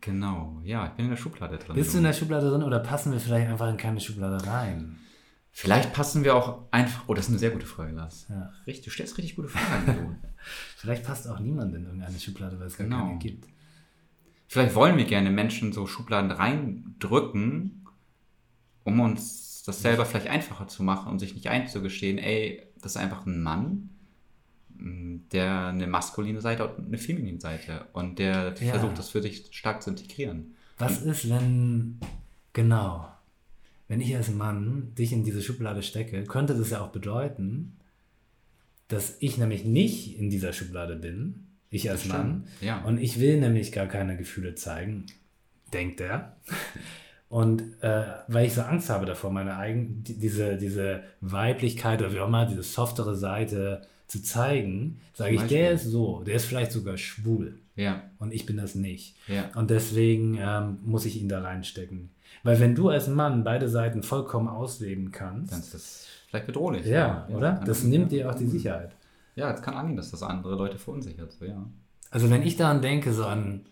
genau, 0.00 0.60
ja, 0.64 0.86
ich 0.86 0.92
bin 0.92 1.06
in 1.06 1.10
der 1.10 1.16
Schublade 1.18 1.58
drin. 1.58 1.74
bist 1.74 1.92
du 1.94 1.98
in 1.98 2.04
der 2.04 2.12
Schublade 2.12 2.48
drin 2.50 2.62
oder 2.62 2.78
passen 2.78 3.12
wir 3.12 3.18
vielleicht 3.20 3.48
einfach 3.48 3.68
in 3.68 3.76
keine 3.76 4.00
Schublade 4.00 4.46
rein? 4.46 4.96
Vielleicht 5.56 5.92
passen 5.92 6.24
wir 6.24 6.34
auch 6.34 6.62
einfach. 6.72 7.04
Oh, 7.06 7.14
das 7.14 7.26
ist 7.26 7.30
eine 7.30 7.38
sehr 7.38 7.50
gute 7.52 7.64
Frage, 7.66 7.92
Lars. 7.92 8.26
Ja. 8.28 8.52
Richtig, 8.66 8.86
du 8.86 8.90
stellst 8.90 9.16
richtig 9.16 9.36
gute 9.36 9.48
Fragen. 9.48 10.18
Vielleicht 10.76 11.04
passt 11.04 11.28
auch 11.28 11.38
niemand 11.38 11.72
in 11.76 11.84
irgendeine 11.84 12.18
Schublade, 12.18 12.58
weil 12.58 12.66
es 12.66 12.76
gar 12.76 12.86
Genau. 12.88 13.06
keine 13.06 13.18
gibt. 13.20 13.46
Vielleicht 14.48 14.74
wollen 14.74 14.96
wir 14.96 15.04
gerne 15.04 15.30
Menschen 15.30 15.72
so 15.72 15.86
Schubladen 15.86 16.32
reindrücken, 16.32 17.86
um 18.82 18.98
uns 19.00 19.62
das 19.64 19.80
selber 19.80 20.04
vielleicht 20.04 20.26
einfacher 20.26 20.66
zu 20.66 20.82
machen 20.82 21.10
und 21.10 21.18
sich 21.20 21.34
nicht 21.34 21.48
einzugestehen, 21.48 22.18
ey, 22.18 22.62
das 22.82 22.92
ist 22.92 22.96
einfach 23.00 23.24
ein 23.24 23.40
Mann, 23.42 23.90
der 24.68 25.68
eine 25.68 25.86
maskuline 25.86 26.40
Seite 26.40 26.68
und 26.68 26.86
eine 26.88 26.98
feminine 26.98 27.40
Seite 27.40 27.86
und 27.92 28.18
der 28.18 28.54
Ja. 28.60 28.72
versucht, 28.72 28.98
das 28.98 29.08
für 29.10 29.22
sich 29.22 29.46
stark 29.52 29.82
zu 29.82 29.90
integrieren. 29.90 30.54
Was 30.78 31.00
ist, 31.00 31.30
wenn, 31.30 32.00
genau, 32.52 33.08
wenn 33.88 34.00
ich 34.00 34.14
als 34.16 34.30
Mann 34.30 34.92
dich 34.98 35.12
in 35.12 35.24
diese 35.24 35.42
Schublade 35.42 35.82
stecke, 35.82 36.24
könnte 36.24 36.54
das 36.54 36.70
ja 36.70 36.80
auch 36.80 36.88
bedeuten, 36.92 37.76
dass 38.88 39.16
ich 39.20 39.38
nämlich 39.38 39.64
nicht 39.64 40.18
in 40.18 40.30
dieser 40.30 40.52
Schublade 40.52 40.96
bin, 40.96 41.46
ich 41.70 41.90
als 41.90 42.04
Mann, 42.06 42.44
ja. 42.60 42.82
und 42.84 42.98
ich 42.98 43.18
will 43.18 43.40
nämlich 43.40 43.72
gar 43.72 43.86
keine 43.86 44.16
Gefühle 44.16 44.54
zeigen, 44.54 45.06
denkt 45.72 46.00
er. 46.00 46.36
Und 47.28 47.62
äh, 47.82 48.04
weil 48.28 48.46
ich 48.46 48.54
so 48.54 48.62
Angst 48.62 48.90
habe 48.90 49.06
davor, 49.06 49.32
meine 49.32 49.56
eigen, 49.56 50.04
die- 50.04 50.18
diese, 50.18 50.56
diese 50.56 51.02
Weiblichkeit 51.20 52.00
oder 52.00 52.12
wie 52.12 52.20
auch 52.20 52.28
immer, 52.28 52.46
diese 52.46 52.62
softere 52.62 53.16
Seite 53.16 53.82
zu 54.06 54.22
zeigen, 54.22 55.00
sage 55.14 55.34
ich, 55.34 55.42
der 55.42 55.72
ist 55.72 55.84
so, 55.84 56.22
der 56.22 56.36
ist 56.36 56.44
vielleicht 56.44 56.70
sogar 56.70 56.96
schwul 56.96 57.58
Ja, 57.74 58.08
und 58.18 58.32
ich 58.32 58.46
bin 58.46 58.56
das 58.56 58.76
nicht. 58.76 59.16
ja. 59.26 59.50
Und 59.56 59.70
deswegen 59.70 60.38
ähm, 60.40 60.78
muss 60.84 61.06
ich 61.06 61.20
ihn 61.20 61.28
da 61.28 61.40
reinstecken. 61.42 62.10
Weil 62.44 62.60
wenn 62.60 62.74
du 62.74 62.90
als 62.90 63.08
Mann 63.08 63.42
beide 63.42 63.68
Seiten 63.68 64.02
vollkommen 64.02 64.48
ausleben 64.48 65.10
kannst, 65.10 65.52
Dann 65.52 65.60
ist 65.60 65.74
das 65.74 66.06
vielleicht 66.28 66.46
bedrohlich. 66.46 66.86
ja, 66.86 67.26
oder? 67.30 67.54
kann 67.54 67.64
Das 67.64 67.80
sein, 67.80 67.90
nimmt 67.90 68.12
ja. 68.12 68.18
dir 68.24 68.30
auch 68.30 68.34
die 68.36 68.46
Sicherheit. 68.46 68.94
Ja, 69.34 69.50
es 69.52 69.62
kann 69.62 69.74
angehen, 69.74 69.96
dass 69.96 70.10
das 70.12 70.22
andere 70.22 70.54
Leute 70.54 70.78
verunsichert. 70.78 71.32
So, 71.32 71.44
ja. 71.44 71.64
Also 72.10 72.30
wenn 72.30 72.42
ich 72.42 72.56
daran 72.56 72.80
denke, 72.82 73.12
so 73.12 73.24
an 73.24 73.62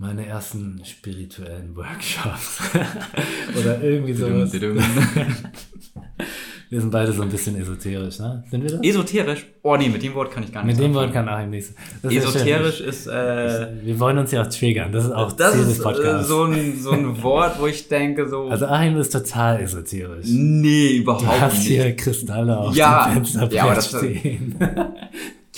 meine 0.00 0.24
ersten 0.26 0.80
spirituellen 0.84 1.76
Workshops 1.76 2.58
oder 3.60 3.80
irgendwie 3.82 4.14
sowas. 4.14 4.50
Wir 6.70 6.80
sind 6.80 6.90
beide 6.92 7.12
so 7.12 7.22
ein 7.22 7.28
bisschen 7.28 7.56
esoterisch, 7.60 8.20
ne? 8.20 8.44
Sind 8.48 8.62
wir 8.62 8.70
das? 8.70 8.80
Esoterisch? 8.80 9.44
Oh 9.62 9.76
nee, 9.76 9.88
mit 9.88 10.04
dem 10.04 10.14
Wort 10.14 10.30
kann 10.30 10.44
ich 10.44 10.52
gar 10.52 10.64
nicht 10.64 10.76
Mit 10.76 10.84
dem 10.86 10.94
Wort 10.94 11.12
kann 11.12 11.28
Achim 11.28 11.50
nichts. 11.50 11.74
Esoterisch 12.04 12.80
ist, 12.80 13.08
äh, 13.08 13.66
Wir 13.82 13.98
wollen 13.98 14.18
uns 14.18 14.30
ja 14.30 14.42
auch 14.42 14.46
triggern. 14.46 14.92
Das 14.92 15.04
ist 15.06 15.10
auch 15.10 15.32
das 15.32 15.52
Ziel 15.52 15.62
ist 15.62 15.70
des 15.70 15.78
äh, 15.80 15.82
Podcasts. 15.82 16.28
so, 16.28 16.44
ein, 16.44 16.78
so 16.80 16.90
ein 16.92 17.20
Wort, 17.24 17.58
wo 17.60 17.66
ich 17.66 17.88
denke 17.88 18.28
so, 18.28 18.48
also 18.48 18.66
Achim 18.66 18.96
ist 18.98 19.10
total 19.12 19.60
esoterisch. 19.60 20.26
nee, 20.28 20.98
überhaupt 20.98 21.24
Du 21.24 21.28
hast 21.28 21.58
nicht. 21.58 21.66
hier 21.66 21.96
Kristalle 21.96 22.56
auf 22.56 22.76
Ja, 22.76 23.06
dem 23.06 23.14
Fensterbrett 23.14 23.52
ja, 23.52 23.64
aber 23.64 23.74
das- 23.74 23.88
stehen. 23.88 24.54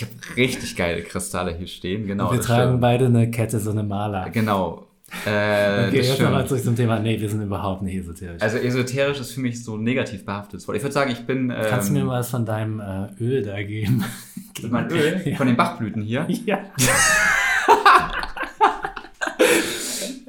Ich 0.03 0.29
habe 0.29 0.37
richtig 0.37 0.75
geile 0.75 1.01
Kristalle 1.01 1.53
hier 1.55 1.67
stehen, 1.67 2.07
genau. 2.07 2.31
wir 2.31 2.37
das 2.37 2.45
tragen 2.47 2.69
stimmt. 2.71 2.81
beide 2.81 3.05
eine 3.05 3.29
Kette, 3.31 3.59
so 3.59 3.71
eine 3.71 3.83
Maler. 3.83 4.29
Genau. 4.31 4.87
Äh, 5.25 5.87
Okay, 5.87 5.97
jetzt 6.01 6.19
nochmal 6.21 6.47
zurück 6.47 6.63
zum 6.63 6.75
Thema. 6.75 6.99
Nee, 6.99 7.19
wir 7.21 7.29
sind 7.29 7.41
überhaupt 7.41 7.81
nicht 7.83 7.97
esoterisch. 7.97 8.41
Also 8.41 8.57
esoterisch 8.57 9.19
ist 9.19 9.31
für 9.33 9.41
mich 9.41 9.63
so 9.63 9.75
ein 9.75 9.83
negativ 9.83 10.25
behaftetes 10.25 10.67
Wort. 10.67 10.77
Ich 10.77 10.83
würde 10.83 10.93
sagen, 10.93 11.11
ich 11.11 11.25
bin. 11.25 11.49
Ähm, 11.51 11.57
Kannst 11.69 11.89
du 11.89 11.93
mir 11.93 12.03
mal 12.03 12.19
was 12.19 12.29
von 12.29 12.45
deinem 12.45 12.79
äh, 12.79 13.23
Öl 13.23 13.43
da 13.43 13.61
geben? 13.61 14.03
mein 14.69 14.89
Öl 14.91 15.21
Ja. 15.25 15.35
von 15.35 15.47
den 15.47 15.55
Bachblüten 15.55 16.01
hier? 16.01 16.25
ja. 16.45 16.59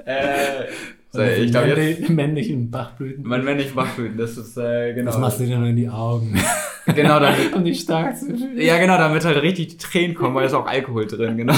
Äh, 0.06 0.66
so, 1.14 1.20
Von 1.20 1.28
ich 1.44 1.50
glaube 1.52 1.68
jetzt. 1.68 1.78
männlich- 1.78 2.08
männlichen 2.10 2.70
Bachblüten. 2.70 3.24
Mein 3.24 3.44
männlich 3.44 3.72
Bachblüten, 3.72 4.16
das 4.18 4.36
ist 4.36 4.56
äh, 4.56 4.92
genau. 4.94 5.12
Das 5.12 5.20
machst 5.20 5.38
du 5.40 5.46
dir 5.46 5.58
nur 5.58 5.68
in 5.68 5.76
die 5.76 5.88
Augen, 5.88 6.36
genau 6.86 7.20
damit. 7.20 7.52
um 7.54 7.64
dich 7.64 7.80
stark 7.80 8.18
zu 8.18 8.26
fühlen. 8.36 8.60
Ja, 8.60 8.78
genau, 8.78 8.98
damit 8.98 9.24
halt 9.24 9.40
richtig 9.42 9.68
die 9.68 9.76
Tränen 9.78 10.14
kommen, 10.16 10.34
weil 10.34 10.42
da 10.42 10.48
ist 10.48 10.54
auch 10.54 10.66
Alkohol 10.66 11.06
drin, 11.06 11.36
genau. 11.36 11.54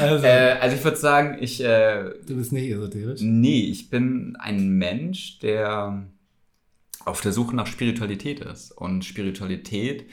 Also, 0.00 0.26
äh, 0.26 0.56
also 0.60 0.76
ich 0.76 0.84
würde 0.84 0.96
sagen, 0.98 1.38
ich, 1.40 1.62
äh, 1.64 2.10
du 2.26 2.36
bist 2.36 2.52
nicht 2.52 2.70
esoterisch. 2.70 3.20
nee, 3.22 3.60
ich 3.60 3.88
bin 3.88 4.36
ein 4.38 4.68
Mensch, 4.76 5.38
der 5.38 6.04
auf 7.06 7.20
der 7.22 7.32
Suche 7.32 7.56
nach 7.56 7.66
Spiritualität 7.66 8.40
ist. 8.40 8.72
Und 8.72 9.04
Spiritualität 9.04 10.04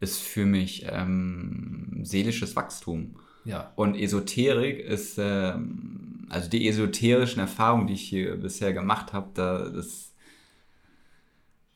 ist 0.00 0.20
für 0.22 0.44
mich 0.44 0.86
ähm, 0.90 2.00
seelisches 2.02 2.56
Wachstum. 2.56 3.16
Ja. 3.48 3.72
Und 3.76 3.94
Esoterik 3.96 4.78
ist, 4.80 5.16
ähm, 5.18 6.26
also 6.28 6.48
die 6.50 6.68
esoterischen 6.68 7.40
Erfahrungen, 7.40 7.86
die 7.86 7.94
ich 7.94 8.02
hier 8.02 8.36
bisher 8.36 8.72
gemacht 8.72 9.12
habe, 9.12 9.30
da 9.34 9.68
das. 9.68 10.12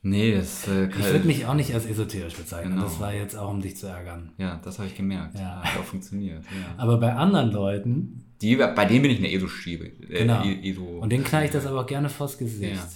Nee, 0.04 0.34
das 0.34 0.66
äh, 0.66 0.88
Ich 0.88 0.96
würde 0.98 1.26
mich 1.28 1.46
auch 1.46 1.54
nicht 1.54 1.72
als 1.74 1.86
esoterisch 1.86 2.34
bezeichnen. 2.36 2.72
Genau. 2.74 2.84
Das 2.84 2.98
war 2.98 3.14
jetzt 3.14 3.36
auch, 3.36 3.50
um 3.50 3.62
dich 3.62 3.76
zu 3.76 3.86
ärgern. 3.86 4.32
Ja, 4.36 4.60
das 4.64 4.78
habe 4.78 4.88
ich 4.88 4.96
gemerkt. 4.96 5.38
Ja. 5.38 5.62
Hat 5.62 5.78
auch 5.80 5.84
funktioniert. 5.84 6.42
Ja. 6.44 6.74
Aber 6.76 6.98
bei 6.98 7.14
anderen 7.14 7.52
Leuten, 7.52 8.24
Die, 8.42 8.56
bei 8.56 8.84
denen 8.84 9.02
bin 9.02 9.10
ich 9.12 9.18
eine 9.18 9.30
ESO-Schiebe. 9.32 9.86
Äh, 9.86 10.18
Genau. 10.18 10.42
ESO. 10.44 10.98
und 11.00 11.10
denen 11.10 11.22
knall 11.24 11.44
ich 11.44 11.52
das 11.52 11.66
aber 11.66 11.82
auch 11.82 11.86
gerne 11.86 12.08
vors 12.08 12.36
Gesicht. 12.36 12.80
Ah, 12.82 12.88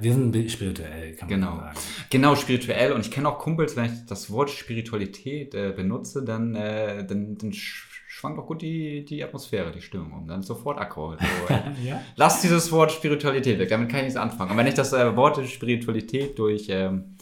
Wir 0.00 0.12
sind 0.12 0.50
spirituell, 0.50 1.14
kann 1.16 1.28
man 1.28 1.40
Genau. 1.40 1.56
sagen. 1.56 1.78
Genau, 2.10 2.36
spirituell. 2.36 2.92
Und 2.92 3.00
ich 3.00 3.10
kenne 3.10 3.28
auch 3.28 3.38
Kumpels, 3.38 3.74
wenn 3.76 3.86
ich 3.86 4.06
das 4.06 4.30
Wort 4.30 4.50
Spiritualität 4.50 5.54
äh, 5.54 5.72
benutze, 5.74 6.22
dann, 6.24 6.54
äh, 6.54 7.04
dann, 7.04 7.36
dann 7.36 7.50
sch- 7.50 7.84
schwankt 8.08 8.38
auch 8.38 8.46
gut 8.46 8.62
die, 8.62 9.04
die 9.04 9.24
Atmosphäre, 9.24 9.72
die 9.72 9.80
Stimmung 9.82 10.12
um. 10.12 10.26
Dann 10.28 10.40
ist 10.40 10.46
sofort 10.46 10.78
Akkord. 10.78 11.18
So, 11.20 11.26
äh, 11.54 11.62
Ja? 11.84 12.00
Lass 12.14 12.40
dieses 12.42 12.70
Wort 12.70 12.92
Spiritualität 12.92 13.58
weg, 13.58 13.68
damit 13.70 13.88
kann 13.88 13.98
ich 14.00 14.04
nichts 14.04 14.18
anfangen. 14.18 14.52
Und 14.52 14.56
wenn 14.56 14.68
ich 14.68 14.74
das 14.74 14.92
äh, 14.92 15.16
Wort 15.16 15.44
Spiritualität 15.48 16.38
durch, 16.38 16.66
ähm, 16.68 17.16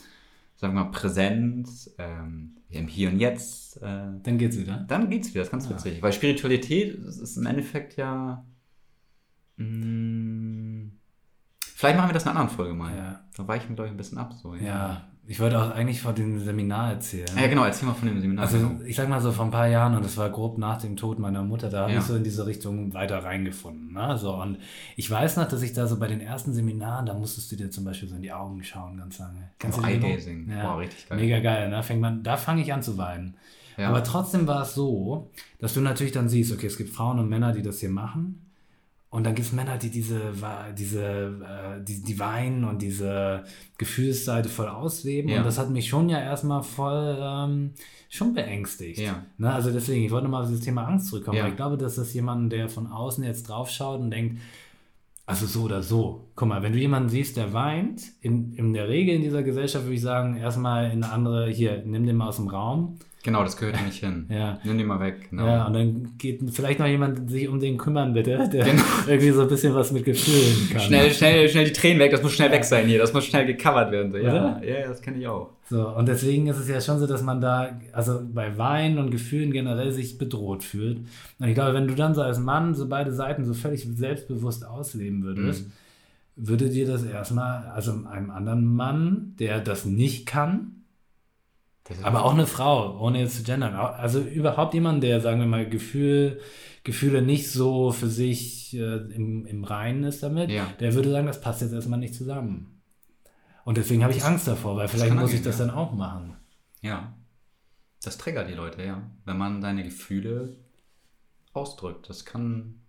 sagen 0.56 0.74
wir 0.74 0.84
mal, 0.84 0.90
Präsenz, 0.90 1.94
ähm, 1.96 2.56
im 2.68 2.86
Hier 2.88 3.08
und 3.08 3.18
Jetzt, 3.18 3.78
äh, 3.78 3.80
Dann 4.22 4.36
geht's 4.36 4.58
wieder. 4.58 4.84
dann 4.86 5.08
geht's 5.08 5.30
wieder, 5.30 5.40
das 5.40 5.48
ist 5.48 5.52
ganz 5.52 5.66
Ah. 5.66 5.70
witzig. 5.70 6.02
Weil 6.02 6.12
Spiritualität 6.12 6.94
ist 6.94 7.16
ist 7.20 7.36
im 7.38 7.46
Endeffekt 7.46 7.96
ja. 7.96 8.44
Mh, 9.56 10.90
Vielleicht 11.80 11.96
machen 11.96 12.10
wir 12.10 12.12
das 12.12 12.24
in 12.24 12.28
einer 12.28 12.40
anderen 12.40 12.56
Folge 12.56 12.74
mal. 12.74 12.94
Ja. 12.94 13.20
Da 13.34 13.48
weichen 13.48 13.70
wir, 13.70 13.76
glaube 13.76 13.86
ich, 13.88 13.94
ein 13.94 13.96
bisschen 13.96 14.18
ab. 14.18 14.34
So, 14.34 14.54
Ja, 14.54 15.00
ich 15.26 15.40
wollte 15.40 15.58
auch 15.58 15.70
eigentlich 15.70 16.02
von 16.02 16.14
dem 16.14 16.38
Seminar 16.38 16.90
erzählen. 16.90 17.26
Ja, 17.40 17.46
genau, 17.46 17.64
erzähl 17.64 17.88
mal 17.88 17.94
von 17.94 18.06
dem 18.06 18.20
Seminar. 18.20 18.44
Also 18.44 18.58
genau. 18.58 18.80
ich 18.84 18.96
sag 18.96 19.08
mal 19.08 19.18
so 19.22 19.32
vor 19.32 19.46
ein 19.46 19.50
paar 19.50 19.66
Jahren 19.66 19.94
und 19.96 20.04
das 20.04 20.18
war 20.18 20.28
grob 20.28 20.58
nach 20.58 20.76
dem 20.78 20.98
Tod 20.98 21.18
meiner 21.18 21.42
Mutter, 21.42 21.70
da 21.70 21.82
habe 21.84 21.92
Ja. 21.92 22.00
ich 22.00 22.04
so 22.04 22.16
in 22.16 22.22
diese 22.22 22.44
Richtung 22.46 22.92
weiter 22.92 23.24
reingefunden. 23.24 23.94
Ne? 23.94 24.18
So, 24.18 24.34
und 24.34 24.58
ich 24.96 25.10
weiß 25.10 25.38
noch, 25.38 25.48
dass 25.48 25.62
ich 25.62 25.72
da 25.72 25.86
so 25.86 25.98
bei 25.98 26.06
den 26.06 26.20
ersten 26.20 26.52
Seminaren, 26.52 27.06
da 27.06 27.14
musstest 27.14 27.50
du 27.50 27.56
dir 27.56 27.70
zum 27.70 27.84
Beispiel 27.84 28.10
so 28.10 28.16
in 28.16 28.20
die 28.22 28.32
Augen 28.32 28.62
schauen, 28.62 28.98
ganz 28.98 29.18
lange. 29.18 29.48
Kennst 29.58 29.78
Oh? 29.78 29.86
Eye-Gazing. 29.86 30.50
Ja. 30.50 30.62
Boah, 30.72 30.78
richtig 30.80 31.08
geil. 31.08 31.18
Mega 31.18 31.38
geil, 31.40 31.70
ne? 31.70 31.82
Fängt 31.82 32.02
man, 32.02 32.22
da 32.22 32.36
fange 32.36 32.60
ich 32.60 32.74
an 32.74 32.82
zu 32.82 32.98
weinen. 32.98 33.38
Ja. 33.78 33.88
Aber 33.88 34.04
trotzdem 34.04 34.46
war 34.46 34.62
es 34.62 34.74
so, 34.74 35.30
dass 35.60 35.72
du 35.72 35.80
natürlich 35.80 36.12
dann 36.12 36.28
siehst, 36.28 36.52
okay, 36.52 36.66
es 36.66 36.76
gibt 36.76 36.90
Frauen 36.90 37.18
und 37.18 37.30
Männer, 37.30 37.52
die 37.52 37.62
das 37.62 37.80
hier 37.80 37.88
machen. 37.88 38.49
Und 39.10 39.24
dann 39.24 39.34
gibt 39.34 39.48
es 39.48 39.52
Männer, 39.52 39.76
die 39.76 39.90
diese, 39.90 40.20
diese 40.78 41.02
äh, 41.02 41.84
die, 41.84 42.00
die 42.00 42.18
weinen 42.20 42.62
und 42.62 42.80
diese 42.80 43.42
Gefühlsseite 43.76 44.48
voll 44.48 44.68
ausleben. 44.68 45.28
Ja. 45.30 45.38
Und 45.38 45.46
das 45.46 45.58
hat 45.58 45.68
mich 45.68 45.88
schon 45.88 46.08
ja 46.08 46.20
erstmal 46.20 46.62
voll 46.62 47.18
ähm, 47.20 47.72
schon 48.08 48.34
beängstigt. 48.34 49.00
Ja. 49.00 49.24
Ne? 49.36 49.52
Also 49.52 49.72
deswegen, 49.72 50.04
ich 50.04 50.12
wollte 50.12 50.24
nochmal 50.24 50.42
auf 50.42 50.48
dieses 50.48 50.64
Thema 50.64 50.86
Angst 50.86 51.08
zurückkommen. 51.08 51.38
Ja. 51.38 51.44
Weil 51.44 51.50
ich 51.50 51.56
glaube, 51.56 51.76
dass 51.76 51.96
das 51.96 52.14
jemand, 52.14 52.52
der 52.52 52.68
von 52.68 52.86
außen 52.86 53.24
jetzt 53.24 53.48
draufschaut 53.48 54.00
und 54.00 54.12
denkt, 54.12 54.40
also 55.26 55.46
so 55.46 55.62
oder 55.62 55.82
so. 55.82 56.28
Guck 56.36 56.48
mal, 56.48 56.62
wenn 56.62 56.72
du 56.72 56.78
jemanden 56.78 57.08
siehst, 57.08 57.36
der 57.36 57.52
weint, 57.52 58.02
in, 58.20 58.52
in 58.54 58.72
der 58.72 58.88
Regel 58.88 59.14
in 59.16 59.22
dieser 59.22 59.42
Gesellschaft 59.42 59.84
würde 59.86 59.94
ich 59.94 60.02
sagen, 60.02 60.36
erstmal 60.36 60.86
in 60.86 61.02
eine 61.02 61.12
andere, 61.12 61.50
hier, 61.50 61.82
nimm 61.84 62.06
den 62.06 62.16
mal 62.16 62.28
aus 62.28 62.36
dem 62.36 62.48
Raum. 62.48 62.98
Genau, 63.22 63.42
das 63.44 63.59
gehört 63.59 63.76
ja 63.76 63.83
nicht 63.83 63.98
hin. 64.02 64.24
Ja. 64.30 64.59
Nimm 64.64 64.78
den 64.78 64.87
mal 64.87 64.98
weg. 64.98 65.28
Genau. 65.28 65.46
Ja, 65.46 65.66
und 65.66 65.74
dann 65.74 66.12
geht 66.16 66.40
vielleicht 66.52 66.78
noch 66.78 66.87
jemand 66.87 67.30
sich 67.30 67.48
um 67.48 67.61
den 67.61 67.76
kümmern, 67.76 68.14
bitte, 68.14 68.48
der 68.50 68.64
Genau. 68.64 68.83
irgendwie 69.06 69.30
so 69.30 69.42
ein 69.42 69.48
bisschen 69.48 69.74
was 69.74 69.92
mit 69.92 70.06
Gefühlen 70.06 70.70
kann. 70.70 70.80
Schnell, 70.80 71.11
schnell, 71.12 71.46
schnell 71.50 71.66
die 71.66 71.72
Tränen 71.72 71.98
weg, 71.98 72.12
das 72.12 72.22
muss 72.22 72.33
schnell 72.33 72.50
weg 72.50 72.64
sein 72.64 72.87
hier, 72.87 72.98
das 72.98 73.12
muss 73.12 73.26
schnell 73.26 73.44
gecovert 73.44 73.92
werden. 73.92 74.11
So. 74.12 74.16
Ja, 74.18 74.59
ja, 74.62 74.88
das 74.88 75.02
kenne 75.02 75.18
ich 75.18 75.26
auch. 75.28 75.50
So, 75.68 75.87
und 75.88 76.09
deswegen 76.09 76.46
ist 76.46 76.56
es 76.56 76.66
ja 76.68 76.80
schon 76.80 76.98
so, 76.98 77.06
dass 77.06 77.22
man 77.22 77.42
da, 77.42 77.78
also 77.92 78.20
bei 78.33 78.56
Weinen 78.56 78.96
und 78.98 79.11
Gefühlen 79.11 79.52
generell 79.52 79.92
sich 79.92 80.16
bedroht 80.16 80.64
fühlt. 80.64 81.00
Und 81.38 81.46
ich 81.48 81.54
glaube, 81.54 81.74
wenn 81.74 81.88
du 81.88 81.94
dann 81.94 82.14
so 82.14 82.22
als 82.22 82.38
Mann 82.38 82.74
so 82.74 82.88
beide 82.88 83.12
Seiten 83.12 83.44
so 83.44 83.52
völlig 83.52 83.87
selbstbewusst 83.96 84.66
ausleben 84.66 85.22
würdest, 85.22 85.66
Mhm. 85.66 85.72
würde 86.37 86.70
dir 86.70 86.87
das 86.87 87.04
erstmal, 87.04 87.66
also 87.68 87.92
einem 88.11 88.30
anderen 88.30 88.64
Mann, 88.64 89.35
der 89.38 89.61
das 89.61 89.85
nicht 89.85 90.24
kann, 90.24 90.79
aber 92.02 92.24
auch 92.24 92.34
eine 92.34 92.46
Frau, 92.46 93.00
ohne 93.00 93.20
jetzt 93.20 93.36
zu 93.36 93.42
gendern, 93.42 93.74
also 93.74 94.20
überhaupt 94.20 94.74
jemand, 94.74 95.02
der, 95.02 95.20
sagen 95.20 95.40
wir 95.40 95.46
mal, 95.46 95.68
Gefühl, 95.68 96.40
Gefühle 96.84 97.22
nicht 97.22 97.50
so 97.50 97.92
für 97.92 98.08
sich 98.08 98.74
äh, 98.74 98.96
im, 99.14 99.44
im 99.46 99.64
Reinen 99.64 100.04
ist 100.04 100.22
damit, 100.22 100.50
Ja. 100.50 100.72
der 100.78 100.94
würde 100.94 101.10
sagen, 101.10 101.26
das 101.26 101.40
passt 101.40 101.62
jetzt 101.62 101.72
erstmal 101.72 101.98
nicht 101.98 102.14
zusammen. 102.14 102.80
Und 103.64 103.76
deswegen 103.76 104.02
habe 104.02 104.12
ich 104.12 104.24
Angst 104.24 104.48
davor, 104.48 104.76
weil 104.76 104.88
vielleicht 104.88 105.14
muss 105.14 105.32
ich 105.32 105.42
das 105.42 105.58
ja. 105.58 105.66
dann 105.66 105.74
auch 105.74 105.92
machen. 105.92 106.36
Ja. 106.80 107.14
Das 108.02 108.16
triggert 108.16 108.48
die 108.48 108.54
Leute, 108.54 108.82
ja. 108.82 109.02
Wenn 109.24 109.36
man 109.36 109.60
seine 109.60 109.84
Gefühle 109.84 110.56
ausdrückt. 111.52 112.08
Das 112.08 112.24
kann 112.24 112.80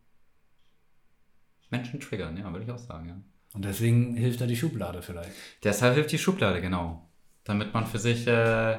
Menschen 1.70 2.00
triggern, 2.00 2.38
ja, 2.38 2.52
würde 2.52 2.66
ich 2.66 2.72
auch 2.72 2.78
sagen, 2.78 3.10
ja. 3.10 3.22
Und 3.54 3.66
deswegen 3.66 4.16
hilft 4.16 4.40
da 4.40 4.46
die 4.46 4.56
Schublade 4.56 5.02
vielleicht. 5.02 5.32
Deshalb 5.64 5.96
hilft 5.96 6.12
die 6.14 6.18
Schublade, 6.18 6.62
genau. 6.62 7.11
Damit 7.44 7.74
man 7.74 7.88
für 7.88 8.00
sich 8.00 8.28
äh, 8.28 8.74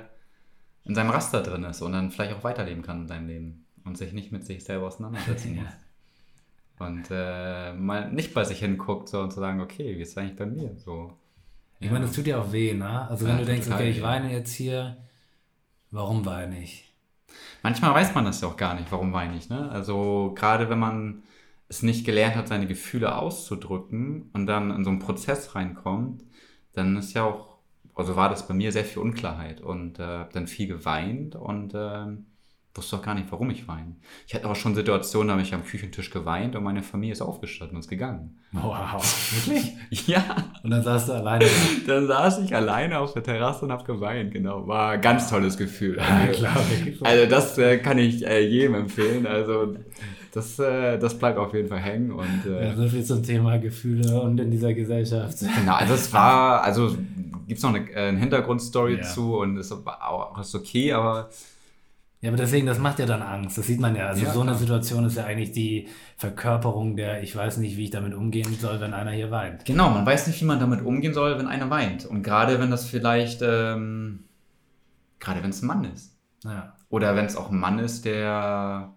in 0.85 0.95
seinem 0.95 1.11
Raster 1.11 1.43
drin 1.43 1.65
ist 1.65 1.83
und 1.83 1.93
dann 1.93 2.11
vielleicht 2.11 2.35
auch 2.35 2.45
weiterleben 2.45 2.83
kann 2.83 3.03
in 3.03 3.09
seinem 3.09 3.29
Leben 3.29 3.67
und 3.85 3.99
sich 3.99 4.13
nicht 4.13 4.33
mit 4.33 4.47
sich 4.47 4.65
selber 4.65 4.87
auseinandersetzen 4.89 5.57
Ja. 5.57 5.63
muss. 5.63 5.73
Und 6.79 7.09
äh, 7.11 7.73
mal 7.75 8.11
nicht 8.11 8.35
bei 8.35 8.45
sich 8.45 8.59
hinguckt 8.59 9.09
so, 9.09 9.21
und 9.21 9.33
zu 9.33 9.41
sagen, 9.41 9.61
okay, 9.61 9.97
wie 9.97 10.03
ist 10.03 10.11
es 10.11 10.19
eigentlich 10.19 10.37
bei 10.37 10.47
mir? 10.47 10.77
So. 10.77 11.13
Ich 11.81 11.91
meine, 11.91 12.07
das 12.07 12.15
tut 12.15 12.27
dir 12.27 12.41
auch 12.41 12.53
weh, 12.53 12.73
ne? 12.75 13.09
Also 13.09 13.27
wenn 13.27 13.33
Ja, 13.33 13.39
du 13.39 13.45
denkst, 13.45 13.69
okay, 13.69 13.91
ich 13.91 14.03
weine 14.03 14.33
jetzt 14.33 14.53
hier, 14.55 14.97
warum 15.91 16.25
weine 16.27 16.63
ich? 16.63 16.93
Manchmal 17.63 17.95
weiß 17.95 18.15
man 18.15 18.25
das 18.25 18.41
ja 18.41 18.49
auch 18.49 18.57
gar 18.57 18.75
nicht, 18.75 18.91
warum 18.91 19.13
weine 19.13 19.37
ich. 19.37 19.49
Ne? 19.49 19.71
Also 19.71 20.33
gerade 20.35 20.69
wenn 20.69 20.79
man 20.79 21.23
es 21.69 21.83
nicht 21.83 22.05
gelernt 22.05 22.37
hat, 22.37 22.49
seine 22.49 22.67
Gefühle 22.67 23.17
auszudrücken 23.17 24.31
und 24.33 24.47
dann 24.47 24.71
in 24.71 24.85
so 24.85 24.91
einen 24.91 24.99
Prozess 24.99 25.55
reinkommt, 25.55 26.23
dann 26.73 26.97
ist 26.97 27.15
ja 27.15 27.25
auch, 27.25 27.52
also 27.95 28.17
war 28.17 28.29
das 28.29 28.47
bei 28.49 28.55
mir 28.55 28.73
sehr 28.73 28.85
viel 28.85 29.03
Unklarheit 29.03 29.61
und 29.61 29.99
äh, 29.99 30.03
hab 30.03 30.33
dann 30.33 30.47
viel 30.47 30.67
geweint 30.67 31.35
und 31.37 31.73
ähm, 31.75 32.27
wusste 32.75 32.97
auch 32.97 33.03
gar 33.03 33.15
nicht, 33.15 33.27
warum 33.31 33.51
ich 33.51 33.69
weine. 33.69 33.97
Ich 34.27 34.35
hatte 34.35 34.49
auch 34.49 34.57
schon 34.57 34.75
Situationen, 34.75 35.29
da 35.29 35.35
habe 35.35 35.43
ich 35.43 35.53
am 35.53 35.63
Küchentisch 35.63 36.11
geweint 36.11 36.57
und 36.57 36.65
meine 36.65 36.83
Familie 36.83 37.13
ist 37.13 37.21
aufgestanden 37.21 37.77
und 37.77 37.81
ist 37.81 37.89
gegangen. 37.91 38.39
Wow, 38.53 39.03
wirklich? 39.47 40.09
Ja, 40.09 40.23
Und 40.63 40.71
dann 40.71 40.83
saß 40.83 41.07
du 41.07 41.13
alleine 41.13 41.45
da. 41.45 41.51
dann 41.95 42.07
saß 42.07 42.39
ich 42.41 42.57
alleine 42.57 42.99
auf 42.99 43.13
der 43.13 43.23
Terrasse 43.23 43.67
und 43.67 43.73
habe 43.73 43.85
geweint, 43.85 44.33
genau. 44.33 44.67
War 44.67 44.93
ein 44.93 45.01
ganz 45.03 45.29
tolles 45.29 45.59
Gefühl. 45.59 45.99
Ja, 45.99 46.27
klar. 46.33 46.57
Also 47.03 47.27
das 47.27 47.59
äh, 47.59 47.77
kann 47.77 47.99
ich 47.99 48.27
äh, 48.27 48.41
jedem 48.41 48.75
empfehlen. 48.75 49.27
Also 49.27 49.77
das, 50.33 50.59
äh, 50.59 50.99
das 50.99 51.19
bleibt 51.19 51.37
auf 51.37 51.53
jeden 51.53 51.69
Fall 51.69 51.81
hängen. 51.81 52.11
Und 52.11 52.45
Ja, 52.47 52.59
äh, 52.59 52.75
so 52.75 52.89
viel 52.89 53.05
zum 53.05 53.23
Thema 53.23 53.59
Gefühle 53.59 54.19
und 54.23 54.41
in 54.41 54.51
dieser 54.51 54.73
Gesellschaft. 54.73 55.41
genau, 55.41 55.75
also 55.75 55.93
es 55.93 56.11
war, 56.15 56.63
also 56.63 56.97
gibt 57.47 57.59
es 57.59 57.63
noch 57.63 57.75
eine, 57.75 57.91
äh, 57.91 58.09
eine 58.09 58.19
Hintergrundstory 58.19 58.97
Ja. 58.97 59.03
zu 59.03 59.37
und 59.39 59.57
ist 59.57 59.73
auch 59.73 60.39
ist 60.39 60.55
okay, 60.55 60.93
aber 60.93 61.31
Ja, 62.21 62.29
aber 62.31 62.37
deswegen, 62.37 62.67
das 62.67 62.79
macht 62.79 62.99
ja 63.01 63.07
dann 63.07 63.21
Angst. 63.23 63.59
Das 63.59 63.67
sieht 63.67 63.81
man 63.81 63.97
ja. 63.97 64.07
Also 64.09 64.25
Ja, 64.25 64.33
so 64.33 64.41
eine 64.43 64.51
klar. 64.53 64.59
Situation 64.61 65.05
ist 65.05 65.17
ja 65.17 65.25
eigentlich 65.25 65.51
die 65.53 65.89
Verkörperung 66.17 66.97
der, 66.97 67.23
ich 67.23 67.35
weiß 67.35 67.57
nicht, 67.57 67.77
wie 67.77 67.85
ich 67.85 67.91
damit 67.91 68.15
umgehen 68.15 68.55
soll, 68.61 68.81
wenn 68.81 68.95
einer 68.95 69.11
hier 69.11 69.31
weint. 69.33 69.65
genau, 69.65 69.91
man 69.91 70.07
weiß 70.07 70.29
nicht, 70.29 70.41
wie 70.41 70.45
man 70.45 70.61
damit 70.61 70.83
umgehen 70.85 71.15
soll, 71.15 71.37
wenn 71.39 71.49
einer 71.49 71.69
weint. 71.71 72.07
Und 72.07 72.23
gerade 72.23 72.61
wenn 72.61 72.71
das 72.71 72.85
vielleicht, 72.87 73.43
ähm, 73.43 74.25
gerade 75.19 75.43
wenn 75.43 75.51
es 75.51 75.63
ein 75.63 75.67
Mann 75.67 75.85
ist. 75.85 76.17
Ja. 76.45 76.75
Oder 76.91 77.17
wenn 77.17 77.25
es 77.27 77.37
auch 77.37 77.51
ein 77.51 77.59
Mann 77.59 77.79
ist, 77.81 78.05
der 78.05 78.93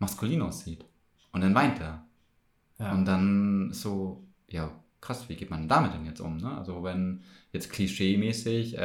maskulin 0.00 0.42
aussieht. 0.42 0.84
Und 1.32 1.42
dann 1.42 1.54
weint 1.54 1.80
er. 1.80 2.04
ja. 2.80 2.92
Und 2.92 3.04
dann 3.04 3.70
ist 3.70 3.82
so, 3.82 4.24
ja, 4.48 4.70
krass, 5.00 5.28
wie 5.28 5.36
geht 5.36 5.50
man 5.50 5.68
damit 5.68 5.94
denn 5.94 6.04
jetzt 6.06 6.20
um? 6.20 6.38
Ne? 6.38 6.56
Also 6.58 6.82
wenn 6.82 7.22
jetzt 7.52 7.72
klischee-mäßig 7.72 8.74
äh, 8.76 8.78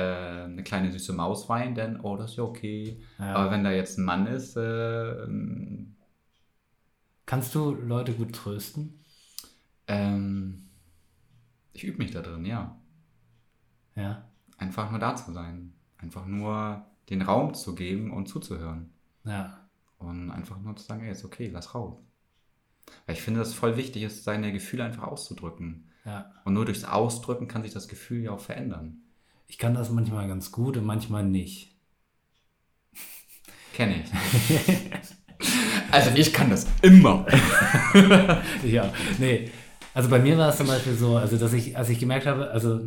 eine 0.45 0.63
kleine 0.63 0.91
süße 0.91 1.13
Maus 1.13 1.49
weint, 1.49 1.77
dann, 1.77 1.99
oh, 2.01 2.17
das 2.17 2.31
ist 2.31 2.37
ja 2.37 2.43
okay. 2.43 3.01
Ja. 3.19 3.35
Aber 3.35 3.51
wenn 3.51 3.63
da 3.63 3.71
jetzt 3.71 3.97
ein 3.97 4.05
Mann 4.05 4.27
ist, 4.27 4.55
äh, 4.57 5.23
ähm, 5.23 5.95
Kannst 7.25 7.55
du 7.55 7.71
Leute 7.71 8.13
gut 8.13 8.33
trösten? 8.35 8.99
ähm, 9.87 10.69
ich 11.73 11.83
übe 11.83 11.97
mich 11.97 12.11
da 12.11 12.21
drin, 12.21 12.45
ja. 12.45 12.79
Ja. 13.95 14.29
Einfach 14.57 14.89
nur 14.91 14.99
da 14.99 15.15
zu 15.15 15.31
sein. 15.33 15.73
Einfach 15.97 16.25
nur 16.25 16.85
den 17.09 17.21
Raum 17.21 17.53
zu 17.53 17.75
geben 17.75 18.11
und 18.11 18.27
zuzuhören. 18.27 18.91
Ja. 19.25 19.67
Und 19.97 20.31
einfach 20.31 20.59
nur 20.59 20.75
zu 20.75 20.85
sagen, 20.85 21.03
ey, 21.03 21.11
ist 21.11 21.25
okay, 21.25 21.49
lass 21.51 21.73
raus. 21.73 21.97
Weil 23.05 23.15
ich 23.15 23.21
finde, 23.21 23.39
dass 23.39 23.49
es 23.49 23.55
voll 23.55 23.77
wichtig 23.77 24.03
ist, 24.03 24.23
seine 24.23 24.51
Gefühle 24.51 24.83
einfach 24.83 25.03
auszudrücken. 25.03 25.89
Ja. 26.05 26.31
Und 26.43 26.53
nur 26.53 26.65
durchs 26.65 26.83
Ausdrücken 26.83 27.47
kann 27.47 27.63
sich 27.63 27.73
das 27.73 27.87
Gefühl 27.87 28.23
ja 28.23 28.31
auch 28.31 28.39
verändern. 28.39 29.03
Ich 29.47 29.57
kann 29.57 29.73
das 29.73 29.89
manchmal 29.89 30.27
ganz 30.27 30.51
gut 30.51 30.77
und 30.77 30.85
manchmal 30.85 31.23
nicht. 31.23 31.75
Kenne 33.73 34.03
ich. 34.03 34.11
also 35.91 36.11
ich 36.15 36.33
kann 36.33 36.49
das 36.49 36.67
immer. 36.81 37.25
ja, 38.65 38.91
nee. 39.19 39.49
Also 39.93 40.09
bei 40.09 40.19
mir 40.19 40.37
war 40.37 40.49
es 40.49 40.57
zum 40.57 40.67
Beispiel 40.67 40.93
so, 40.93 41.17
also 41.17 41.37
dass 41.37 41.53
ich, 41.53 41.77
als 41.77 41.89
ich 41.89 41.99
gemerkt 41.99 42.25
habe, 42.25 42.49
also, 42.49 42.81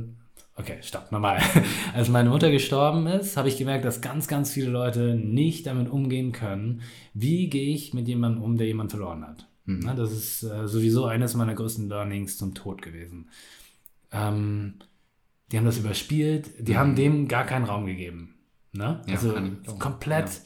okay, 0.57 0.79
stopp, 0.83 1.13
nochmal. 1.13 1.41
Als 1.95 2.09
meine 2.09 2.31
Mutter 2.31 2.51
gestorben 2.51 3.07
ist, 3.07 3.37
habe 3.37 3.49
ich 3.49 3.57
gemerkt, 3.57 3.85
dass 3.85 4.01
ganz, 4.01 4.27
ganz 4.27 4.51
viele 4.51 4.71
Leute 4.71 5.15
nicht 5.15 5.67
damit 5.67 5.89
umgehen 5.89 6.33
können, 6.33 6.83
wie 7.15 7.49
gehe 7.49 7.73
ich 7.73 7.95
mit 7.95 8.09
jemandem 8.09 8.43
um, 8.43 8.57
der 8.57 8.67
jemand 8.67 8.91
verloren 8.91 9.25
hat. 9.25 9.47
Mhm. 9.67 9.81
Na, 9.85 9.95
das 9.95 10.13
ist 10.13 10.43
äh, 10.45 10.67
sowieso 10.67 11.05
eines 11.07 11.35
meiner 11.35 11.55
größten 11.55 11.89
Learnings 11.89 12.39
zum 12.39 12.55
Tod 12.55 12.83
gewesen. 12.83 13.29
Ähm, 14.13 14.75
die 15.53 15.59
haben 15.59 15.65
das 15.65 15.79
überspielt, 15.79 16.51
die 16.59 16.77
haben 16.77 16.95
dem 16.97 17.29
gar 17.29 17.45
keinen 17.45 17.65
Raum 17.65 17.87
gegeben. 17.87 18.35
Ne? 18.73 19.01
Ja, 19.07 19.15
also 19.15 19.35
komplett 19.79 20.29
Ja. 20.29 20.41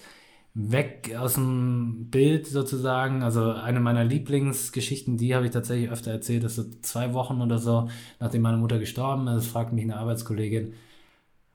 weg 0.55 1.15
aus 1.19 1.35
dem 1.35 2.09
Bild 2.11 2.47
sozusagen. 2.47 3.23
Also 3.23 3.51
eine 3.53 3.81
meiner 3.81 4.05
Lieblingsgeschichten, 4.05 5.17
die 5.17 5.35
habe 5.35 5.47
ich 5.47 5.53
tatsächlich 5.53 5.91
öfter 5.91 6.11
erzählt, 6.11 6.45
dass 6.45 6.57
so 6.57 6.65
zwei 6.83 7.13
Wochen 7.15 7.41
oder 7.41 7.59
so, 7.59 7.89
nachdem 8.19 8.43
meine 8.43 8.59
Mutter 8.59 8.79
gestorben 8.79 9.27
ist, 9.29 9.47
fragt 9.47 9.73
mich 9.73 9.85
eine 9.85 9.97
Arbeitskollegin. 9.97 10.75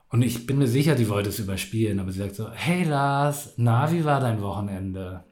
Und 0.08 0.22
ich 0.22 0.46
bin 0.46 0.58
mir 0.58 0.68
sicher, 0.68 0.94
die 0.94 1.08
wollte 1.08 1.30
es 1.30 1.38
überspielen, 1.38 1.98
aber 1.98 2.12
sie 2.12 2.20
sagt 2.20 2.36
so, 2.36 2.50
hey 2.50 2.84
Lars, 2.84 3.54
na, 3.56 3.90
wie 3.92 4.04
war 4.04 4.20
dein 4.20 4.40
Wochenende? 4.40 5.24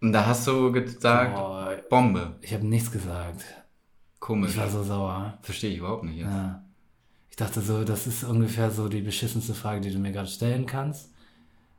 Und 0.00 0.12
da 0.12 0.26
hast 0.26 0.46
du 0.46 0.72
gesagt, 0.72 1.34
Boah, 1.34 1.76
Bombe. 1.88 2.36
ich 2.40 2.54
habe 2.54 2.66
nichts 2.66 2.90
gesagt. 2.90 3.44
Komisch. 4.18 4.52
Ich 4.52 4.58
war 4.58 4.68
so 4.68 4.82
sauer. 4.82 5.38
Verstehe 5.42 5.70
ich 5.70 5.78
überhaupt 5.78 6.04
nicht 6.04 6.18
jetzt. 6.18 6.30
Ja. 6.30 6.62
Ich 7.30 7.36
dachte 7.36 7.60
so, 7.60 7.84
das 7.84 8.06
ist 8.06 8.24
ungefähr 8.24 8.70
so 8.70 8.88
die 8.88 9.02
beschissenste 9.02 9.54
Frage, 9.54 9.80
die 9.80 9.92
du 9.92 9.98
mir 9.98 10.12
gerade 10.12 10.28
stellen 10.28 10.66
kannst. 10.66 11.10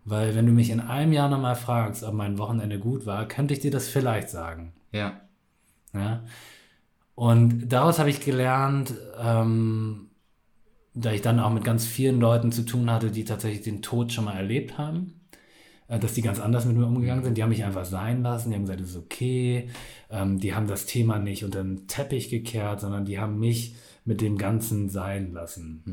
Weil 0.05 0.35
wenn 0.35 0.47
du 0.47 0.51
mich 0.51 0.69
in 0.71 0.79
einem 0.79 1.13
Jahr 1.13 1.29
nochmal 1.29 1.55
fragst, 1.55 2.03
ob 2.03 2.13
mein 2.13 2.37
Wochenende 2.37 2.79
gut 2.79 3.05
war, 3.05 3.27
könnte 3.27 3.53
ich 3.53 3.59
dir 3.59 3.71
das 3.71 3.87
vielleicht 3.87 4.29
sagen. 4.29 4.73
Ja. 4.91 5.21
Ja? 5.93 6.23
Und 7.15 7.69
daraus 7.69 7.99
habe 7.99 8.09
ich 8.09 8.21
gelernt, 8.21 8.93
ähm, 9.19 10.09
da 10.93 11.11
ich 11.11 11.21
dann 11.21 11.39
auch 11.39 11.51
mit 11.51 11.63
ganz 11.63 11.85
vielen 11.85 12.19
Leuten 12.19 12.51
zu 12.51 12.63
tun 12.65 12.89
hatte, 12.89 13.11
die 13.11 13.25
tatsächlich 13.25 13.61
den 13.61 13.81
Tod 13.81 14.11
schon 14.11 14.25
mal 14.25 14.35
erlebt 14.35 14.77
haben, 14.77 15.20
dass 15.99 16.13
die 16.13 16.21
ganz 16.21 16.39
anders 16.39 16.65
mit 16.65 16.77
mir 16.77 16.85
umgegangen 16.85 17.23
sind. 17.23 17.37
Die 17.37 17.43
haben 17.43 17.49
mich 17.49 17.65
einfach 17.65 17.85
sein 17.85 18.23
lassen, 18.23 18.49
die 18.49 18.55
haben 18.55 18.63
gesagt, 18.63 18.81
es 18.81 18.91
ist 18.91 18.97
okay. 18.97 19.69
Ähm, 20.09 20.39
die 20.39 20.55
haben 20.55 20.67
das 20.67 20.85
Thema 20.85 21.19
nicht 21.19 21.43
unter 21.43 21.63
den 21.63 21.87
Teppich 21.87 22.29
gekehrt, 22.29 22.79
sondern 22.81 23.05
die 23.05 23.19
haben 23.19 23.39
mich 23.39 23.75
mit 24.05 24.21
dem 24.21 24.37
Ganzen 24.37 24.89
sein 24.89 25.33
lassen. 25.33 25.83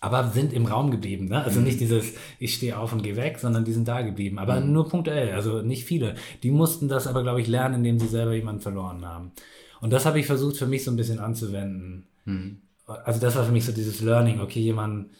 Aber 0.00 0.28
sind 0.28 0.52
im 0.52 0.66
Raum 0.66 0.90
geblieben. 0.90 1.26
Ne? 1.26 1.42
Also 1.42 1.60
nicht 1.60 1.80
dieses, 1.80 2.14
ich 2.38 2.54
stehe 2.54 2.78
auf 2.78 2.92
und 2.92 3.02
gehe 3.02 3.16
weg, 3.16 3.38
sondern 3.38 3.64
die 3.64 3.72
sind 3.72 3.88
da 3.88 4.02
geblieben. 4.02 4.38
Aber 4.38 4.60
nur 4.60 4.88
punktuell, 4.88 5.32
also 5.32 5.62
nicht 5.62 5.84
viele. 5.84 6.14
Die 6.42 6.50
mussten 6.50 6.88
das 6.88 7.06
aber, 7.06 7.22
glaube 7.22 7.40
ich, 7.40 7.48
lernen, 7.48 7.76
indem 7.76 7.98
sie 7.98 8.06
selber 8.06 8.34
jemanden 8.34 8.60
verloren 8.60 9.04
haben. 9.04 9.32
Und 9.80 9.92
das 9.92 10.06
habe 10.06 10.20
ich 10.20 10.26
versucht 10.26 10.56
für 10.56 10.66
mich 10.66 10.84
so 10.84 10.90
ein 10.90 10.96
bisschen 10.96 11.18
anzuwenden. 11.18 12.06
Also 12.86 13.20
das 13.20 13.36
war 13.36 13.44
für 13.44 13.52
mich 13.52 13.64
so 13.64 13.72
dieses 13.72 14.00
Learning, 14.00 14.40
okay, 14.40 14.60
jemand, 14.60 15.10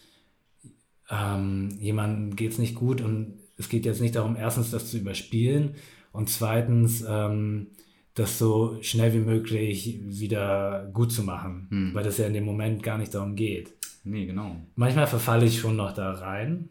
ähm, 1.10 1.76
jemandem 1.80 2.36
geht 2.36 2.52
es 2.52 2.58
nicht 2.58 2.74
gut 2.74 3.00
und 3.00 3.37
es 3.58 3.68
geht 3.68 3.84
jetzt 3.84 4.00
nicht 4.00 4.14
darum, 4.16 4.36
erstens 4.36 4.70
das 4.70 4.90
zu 4.90 4.98
überspielen 4.98 5.74
und 6.12 6.30
zweitens 6.30 7.04
ähm, 7.06 7.68
das 8.14 8.38
so 8.38 8.78
schnell 8.82 9.12
wie 9.12 9.18
möglich 9.18 10.00
wieder 10.04 10.88
gut 10.92 11.12
zu 11.12 11.22
machen, 11.22 11.68
weil 11.94 12.04
das 12.04 12.18
ja 12.18 12.26
in 12.26 12.32
dem 12.34 12.44
Moment 12.44 12.82
gar 12.82 12.98
nicht 12.98 13.14
darum 13.14 13.36
geht. 13.36 13.74
Nee, 14.04 14.26
genau. 14.26 14.56
Manchmal 14.74 15.06
verfalle 15.06 15.44
ich 15.44 15.58
schon 15.60 15.76
noch 15.76 15.92
da 15.92 16.12
rein, 16.12 16.70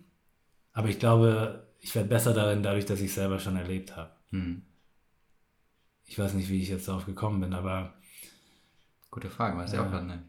aber 0.73 0.89
ich 0.89 0.99
glaube, 0.99 1.67
ich 1.79 1.93
werde 1.95 2.09
besser 2.09 2.33
darin, 2.33 2.63
dadurch, 2.63 2.85
dass 2.85 2.99
ich 2.99 3.13
selber 3.13 3.39
schon 3.39 3.55
erlebt 3.55 3.95
habe. 3.95 4.11
Hm. 4.31 4.63
Ich 6.05 6.17
weiß 6.17 6.33
nicht, 6.33 6.49
wie 6.49 6.61
ich 6.61 6.69
jetzt 6.69 6.87
darauf 6.87 7.05
gekommen 7.05 7.41
bin, 7.41 7.53
aber, 7.53 7.93
Gute 9.11 9.29
Frage, 9.29 9.57
weiß 9.57 9.73
ich 9.73 9.79
auch 9.79 9.89
gerade 9.89 10.05
nicht. 10.05 10.19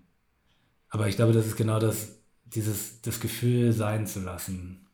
aber 0.89 1.09
ich 1.09 1.17
glaube, 1.17 1.33
das 1.33 1.47
ist 1.47 1.57
genau 1.57 1.79
das, 1.79 2.21
dieses, 2.45 3.01
das 3.03 3.21
Gefühl 3.21 3.73
sein 3.73 4.07
zu 4.07 4.21
lassen. 4.21 4.87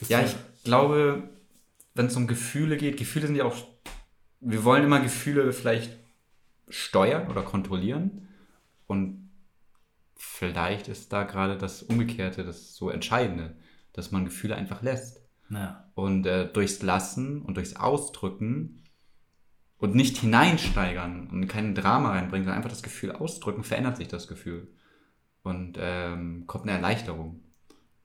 Das 0.00 0.08
Ja, 0.08 0.22
ich 0.24 0.34
glaube, 0.66 1.30
wenn 1.94 2.06
es 2.06 2.16
um 2.16 2.26
Gefühle 2.26 2.76
geht, 2.76 2.98
Gefühle 2.98 3.26
sind 3.26 3.36
ja 3.36 3.44
auch, 3.44 3.56
wir 4.40 4.64
wollen 4.64 4.84
immer 4.84 5.00
Gefühle 5.00 5.50
vielleicht 5.52 5.96
steuern 6.68 7.30
oder 7.30 7.42
kontrollieren. 7.42 8.28
Und 8.86 9.30
vielleicht 10.14 10.88
ist 10.88 11.12
da 11.12 11.22
gerade 11.24 11.56
das 11.56 11.82
Umgekehrte, 11.82 12.44
das 12.44 12.76
so 12.76 12.90
Entscheidende, 12.90 13.56
dass 13.94 14.12
man 14.12 14.26
Gefühle 14.26 14.56
einfach 14.56 14.82
lässt. 14.82 15.22
ja. 15.48 15.90
Und 15.94 16.26
äh, 16.26 16.52
durchs 16.52 16.82
Lassen 16.82 17.40
und 17.40 17.56
durchs 17.56 17.76
Ausdrücken 17.76 18.82
und 19.78 19.94
nicht 19.94 20.18
hineinsteigern 20.18 21.28
und 21.30 21.46
kein 21.48 21.74
Drama 21.74 22.10
reinbringen, 22.10 22.44
sondern 22.44 22.58
einfach 22.58 22.70
das 22.70 22.82
Gefühl 22.82 23.12
ausdrücken, 23.12 23.64
verändert 23.64 23.96
sich 23.96 24.08
das 24.08 24.28
Gefühl. 24.28 24.68
Und 25.42 25.78
ähm, 25.80 26.44
kommt 26.46 26.64
eine 26.64 26.72
Erleichterung. 26.72 27.40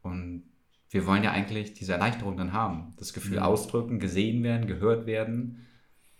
Und 0.02 0.51
wir 0.92 1.08
wollen 1.08 1.24
ja 1.24 1.32
eigentlich 1.32 1.74
diese 1.74 1.94
Erleichterung 1.94 2.38
dann 2.38 2.54
haben. 2.54 2.94
Das 2.98 3.14
Gefühl 3.14 3.40
ausdrücken, 3.40 4.00
gesehen 4.00 4.44
werden, 4.44 4.68
gehört 4.68 5.08
werden. 5.08 5.66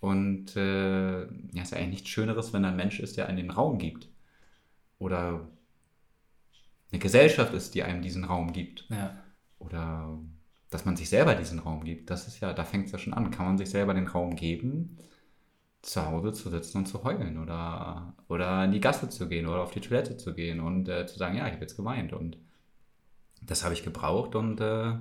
Und 0.00 0.56
äh, 0.56 1.20
ja, 1.20 1.62
ist 1.62 1.72
ja 1.72 1.78
eigentlich 1.78 1.90
nichts 1.90 2.08
Schöneres, 2.08 2.52
wenn 2.52 2.64
ein 2.64 2.74
Mensch 2.74 2.98
ist, 2.98 3.18
der 3.18 3.28
einen 3.28 3.36
den 3.36 3.50
Raum 3.50 3.78
gibt. 3.78 4.08
Oder 4.98 5.46
eine 6.90 6.98
Gesellschaft 6.98 7.52
ist, 7.52 7.74
die 7.74 7.82
einem 7.82 8.02
diesen 8.02 8.24
Raum 8.24 8.52
gibt 8.52 8.86
ja. 8.90 9.16
oder 9.58 10.18
dass 10.70 10.84
man 10.86 10.96
sich 10.96 11.10
selber 11.10 11.34
diesen 11.34 11.58
Raum 11.58 11.84
gibt. 11.84 12.08
Das 12.08 12.26
ist 12.26 12.40
ja, 12.40 12.54
da 12.54 12.64
fängt 12.64 12.86
es 12.86 12.92
ja 12.92 12.98
schon 12.98 13.12
an. 13.12 13.30
Kann 13.30 13.46
man 13.46 13.58
sich 13.58 13.68
selber 13.68 13.92
den 13.92 14.06
Raum 14.06 14.36
geben, 14.36 14.96
zu 15.82 16.06
Hause 16.06 16.32
zu 16.32 16.48
sitzen 16.48 16.78
und 16.78 16.86
zu 16.86 17.04
heulen 17.04 17.38
oder, 17.38 18.14
oder 18.28 18.64
in 18.64 18.72
die 18.72 18.80
Gasse 18.80 19.08
zu 19.10 19.28
gehen 19.28 19.46
oder 19.46 19.62
auf 19.62 19.72
die 19.72 19.80
Toilette 19.80 20.16
zu 20.16 20.34
gehen 20.34 20.60
und 20.60 20.88
äh, 20.88 21.06
zu 21.06 21.18
sagen, 21.18 21.36
ja, 21.36 21.46
ich 21.46 21.52
habe 21.52 21.62
jetzt 21.62 21.76
geweint 21.76 22.12
und 22.12 22.38
das 23.46 23.64
habe 23.64 23.74
ich 23.74 23.82
gebraucht 23.82 24.34
und 24.34 24.60
äh, 24.60 24.94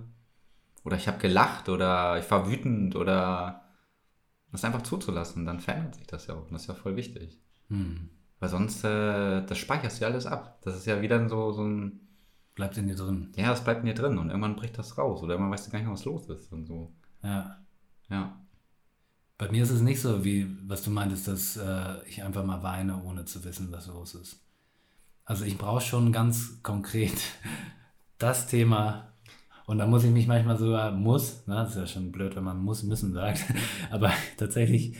oder 0.83 0.97
ich 0.97 1.07
habe 1.07 1.19
gelacht 1.19 1.69
oder 1.69 2.17
ich 2.19 2.29
war 2.31 2.49
wütend 2.49 2.95
oder 2.95 3.63
das 4.51 4.65
einfach 4.65 4.81
zuzulassen, 4.81 5.45
dann 5.45 5.59
verändert 5.59 5.95
sich 5.95 6.07
das 6.07 6.27
ja 6.27 6.35
auch 6.35 6.43
und 6.43 6.51
das 6.53 6.63
ist 6.63 6.67
ja 6.67 6.73
voll 6.73 6.95
wichtig. 6.95 7.39
Weil 8.39 8.49
sonst, 8.49 8.83
äh, 8.83 9.45
das 9.45 9.57
speicherst 9.57 9.99
du 9.99 10.03
ja 10.03 10.09
alles 10.09 10.25
ab. 10.25 10.59
Das 10.63 10.75
ist 10.75 10.85
ja 10.87 11.01
wieder 11.01 11.29
so, 11.29 11.51
so 11.51 11.63
ein, 11.63 11.99
Bleibt 12.53 12.77
in 12.77 12.87
dir 12.87 12.95
drin. 12.95 13.31
ja, 13.37 13.47
das 13.47 13.63
bleibt 13.63 13.79
in 13.79 13.85
dir 13.85 13.93
drin 13.93 14.17
und 14.17 14.29
irgendwann 14.29 14.57
bricht 14.57 14.77
das 14.77 14.97
raus 14.97 15.23
oder 15.23 15.33
irgendwann 15.33 15.53
weißt 15.53 15.67
du 15.67 15.71
gar 15.71 15.79
nicht 15.79 15.87
mehr, 15.87 15.93
was 15.93 16.05
los 16.05 16.27
ist 16.27 16.51
und 16.51 16.65
so. 16.65 16.91
Ja. 17.23 17.57
Ja. 18.09 18.37
Bei 19.37 19.49
mir 19.49 19.63
ist 19.63 19.69
es 19.69 19.81
nicht 19.81 20.01
so, 20.01 20.25
wie 20.25 20.47
was 20.67 20.83
du 20.83 20.91
meintest, 20.91 21.27
dass 21.27 21.55
äh, 21.55 22.03
ich 22.07 22.23
einfach 22.23 22.43
mal 22.43 22.61
weine, 22.61 23.01
ohne 23.03 23.25
zu 23.25 23.43
wissen, 23.45 23.71
was 23.71 23.87
los 23.87 24.15
ist. 24.15 24.41
Also 25.23 25.45
ich 25.45 25.57
brauche 25.57 25.81
schon 25.81 26.11
ganz 26.11 26.61
konkret 26.61 27.13
das 28.21 28.47
Thema. 28.47 29.07
Und 29.67 29.77
da 29.77 29.85
muss 29.87 30.03
ich 30.03 30.11
mich 30.11 30.27
manchmal 30.27 30.57
sogar, 30.57 30.91
muss, 30.91 31.45
ne, 31.47 31.55
das 31.55 31.71
ist 31.71 31.75
ja 31.77 31.87
schon 31.87 32.11
blöd, 32.11 32.35
wenn 32.35 32.43
man 32.43 32.57
muss, 32.61 32.83
müssen 32.83 33.13
sagt, 33.13 33.43
aber 33.91 34.11
tatsächlich 34.37 34.97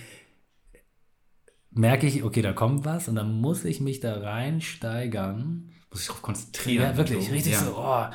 merke 1.71 2.07
ich, 2.07 2.23
okay, 2.23 2.41
da 2.41 2.53
kommt 2.53 2.85
was 2.85 3.07
und 3.07 3.15
dann 3.15 3.39
muss 3.39 3.65
ich 3.65 3.81
mich 3.81 3.99
da 3.99 4.17
reinsteigern. 4.19 5.71
Muss 5.89 6.01
ich 6.01 6.07
darauf 6.07 6.21
konzentrieren. 6.21 6.83
Ja, 6.91 6.97
wirklich, 6.97 7.25
So, 7.27 7.31
richtig 7.33 7.53
ja. 7.53 7.59
so, 7.59 7.75
oh, 7.77 8.05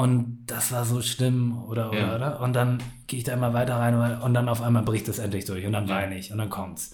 und 0.00 0.44
das 0.46 0.72
war 0.72 0.84
so 0.84 1.02
schlimm 1.02 1.62
oder, 1.64 1.90
oder, 1.90 1.98
Ja. 2.00 2.16
oder? 2.16 2.40
Und 2.40 2.54
dann 2.54 2.82
gehe 3.06 3.18
ich 3.18 3.24
da 3.24 3.34
immer 3.34 3.52
weiter 3.52 3.76
rein 3.76 3.94
und 4.22 4.32
dann 4.34 4.48
auf 4.48 4.62
einmal 4.62 4.82
bricht 4.82 5.08
es 5.08 5.18
endlich 5.18 5.44
durch 5.44 5.66
und 5.66 5.72
dann 5.72 5.88
weine 5.88 6.16
ich 6.18 6.32
und 6.32 6.38
dann 6.38 6.48
kommt's. 6.48 6.92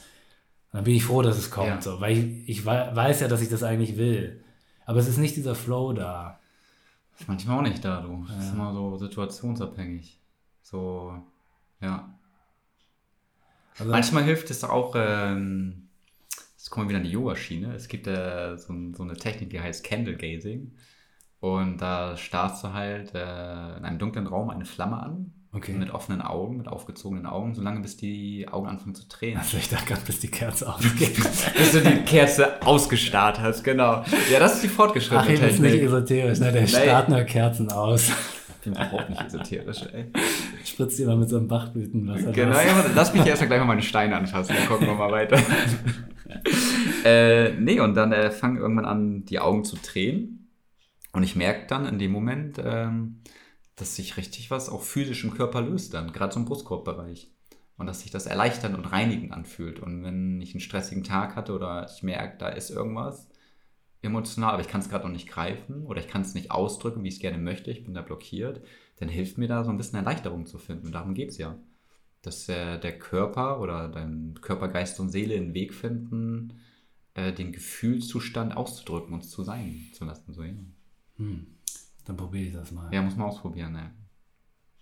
Und 0.72 0.78
dann 0.78 0.84
bin 0.84 0.94
ich 0.94 1.05
froh, 1.05 1.22
dass 1.22 1.38
es 1.38 1.51
kommt, 1.51 1.68
Ja. 1.68 1.80
so, 1.80 2.01
weil 2.01 2.16
ich, 2.18 2.49
ich 2.49 2.66
wei- 2.66 2.94
weiß 2.94 3.20
ja, 3.20 3.28
dass 3.28 3.40
ich 3.42 3.49
das 3.49 3.62
eigentlich 3.62 3.96
will. 3.96 4.42
Aber 4.86 4.99
es 4.99 5.07
ist 5.09 5.18
nicht 5.18 5.36
dieser 5.36 5.55
Flow 5.55 5.92
da. 5.92 6.38
Ist 7.19 7.29
manchmal 7.29 7.59
auch 7.59 7.62
nicht 7.62 7.85
da, 7.85 8.01
du. 8.01 8.25
Das 8.29 8.45
ist 8.45 8.53
immer 8.53 8.73
so 8.73 8.97
situationsabhängig. 8.97 10.21
So, 10.62 11.21
ja. 11.81 12.14
Also, 13.79 13.91
Manchmal 13.91 14.25
hilft 14.25 14.51
es 14.51 14.64
auch, 14.64 14.95
ähm, 14.97 15.89
jetzt 16.57 16.71
kommen 16.71 16.87
wir 16.87 16.91
wieder 16.91 16.99
an 16.99 17.05
die 17.05 17.12
Yoga-Schiene. 17.12 17.75
Es 17.75 17.89
gibt 17.89 18.07
äh, 18.07 18.57
so, 18.57 18.75
so 18.93 19.03
eine 19.03 19.16
Technik, 19.16 19.51
die 19.51 19.61
heißt 19.61 19.85
Candle 19.85 20.16
Gazing. 20.16 20.73
Und 21.41 21.79
da 21.79 22.16
starrst 22.16 22.64
du 22.64 22.73
halt 22.73 23.14
äh, 23.14 23.77
in 23.77 23.85
einem 23.85 23.99
dunklen 23.99 24.27
Raum 24.27 24.51
eine 24.51 24.64
Flamme 24.64 25.01
an. 25.01 25.33
Okay. 25.59 25.73
Mit 25.73 25.91
offenen 25.91 26.23
Augen, 26.23 26.57
mit 26.57 26.69
aufgezogenen 26.69 27.27
Augen, 27.27 27.55
solange 27.55 27.81
bis 27.81 27.97
die 27.97 28.47
Augen 28.51 28.69
anfangen 28.69 28.95
zu 28.95 29.09
tränen. 29.09 29.39
also 29.39 29.57
ich 29.59 29.69
dachte 29.69 29.87
gerade, 29.87 30.01
bis 30.07 30.21
die 30.21 30.29
Kerze 30.29 30.69
ausgeht. 30.75 31.15
bis 31.57 31.73
du 31.73 31.81
die 31.81 32.03
Kerze 32.05 32.63
ausgestarrt 32.65 33.41
hast, 33.41 33.63
genau. 33.65 34.05
Ja, 34.33 34.39
das 34.39 34.55
ist 34.55 34.63
die 34.65 34.69
fortgeschrittene 34.69 35.21
Achim 35.21 35.35
ist 35.35 35.59
nicht 35.61 35.73
Technik. 35.73 35.83
esoterisch, 35.89 36.39
ne? 36.41 36.53
Der 36.53 36.67
starrt 36.67 37.09
nur 37.09 37.21
Kerzen 37.23 37.71
aus. 37.73 38.09
Ich 38.09 38.65
bin 38.65 38.73
überhaupt 38.73 39.09
nicht 39.11 39.23
esoterisch, 39.25 39.83
ey. 39.93 40.07
Spritzt 40.65 40.99
immer 41.01 41.17
mit 41.17 41.29
so 41.29 41.37
einem 41.37 41.49
Bachblütenwasser. 41.49 42.33
Genau, 42.33 42.53
raus. 42.57 42.65
ja, 42.67 42.85
lass 42.95 43.15
mich 43.15 43.25
erst 43.27 43.41
mal 43.43 43.47
gleich 43.49 43.61
mal 43.61 43.67
meine 43.67 43.83
Steine 43.83 44.17
anfassen, 44.17 44.55
dann 44.57 44.67
gucken 44.67 44.87
wir 44.89 44.95
mal 44.95 45.11
weiter. 45.13 45.39
äh, 47.05 47.53
nee, 47.53 47.81
und 47.81 47.95
dann 47.95 48.13
äh, 48.13 48.31
fangen 48.31 48.57
irgendwann 48.59 48.85
an, 48.85 49.25
die 49.25 49.39
Augen 49.39 49.65
zu 49.65 49.77
tränen. 49.77 50.49
Und 51.13 51.23
ich 51.23 51.37
merke 51.37 51.67
dann 51.69 51.87
in 51.87 51.99
dem 51.99 52.13
Moment, 52.13 52.61
ähm, 52.65 53.21
dass 53.79 53.97
sich 53.97 54.16
richtig 54.16 54.51
was 54.51 54.68
auch 54.68 54.83
physisch 54.83 55.24
im 55.24 55.35
Körper 55.35 55.62
löst 55.62 55.95
dann, 55.95 56.12
gerade 56.12 56.33
so 56.33 56.41
im 56.41 56.47
Brustkorbbereich. 56.47 57.31
Und 57.76 57.87
dass 57.87 58.01
sich 58.01 58.11
das 58.11 58.26
erleichternd 58.26 58.76
und 58.76 58.87
reinigend 58.87 59.33
anfühlt. 59.33 59.79
Und 59.79 60.03
wenn 60.03 60.41
ich 60.41 60.53
einen 60.53 60.61
stressigen 60.61 61.05
Tag 61.05 61.37
hatte 61.37 61.53
oder 61.55 61.89
ich 61.89 62.03
merke, 62.03 62.37
da 62.39 62.49
ist 62.49 62.70
irgendwas 62.70 63.29
emotional, 64.03 64.53
aber 64.55 64.62
ich 64.62 64.68
kann 64.68 64.81
es 64.81 64.89
gerade 64.89 65.05
noch 65.05 65.12
nicht 65.12 65.29
greifen 65.29 65.87
oder 65.87 66.01
ich 66.01 66.09
kann 66.09 66.22
es 66.22 66.35
nicht 66.35 66.51
ausdrücken, 66.51 67.05
wie 67.05 67.09
ich 67.09 67.14
es 67.14 67.20
gerne 67.20 67.39
möchte, 67.39 67.70
ich 67.70 67.85
bin 67.85 67.95
da 67.95 68.03
blockiert, 68.03 68.62
dann 68.97 69.09
hilft 69.09 69.39
mir 69.39 69.49
da 69.49 69.64
so 69.64 69.70
ein 69.70 69.76
bisschen 69.76 69.99
Erleichterung 69.99 70.47
zu 70.47 70.59
finden. 70.59 70.87
Und 70.87 70.93
darum 70.93 71.14
geht 71.14 71.31
es 71.31 71.39
ja. 71.39 71.57
Dass 72.22 72.49
äh, 72.49 72.79
der 72.81 72.99
Körper 72.99 73.61
oder 73.61 73.89
dein 73.89 74.39
Körper, 74.41 74.68
Geist 74.68 74.99
und 74.99 75.11
Seele 75.11 75.37
einen 75.37 75.55
Weg 75.55 75.72
finden, 75.72 76.61
äh, 77.14 77.33
den 77.33 77.53
Gefühlszustand 77.53 78.57
auszudrücken 78.57 79.14
und 79.14 79.22
zu 79.22 79.45
sein 79.45 79.89
zu 79.93 80.05
lassen. 80.05 80.33
So, 80.33 80.43
ja. 80.43 80.55
Dann 82.09 82.17
probiere 82.17 82.47
ich 82.47 82.55
das 82.55 82.73
mal. 82.73 82.93
ja, 82.93 83.03
muss 83.03 83.17
man 83.17 83.29
ausprobieren. 83.29 83.73
Ne? 83.75 83.91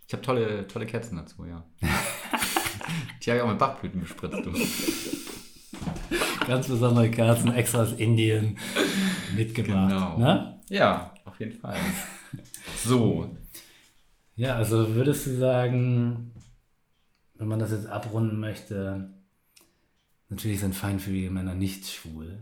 Ich 0.06 0.12
habe 0.12 0.22
tolle, 0.22 0.64
tolle 0.68 0.86
Kerzen 0.86 1.16
dazu, 1.16 1.44
ja. 1.44 1.64
Die 3.20 3.30
habe 3.30 3.38
ich 3.38 3.42
auch 3.42 3.48
mit 3.48 3.58
Bachblüten 3.58 4.00
bespritzt. 4.00 4.46
Du. 4.46 4.52
Ganz 6.46 6.68
besondere 6.68 7.10
Kerzen, 7.10 7.52
extra 7.52 7.82
aus 7.82 7.94
Indien 7.94 8.56
mitgebracht. 9.34 9.90
Genau. 9.90 10.18
Ne? 10.18 10.60
Ja, 10.68 11.12
auf 11.24 11.38
jeden 11.40 11.58
Fall. 11.58 11.76
So, 12.84 13.36
Ja, 14.36 14.54
also 14.56 14.94
würdest 14.94 15.26
du 15.26 15.36
sagen, 15.36 16.32
wenn 17.34 17.48
man 17.48 17.58
das 17.58 17.72
jetzt 17.72 17.86
abrunden 17.86 18.38
möchte, 18.38 19.10
natürlich 20.28 20.60
sind 20.60 20.74
feinfühlige 20.76 21.30
Männer 21.30 21.54
nicht 21.54 21.86
schwul, 21.88 22.38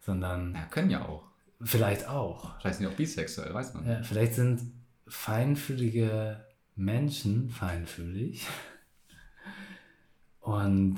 sondern 0.00 0.54
ja, 0.54 0.66
können 0.66 0.90
ja 0.90 1.08
auch. 1.08 1.27
Vielleicht 1.60 2.08
auch. 2.08 2.58
Vielleicht 2.60 2.78
sind 2.78 2.88
die 2.88 2.92
auch 2.92 2.96
bisexuell, 2.96 3.52
weiß 3.52 3.74
man. 3.74 3.86
Ja, 3.86 4.02
vielleicht 4.02 4.34
sind 4.34 4.72
feinfühlige 5.06 6.44
Menschen 6.74 7.50
feinfühlig. 7.50 8.46
Und 10.40 10.96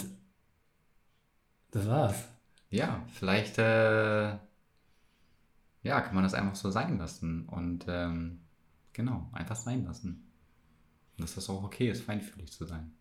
das 1.70 1.86
war's. 1.86 2.28
ja, 2.70 3.04
vielleicht 3.14 3.58
äh, 3.58 4.36
ja, 5.82 6.00
kann 6.00 6.14
man 6.14 6.24
das 6.24 6.34
einfach 6.34 6.54
so 6.54 6.70
sein 6.70 6.98
lassen 6.98 7.48
und 7.48 7.86
ähm, 7.88 8.40
genau, 8.92 9.28
einfach 9.32 9.56
sein 9.56 9.84
lassen. 9.84 10.30
Und 11.16 11.22
dass 11.22 11.34
das 11.34 11.48
auch 11.48 11.62
okay 11.62 11.90
ist, 11.90 12.02
feinfühlig 12.02 12.52
zu 12.52 12.66
sein. 12.66 12.92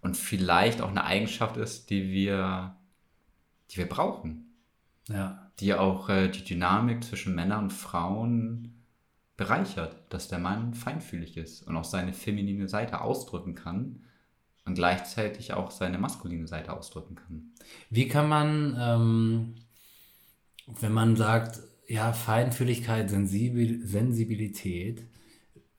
Und 0.00 0.16
vielleicht 0.16 0.80
auch 0.80 0.90
eine 0.90 1.04
Eigenschaft 1.04 1.56
ist, 1.56 1.90
die 1.90 2.10
wir, 2.10 2.76
die 3.70 3.78
wir 3.78 3.88
brauchen. 3.88 4.45
Ja. 5.08 5.50
Die 5.60 5.74
auch 5.74 6.08
äh, 6.08 6.28
die 6.28 6.44
Dynamik 6.44 7.04
zwischen 7.04 7.34
Männern 7.34 7.64
und 7.64 7.72
Frauen 7.72 8.76
bereichert, 9.36 9.96
dass 10.08 10.28
der 10.28 10.38
Mann 10.38 10.74
feinfühlig 10.74 11.36
ist 11.36 11.62
und 11.62 11.76
auch 11.76 11.84
seine 11.84 12.12
feminine 12.12 12.68
Seite 12.68 13.00
ausdrücken 13.00 13.54
kann 13.54 14.04
und 14.64 14.74
gleichzeitig 14.74 15.52
auch 15.52 15.70
seine 15.70 15.98
maskuline 15.98 16.46
Seite 16.46 16.72
ausdrücken 16.72 17.14
kann. 17.14 17.52
Wie 17.90 18.08
kann 18.08 18.28
man, 18.28 18.76
ähm, 18.78 19.54
wenn 20.80 20.92
man 20.92 21.16
sagt, 21.16 21.60
ja, 21.86 22.12
Feinfühligkeit, 22.12 23.10
Sensibil 23.10 23.86
Sensibilität, 23.86 25.02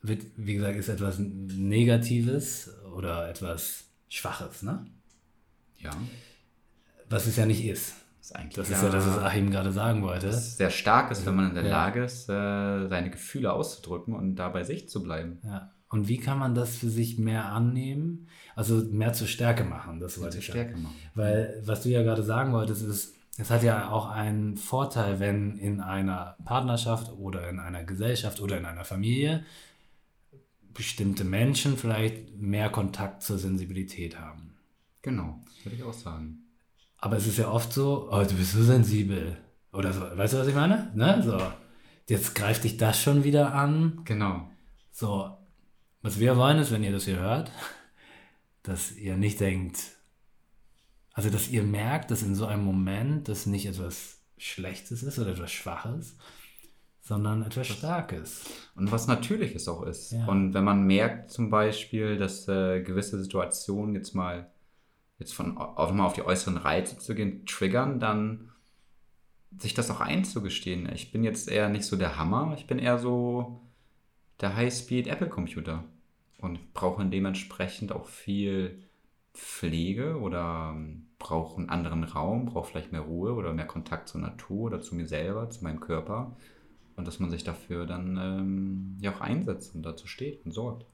wird, 0.01 0.23
wie 0.37 0.55
gesagt, 0.55 0.77
ist 0.77 0.89
etwas 0.89 1.19
Negatives 1.19 2.71
oder 2.95 3.29
etwas 3.29 3.85
Schwaches, 4.07 4.63
ne? 4.63 4.85
Ja, 5.79 5.91
Was 7.09 7.27
es 7.27 7.35
ja 7.35 7.45
nicht 7.45 7.65
ist. 7.65 7.93
Ist 8.29 8.35
eigentlich 8.35 8.55
Das 8.55 8.69
ist 8.69 8.81
ja 8.81 8.89
das, 8.89 9.07
was 9.07 9.17
Achim 9.19 9.49
gerade 9.51 9.71
sagen 9.71 10.01
wollte. 10.01 10.31
sehr 10.31 10.69
stark 10.69 11.11
ist, 11.11 11.25
wenn 11.25 11.35
man 11.35 11.49
in 11.49 11.55
der 11.55 11.63
Ja. 11.65 11.69
Lage 11.71 12.03
ist, 12.03 12.29
äh, 12.29 12.87
seine 12.87 13.09
Gefühle 13.09 13.51
auszudrücken 13.53 14.13
und 14.13 14.35
da 14.35 14.49
bei 14.49 14.63
sich 14.63 14.89
zu 14.89 15.01
bleiben. 15.03 15.39
Ja. 15.43 15.71
Und 15.89 16.09
wie 16.09 16.17
kann 16.17 16.37
man 16.37 16.53
das 16.53 16.75
für 16.75 16.89
sich 16.89 17.17
mehr 17.17 17.45
annehmen? 17.45 18.27
Also 18.55 18.83
mehr 18.91 19.13
zur 19.13 19.27
Stärke 19.27 19.63
machen, 19.63 19.99
das 20.01 20.19
wollte 20.19 20.39
ich 20.39 20.47
sagen. 20.47 20.59
Stärke 20.59 20.77
machen. 20.79 20.95
Weil, 21.15 21.61
was 21.65 21.83
du 21.83 21.89
ja 21.89 22.03
gerade 22.03 22.23
sagen 22.23 22.51
wolltest, 22.51 22.81
ist, 22.83 23.13
es 23.37 23.49
hat 23.51 23.63
ja 23.63 23.89
auch 23.89 24.09
einen 24.09 24.57
Vorteil, 24.57 25.19
wenn 25.21 25.57
in 25.57 25.79
einer 25.79 26.35
Partnerschaft 26.43 27.13
oder 27.17 27.47
in 27.49 27.59
einer 27.59 27.83
Gesellschaft 27.83 28.41
oder 28.41 28.57
in 28.57 28.65
einer 28.65 28.83
Familie 28.83 29.45
bestimmte 30.73 31.23
Menschen 31.23 31.77
vielleicht 31.77 32.35
mehr 32.35 32.69
Kontakt 32.69 33.23
zur 33.23 33.37
Sensibilität 33.37 34.19
haben. 34.19 34.55
Genau, 35.01 35.39
würde 35.63 35.75
ich 35.77 35.83
auch 35.83 35.93
sagen. 35.93 36.39
Aber 36.99 37.17
es 37.17 37.27
ist 37.27 37.37
ja 37.37 37.49
oft 37.49 37.71
so, 37.71 38.09
oh, 38.11 38.23
du 38.23 38.35
bist 38.35 38.53
so 38.53 38.63
sensibel. 38.63 39.37
Oder 39.71 39.93
so, 39.93 40.01
weißt 40.01 40.33
du, 40.33 40.37
was 40.39 40.47
ich 40.47 40.55
meine? 40.55 40.91
Ne? 40.95 41.21
So, 41.23 41.39
jetzt 42.07 42.33
greift 42.33 42.63
dich 42.63 42.77
das 42.77 43.01
schon 43.01 43.23
wieder 43.23 43.53
an. 43.53 44.01
Genau. 44.05 44.49
So, 44.91 45.37
was 46.01 46.19
wir 46.19 46.37
wollen 46.37 46.57
ist, 46.57 46.71
wenn 46.71 46.83
ihr 46.83 46.91
das 46.91 47.05
hier 47.05 47.19
hört, 47.19 47.51
dass 48.63 48.91
ihr 48.93 49.17
nicht 49.17 49.39
denkt, 49.39 49.79
also 51.13 51.29
dass 51.29 51.49
ihr 51.49 51.63
merkt, 51.63 52.11
dass 52.11 52.23
in 52.23 52.35
so 52.35 52.45
einem 52.45 52.63
Moment 52.63 53.27
das 53.27 53.45
nicht 53.45 53.65
etwas 53.65 54.17
Schlechtes 54.37 55.03
ist 55.03 55.19
oder 55.19 55.31
etwas 55.31 55.51
Schwaches, 55.51 56.15
sondern 57.01 57.43
etwas 57.43 57.67
Starkes. 57.67 58.45
Und 58.75 58.91
was 58.91 59.07
Natürliches 59.07 59.67
auch 59.67 59.83
ist. 59.83 60.11
Ja. 60.11 60.25
Und 60.27 60.53
wenn 60.53 60.63
man 60.63 60.83
merkt 60.83 61.31
zum 61.31 61.49
Beispiel, 61.49 62.17
dass 62.17 62.47
äh, 62.47 62.81
gewisse 62.81 63.21
Situationen 63.21 63.95
jetzt 63.95 64.13
mal, 64.13 64.51
jetzt 65.19 65.33
von 65.33 65.57
auch 65.57 65.91
mal 65.91 66.05
auf 66.05 66.13
die 66.13 66.25
äußeren 66.25 66.57
Reize 66.57 66.97
zu 66.97 67.15
gehen, 67.15 67.45
triggern, 67.45 67.99
dann 67.99 68.51
sich 69.57 69.73
das 69.73 69.89
auch 69.89 70.01
einzugestehen. 70.01 70.91
Ich 70.93 71.11
bin 71.11 71.23
jetzt 71.23 71.49
eher 71.49 71.69
nicht 71.69 71.85
so 71.85 71.95
der 71.95 72.17
Hammer, 72.17 72.53
ich 72.57 72.67
bin 72.67 72.79
eher 72.79 72.99
so 72.99 73.61
der 74.41 74.55
High-Speed 74.55 75.07
Apple-Computer 75.07 75.83
und 76.39 76.73
brauche 76.73 77.03
dementsprechend 77.05 77.91
auch 77.91 78.05
viel 78.05 78.83
Pflege 79.33 80.19
oder 80.19 80.73
ähm, 80.75 81.07
brauche 81.19 81.57
einen 81.57 81.69
anderen 81.69 82.03
Raum, 82.03 82.45
brauche 82.45 82.69
vielleicht 82.69 82.91
mehr 82.91 83.01
Ruhe 83.01 83.33
oder 83.33 83.53
mehr 83.53 83.67
Kontakt 83.67 84.09
zur 84.09 84.21
Natur 84.21 84.65
oder 84.65 84.81
zu 84.81 84.95
mir 84.95 85.07
selber, 85.07 85.49
zu 85.49 85.63
meinem 85.63 85.79
Körper. 85.79 86.35
Und 86.95 87.07
dass 87.07 87.19
man 87.19 87.29
sich 87.29 87.43
dafür 87.43 87.85
dann 87.85 88.17
ähm, 88.17 88.97
ja 88.99 89.13
auch 89.13 89.21
einsetzt 89.21 89.75
und 89.75 89.83
dazu 89.83 90.07
steht 90.07 90.43
und 90.45 90.51
sorgt. 90.51 90.85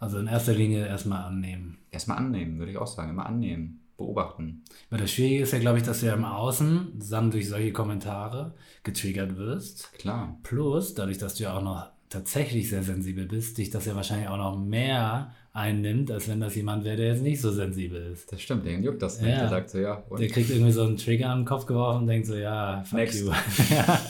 Also 0.00 0.18
in 0.18 0.26
erster 0.26 0.54
Linie 0.54 0.86
erstmal 0.86 1.24
annehmen. 1.24 1.78
Erstmal 1.90 2.18
annehmen, 2.18 2.58
würde 2.58 2.72
ich 2.72 2.78
auch 2.78 2.86
sagen. 2.86 3.10
Immer 3.10 3.26
annehmen, 3.26 3.80
beobachten. 3.96 4.64
Weil 4.90 5.00
das 5.00 5.10
Schwierige 5.10 5.42
ist 5.42 5.52
ja, 5.52 5.58
glaube 5.58 5.78
ich, 5.78 5.84
dass 5.84 6.00
du 6.00 6.06
ja 6.06 6.14
im 6.14 6.24
Außen 6.24 7.00
dann 7.10 7.30
durch 7.30 7.48
solche 7.48 7.72
Kommentare 7.72 8.54
getriggert 8.82 9.36
wirst. 9.36 9.92
Klar. 9.94 10.38
Plus, 10.42 10.94
dadurch, 10.94 11.18
dass 11.18 11.34
du 11.34 11.44
ja 11.44 11.56
auch 11.56 11.62
noch 11.62 11.90
tatsächlich 12.08 12.70
sehr 12.70 12.82
sensibel 12.82 13.26
bist, 13.26 13.58
dich 13.58 13.70
das 13.70 13.84
ja 13.84 13.94
wahrscheinlich 13.94 14.28
auch 14.28 14.38
noch 14.38 14.58
mehr 14.58 15.32
einnimmt, 15.52 16.10
als 16.10 16.28
wenn 16.28 16.40
das 16.40 16.54
jemand 16.54 16.84
wäre, 16.84 16.96
der 16.96 17.08
jetzt 17.08 17.22
nicht 17.22 17.40
so 17.40 17.50
sensibel 17.50 18.12
ist. 18.12 18.30
Das 18.32 18.40
stimmt, 18.40 18.64
den 18.64 18.82
juckt 18.82 19.02
das 19.02 19.20
nicht. 19.20 19.30
Ja. 19.30 19.40
Der 19.40 19.48
sagt 19.48 19.70
so, 19.70 19.78
ja. 19.78 20.04
Und 20.08 20.20
Der 20.20 20.28
kriegt 20.28 20.50
irgendwie 20.50 20.72
so 20.72 20.84
einen 20.84 20.96
Trigger 20.96 21.30
an 21.30 21.40
den 21.40 21.44
Kopf 21.46 21.66
geworfen 21.66 22.02
und 22.02 22.06
denkt 22.06 22.26
so, 22.26 22.36
ja, 22.36 22.82
fuck 22.84 22.98
Next. 22.98 23.20
you. 23.20 23.30
ja. 23.70 24.00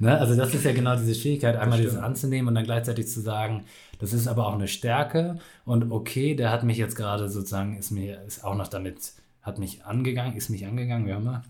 ne? 0.00 0.18
Also 0.18 0.34
das 0.34 0.52
ist 0.52 0.64
ja 0.64 0.72
genau 0.72 0.96
diese 0.96 1.14
Schwierigkeit, 1.14 1.56
einmal 1.56 1.78
dieses 1.78 1.92
stimmt. 1.92 2.06
anzunehmen 2.06 2.48
und 2.48 2.54
dann 2.56 2.64
gleichzeitig 2.64 3.06
zu 3.06 3.20
sagen, 3.20 3.64
das 3.98 4.12
ist 4.12 4.26
aber 4.28 4.46
auch 4.46 4.54
eine 4.54 4.68
Stärke 4.68 5.38
und 5.64 5.90
okay, 5.92 6.34
der 6.34 6.50
hat 6.50 6.62
mich 6.64 6.78
jetzt 6.78 6.96
gerade 6.96 7.28
sozusagen, 7.28 7.76
ist 7.76 7.90
mir, 7.90 8.22
ist 8.22 8.44
auch 8.44 8.54
noch 8.54 8.68
damit, 8.68 9.12
hat 9.42 9.58
mich 9.58 9.84
angegangen, 9.84 10.36
ist 10.36 10.48
mich 10.50 10.66
angegangen, 10.66 11.06
wie 11.06 11.14
auch 11.14 11.18
immer. 11.18 11.44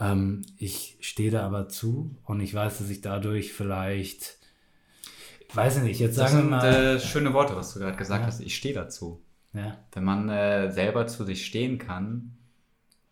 Ähm, 0.00 0.42
ich 0.58 0.96
stehe 1.00 1.30
da 1.30 1.44
aber 1.46 1.68
zu 1.68 2.14
und 2.24 2.40
ich 2.40 2.54
weiß, 2.54 2.78
dass 2.78 2.90
ich 2.90 3.00
dadurch 3.00 3.52
vielleicht, 3.52 4.38
weiß 5.54 5.78
ich 5.78 5.82
nicht, 5.82 6.00
jetzt 6.00 6.18
das 6.18 6.30
sagen 6.30 6.42
sind 6.42 6.50
wir 6.50 6.56
mal, 6.56 6.96
äh, 6.96 7.00
schöne 7.00 7.32
Worte, 7.32 7.56
was 7.56 7.72
du 7.74 7.80
gerade 7.80 7.96
gesagt 7.96 8.22
Ja. 8.22 8.26
hast. 8.26 8.40
Ich 8.40 8.56
stehe 8.56 8.74
dazu. 8.74 9.20
ja, 9.54 9.76
Wenn 9.92 10.04
man 10.04 10.28
äh, 10.28 10.70
selber 10.70 11.06
zu 11.06 11.24
sich 11.24 11.44
stehen 11.46 11.78
kann, 11.78 12.36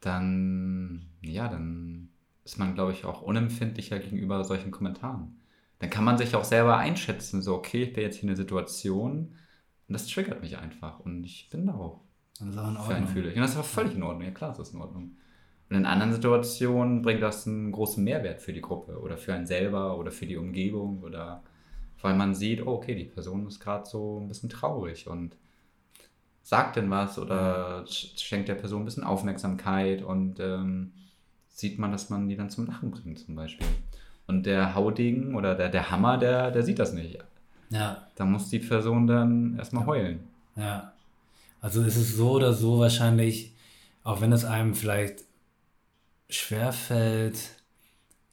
dann, 0.01 1.07
ja, 1.23 1.49
dann 1.49 2.11
ist 2.45 2.59
man, 2.59 2.75
glaube 2.75 2.93
ich, 2.93 3.05
auch 3.05 3.23
unempfindlicher 3.23 3.99
gegenüber 3.99 4.45
solchen 4.45 4.71
Kommentaren. 4.71 5.41
Dann 5.79 5.91
kann 5.91 6.05
man 6.05 6.19
sich 6.19 6.35
auch 6.35 6.45
selber 6.45 6.79
einschätzen, 6.79 7.43
so, 7.43 7.55
okay, 7.55 7.85
ich 7.85 7.93
bin 7.93 8.03
jetzt 8.05 8.17
hier 8.17 8.25
in 8.25 8.31
einer 8.31 8.37
Situation 8.37 9.37
und 9.89 9.93
das 9.93 10.07
triggert 10.09 10.43
mich 10.43 10.59
einfach 10.59 11.01
und 11.01 11.25
ich 11.25 11.49
bin 11.51 11.67
da 11.67 11.75
auch 11.75 12.01
das 12.39 12.49
ist 12.49 12.59
auch 12.59 12.69
in 12.69 12.77
Ordnung. 12.77 13.33
Und 13.35 13.41
das 13.41 13.53
ist 13.53 13.57
auch 13.57 13.65
völlig 13.65 13.95
in 13.95 14.03
Ordnung. 14.03 14.25
Ja, 14.27 14.31
klar, 14.31 14.51
ist 14.53 14.59
das 14.59 14.71
in 14.75 14.81
Ordnung. 14.81 15.17
Und 15.69 15.77
in 15.77 15.87
anderen 15.87 16.13
Situationen 16.13 17.03
bringt 17.03 17.23
das 17.23 17.47
einen 17.47 17.73
großen 17.73 18.03
Mehrwert 18.05 18.41
für 18.43 18.53
die 18.53 18.61
Gruppe 18.61 19.01
oder 19.01 19.17
für 19.17 19.35
einen 19.35 19.47
selber 19.47 19.99
oder 19.99 20.13
für 20.13 20.27
die 20.27 20.37
Umgebung 20.37 21.03
oder 21.03 21.43
weil 22.03 22.15
man 22.15 22.35
sieht, 22.35 22.65
oh, 22.67 22.73
okay, 22.75 22.95
die 22.95 23.05
Person 23.05 23.47
ist 23.47 23.59
gerade 23.61 23.87
so 23.87 24.21
ein 24.21 24.29
bisschen 24.29 24.51
traurig 24.51 25.09
und 25.09 25.37
sagt 26.43 26.77
denn 26.77 26.91
was 26.91 27.19
oder 27.19 27.85
sch- 27.85 28.19
schenkt 28.23 28.49
der 28.49 28.55
Person 28.55 28.83
ein 28.83 28.85
bisschen 28.85 29.05
Aufmerksamkeit 29.05 30.03
und 30.03 30.41
ähm, 30.41 30.93
sieht 31.49 31.79
man, 31.79 31.93
dass 31.93 32.11
man 32.11 32.29
die 32.29 32.37
dann 32.37 32.51
zum 32.51 32.67
Lachen 32.67 32.91
bringt 32.91 33.19
zum 33.19 33.35
Beispiel. 33.35 33.67
Und 34.27 34.47
der 34.47 34.75
Haudegen 34.75 35.35
oder 35.35 35.55
der, 35.55 35.69
der 35.69 35.91
Hammer, 35.91 36.19
der, 36.19 36.51
der 36.51 36.63
sieht 36.63 36.79
das 36.79 36.93
nicht. 36.93 37.19
Ja, 37.71 38.07
Da 38.15 38.25
muss 38.25 38.49
die 38.49 38.59
Person 38.59 39.07
dann 39.07 39.57
erstmal 39.59 39.87
heulen. 39.87 40.21
Ja. 40.57 40.93
Also 41.61 41.83
es 41.83 41.97
ist 41.97 42.17
so 42.17 42.33
oder 42.33 42.53
so 42.53 42.79
wahrscheinlich, 42.79 43.55
auch 44.05 44.21
wenn 44.21 44.33
es 44.33 44.45
einem 44.45 44.75
vielleicht 44.75 45.25
schwerfällt, 46.29 47.39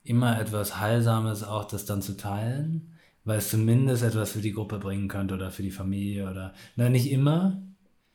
immer 0.03 0.39
etwas 0.39 0.79
Heilsames 0.79 1.43
auch 1.43 1.65
das 1.65 1.85
dann 1.85 2.01
zu 2.01 2.17
teilen, 2.17 2.93
weil 3.23 3.37
es 3.37 3.49
zumindest 3.49 4.03
etwas 4.03 4.33
für 4.33 4.41
die 4.41 4.51
Gruppe 4.51 4.79
bringen 4.79 5.07
könnte 5.07 5.35
oder 5.35 5.51
für 5.51 5.63
die 5.63 5.71
Familie 5.71 6.29
oder, 6.29 6.53
na 6.75 6.89
nicht 6.89 7.09
immer, 7.09 7.61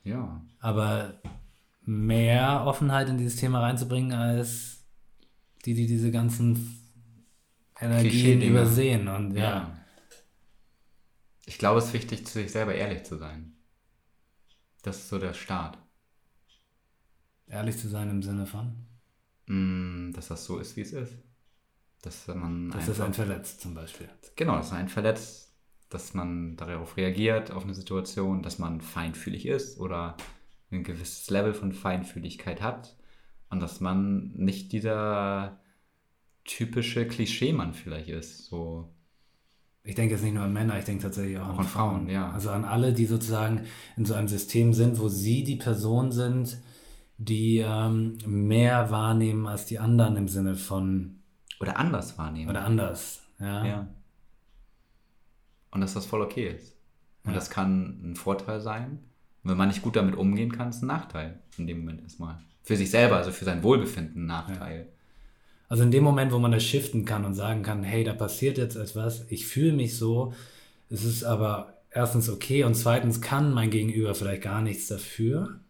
Ja, 0.04 0.40
aber 0.60 1.14
mehr 1.84 2.64
Offenheit 2.66 3.08
in 3.08 3.16
dieses 3.18 3.36
Thema 3.36 3.60
reinzubringen 3.60 4.12
als 4.12 4.84
die, 5.64 5.74
die 5.74 5.86
diese 5.86 6.10
ganzen 6.10 6.77
Energien 7.80 8.42
übersehen 8.42 9.08
und 9.08 9.34
ja. 9.34 9.42
Ja. 9.42 9.74
Ich 11.46 11.58
glaube, 11.58 11.78
es 11.78 11.86
ist 11.86 11.92
wichtig, 11.94 12.26
zu 12.26 12.34
sich 12.34 12.52
selber 12.52 12.74
ehrlich 12.74 13.04
zu 13.04 13.16
sein. 13.16 13.54
Das 14.82 14.98
ist 14.98 15.08
so 15.08 15.18
der 15.18 15.34
Start. 15.34 15.78
ehrlich 17.46 17.78
zu 17.78 17.88
sein 17.88 18.10
im 18.10 18.22
Sinne 18.22 18.46
von, 18.46 18.84
Mm, 19.50 20.12
Dass 20.12 20.28
das 20.28 20.44
so 20.44 20.58
ist, 20.58 20.76
wie 20.76 20.82
es 20.82 20.92
ist. 20.92 21.14
Dass 22.02 22.26
man 22.28 22.70
dass 22.70 22.84
das 22.86 23.00
ein 23.00 23.14
verletzt 23.14 23.62
zum 23.62 23.74
Beispiel. 23.74 24.08
genau, 24.36 24.56
dass 24.56 24.72
einen 24.72 24.90
verletzt, 24.90 25.54
dass 25.88 26.12
man 26.12 26.54
darauf 26.56 26.98
reagiert, 26.98 27.50
auf 27.50 27.64
eine 27.64 27.72
Situation, 27.74 28.42
dass 28.42 28.58
man 28.58 28.82
feinfühlig 28.82 29.46
ist 29.46 29.78
oder 29.80 30.16
ein 30.70 30.84
gewisses 30.84 31.30
Level 31.30 31.54
von 31.54 31.72
Feinfühligkeit 31.72 32.60
hat 32.60 32.94
und 33.48 33.60
dass 33.60 33.80
man 33.80 34.32
nicht 34.34 34.70
dieser 34.72 35.58
typische 36.48 37.06
Klischeemann 37.06 37.74
vielleicht 37.74 38.08
ist. 38.08 38.46
So, 38.46 38.88
Ich 39.84 39.94
denke 39.94 40.14
jetzt 40.14 40.24
nicht 40.24 40.34
nur 40.34 40.42
an 40.42 40.52
Männer, 40.52 40.78
ich 40.78 40.84
denke 40.84 41.02
tatsächlich 41.02 41.38
auch, 41.38 41.46
Auch 41.48 41.52
an 41.54 41.58
an 41.60 41.64
Frauen, 41.66 42.08
ja. 42.10 42.30
Also 42.30 42.50
an 42.50 42.64
alle, 42.64 42.92
die 42.92 43.06
sozusagen 43.06 43.64
in 43.96 44.04
so 44.04 44.14
einem 44.14 44.28
System 44.28 44.72
sind, 44.74 44.98
wo 44.98 45.08
sie 45.08 45.44
die 45.44 45.56
Person 45.56 46.10
sind, 46.12 46.58
die 47.18 47.58
ähm, 47.58 48.18
mehr 48.26 48.90
wahrnehmen 48.90 49.46
als 49.46 49.66
die 49.66 49.78
anderen 49.78 50.16
im 50.16 50.28
Sinne 50.28 50.54
von 50.56 51.20
oder 51.60 51.76
anders 51.78 52.16
wahrnehmen. 52.18 52.50
oder 52.50 52.64
anders. 52.64 53.22
Ja. 53.40 53.64
Ja. 53.66 53.88
Und 55.70 55.80
dass 55.80 55.94
das 55.94 56.06
voll 56.06 56.22
okay 56.22 56.48
ist. 56.48 56.76
Und 57.24 57.30
Ja. 57.32 57.34
das 57.36 57.50
kann 57.50 58.00
ein 58.12 58.16
Vorteil 58.16 58.60
sein. 58.60 59.00
Und 59.42 59.50
wenn 59.50 59.56
man 59.58 59.68
nicht 59.68 59.82
gut 59.82 59.96
damit 59.96 60.16
umgehen 60.16 60.52
kann, 60.52 60.70
ist 60.70 60.82
ein 60.82 60.86
Nachteil 60.86 61.40
in 61.56 61.66
dem 61.66 61.80
Moment 61.80 62.02
erstmal. 62.02 62.38
Für 62.62 62.76
sich 62.76 62.90
selber, 62.90 63.16
also 63.16 63.30
für 63.32 63.44
sein 63.44 63.62
Wohlbefinden 63.62 64.22
ein 64.24 64.26
Nachteil. 64.26 64.92
Also 65.68 65.82
in 65.82 65.90
dem 65.90 66.02
Moment, 66.04 66.32
wo 66.32 66.38
man 66.38 66.52
das 66.52 66.64
shiften 66.64 67.04
kann 67.04 67.24
und 67.24 67.34
sagen 67.34 67.62
kann, 67.62 67.82
hey, 67.82 68.02
da 68.04 68.14
passiert 68.14 68.56
jetzt 68.58 68.76
etwas, 68.76 69.24
ich 69.28 69.46
fühle 69.46 69.72
mich 69.74 69.96
so, 69.96 70.32
es 70.90 71.04
ist 71.04 71.24
aber 71.24 71.74
erstens 71.90 72.28
okay 72.30 72.64
und 72.64 72.74
zweitens 72.74 73.20
kann 73.20 73.52
mein 73.52 73.70
Gegenüber 73.70 74.14
vielleicht 74.14 74.42
gar 74.42 74.62
nichts 74.62 74.86
dafür, 74.88 75.60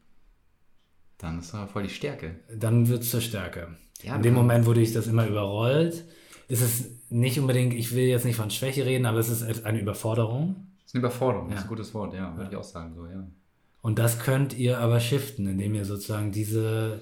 Dann 1.18 1.40
ist 1.40 1.52
das 1.52 1.70
voll 1.70 1.82
die 1.82 1.88
Stärke. 1.88 2.36
dann 2.54 2.88
wird 2.88 3.02
es 3.02 3.10
zur 3.10 3.20
Stärke. 3.20 3.76
Ja, 4.02 4.14
in 4.14 4.22
dem 4.22 4.34
Moment, 4.34 4.66
wo 4.66 4.72
dich 4.72 4.92
das 4.92 5.08
immer 5.08 5.26
überrollt, 5.26 6.04
ist 6.46 6.62
es 6.62 6.84
nicht 7.10 7.40
unbedingt, 7.40 7.74
ich 7.74 7.92
will 7.94 8.04
jetzt 8.06 8.24
nicht 8.24 8.36
von 8.36 8.50
Schwäche 8.50 8.86
reden, 8.86 9.06
aber 9.06 9.18
es 9.18 9.28
ist 9.28 9.64
eine 9.64 9.80
Überforderung. 9.80 10.54
Das 10.84 10.86
ist 10.90 10.94
eine 10.94 11.00
Überforderung, 11.00 11.48
das 11.48 11.54
Ja. 11.56 11.58
ist 11.60 11.64
ein 11.64 11.68
gutes 11.68 11.94
Wort, 11.94 12.14
ja, 12.14 12.36
würde 12.36 12.50
ich 12.52 12.56
auch 12.56 12.62
sagen, 12.62 12.94
so, 12.94 13.06
ja. 13.06 13.26
Und 13.82 13.98
das 13.98 14.20
könnt 14.20 14.56
ihr 14.56 14.78
aber 14.78 15.00
shiften, 15.00 15.48
indem 15.48 15.74
ihr 15.74 15.84
sozusagen 15.84 16.30
diese, 16.30 17.00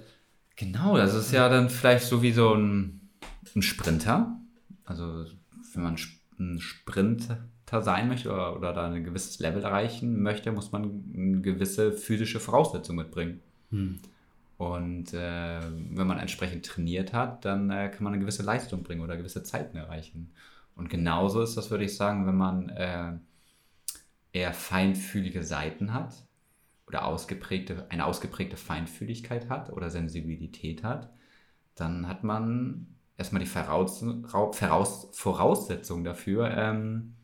Genau, 0.57 0.97
das 0.97 1.15
ist 1.15 1.33
ja 1.33 1.49
dann 1.49 1.69
vielleicht 1.69 2.07
so 2.07 2.23
wie 2.23 2.33
so 2.33 2.55
ein, 2.55 3.11
ein 3.55 3.63
Sprinter. 3.63 4.41
Also, 4.85 5.27
wenn 5.75 5.83
man 5.83 5.97
ein 6.39 6.61
Sprinter 6.61 7.39
sein 7.71 8.09
möchte 8.09 8.33
oder, 8.33 8.57
oder 8.57 8.73
da 8.73 8.87
ein 8.87 9.05
gewisses 9.05 9.39
Level 9.39 9.63
erreichen 9.63 10.23
möchte, 10.23 10.53
muss 10.53 10.73
man 10.73 11.05
eine 11.15 11.41
gewisse 11.43 11.93
physische 11.93 12.41
Voraussetzung 12.41 12.97
mitbringen. 12.97 13.43
Und 14.57 15.13
äh, 15.13 15.61
wenn 15.91 16.07
man 16.07 16.19
entsprechend 16.19 16.65
trainiert 16.65 17.13
hat, 17.13 17.45
dann 17.45 17.71
äh, 17.71 17.91
kann 17.91 18.05
man 18.05 18.15
eine 18.15 18.21
gewisse 18.21 18.43
Leistung 18.43 18.83
bringen 18.83 19.03
oder 19.03 19.19
gewisse 19.19 19.43
Zeiten 19.43 19.77
erreichen. 19.77 20.33
Und 20.75 20.89
genauso 20.89 21.43
ist 21.43 21.57
das, 21.57 21.71
würde 21.71 21.85
ich 21.85 21.97
sagen, 21.97 22.27
wenn 22.27 22.37
man 22.37 22.71
äh, 22.71 23.13
eher 24.33 24.55
feinfühlige 24.55 25.43
Seiten 25.43 25.93
hat 25.93 26.26
oder 26.87 27.05
ausgeprägte, 27.07 27.87
eine 27.91 28.07
ausgeprägte 28.07 28.57
Feinfühligkeit 28.57 29.49
hat 29.49 29.73
oder 29.73 29.91
Sensibilität 29.91 30.85
hat, 30.85 31.11
dann 31.75 32.09
hat 32.09 32.25
man 32.25 32.89
erstmal 33.17 33.41
die 33.41 33.49
Voraus 33.49 34.03
Rau- 34.03 34.53
Voraus 34.53 35.11
Voraussetzung 35.15 36.05
dafür, 36.05 36.51
ähm, 36.57 37.17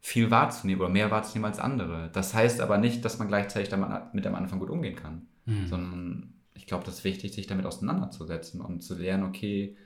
viel 0.00 0.30
wahrzunehmen 0.30 0.80
oder 0.80 0.90
mehr 0.90 1.10
wahrzunehmen 1.10 1.46
als 1.46 1.58
andere. 1.58 2.10
Das 2.12 2.32
heißt 2.34 2.60
aber 2.60 2.78
nicht, 2.78 3.04
dass 3.04 3.18
man 3.18 3.28
gleichzeitig 3.28 3.68
damit 3.68 4.14
mit 4.14 4.26
am 4.26 4.34
Anfang 4.34 4.58
gut 4.58 4.70
umgehen 4.70 4.96
kann, 4.96 5.28
sondern 5.64 6.34
ich 6.54 6.66
glaube, 6.66 6.84
das 6.84 6.98
ist 6.98 7.04
wichtig, 7.04 7.32
sich 7.34 7.46
damit 7.46 7.66
auseinanderzusetzen 7.66 8.60
und 8.60 8.80
zu 8.82 8.94
lernen, 8.96 9.24
okay, 9.24 9.76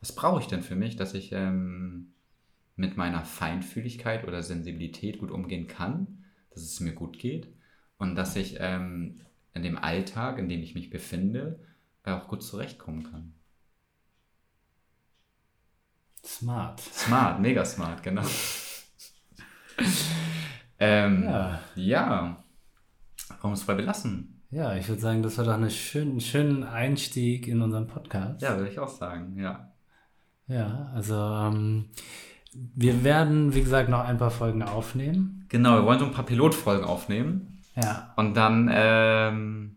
was 0.00 0.14
brauche 0.14 0.40
ich 0.40 0.46
denn 0.46 0.62
für 0.62 0.76
mich, 0.76 0.96
dass 0.96 1.14
ich 1.14 1.32
ähm, 1.32 2.12
mit 2.76 2.96
meiner 2.96 3.24
Feinfühligkeit 3.24 4.26
oder 4.26 4.42
Sensibilität 4.42 5.18
gut 5.18 5.30
umgehen 5.30 5.66
kann, 5.66 6.24
dass 6.50 6.62
es 6.62 6.80
mir 6.80 6.92
gut 6.92 7.18
geht 7.18 7.48
und 7.98 8.14
dass 8.16 8.36
ich 8.36 8.56
ähm, 8.60 9.20
in 9.54 9.62
dem 9.62 9.78
Alltag, 9.78 10.38
in 10.38 10.48
dem 10.48 10.62
ich 10.62 10.74
mich 10.74 10.90
befinde, 10.90 11.60
auch 12.04 12.28
gut 12.28 12.42
zurechtkommen 12.42 13.04
kann. 13.04 13.34
Smart. 16.24 16.80
Smart, 16.80 17.40
mega 17.40 17.64
smart, 17.64 18.02
genau. 18.02 18.22
ähm, 20.78 21.24
Ja. 21.24 21.60
ja. 21.74 22.44
Wir 23.40 23.52
es 23.52 23.66
dabei 23.66 23.80
belassen? 23.82 24.42
Ja, 24.50 24.76
ich 24.76 24.88
würde 24.88 25.00
sagen, 25.00 25.22
das 25.22 25.36
war 25.38 25.44
doch 25.44 25.54
eine 25.54 25.70
schön, 25.70 26.10
einen 26.10 26.20
schönen 26.20 26.62
Einstieg 26.62 27.46
in 27.46 27.60
unseren 27.60 27.86
Podcast. 27.86 28.40
Ja, 28.42 28.56
würde 28.56 28.70
ich 28.70 28.78
auch 28.78 28.88
sagen, 28.88 29.36
ja. 29.38 29.72
Ja, 30.46 30.90
also 30.94 31.14
ähm, 31.14 31.90
wir 32.52 33.02
werden, 33.02 33.54
wie 33.54 33.62
gesagt, 33.62 33.88
noch 33.88 34.00
ein 34.04 34.18
paar 34.18 34.30
Folgen 34.30 34.62
aufnehmen. 34.62 35.46
Genau, 35.48 35.76
wir 35.76 35.84
wollen 35.84 35.98
so 35.98 36.04
ein 36.06 36.12
paar 36.12 36.26
Pilotfolgen 36.26 36.84
aufnehmen 36.84 37.53
Ja, 37.76 38.12
und 38.16 38.36
dann 38.36 38.70
ähm, 38.72 39.76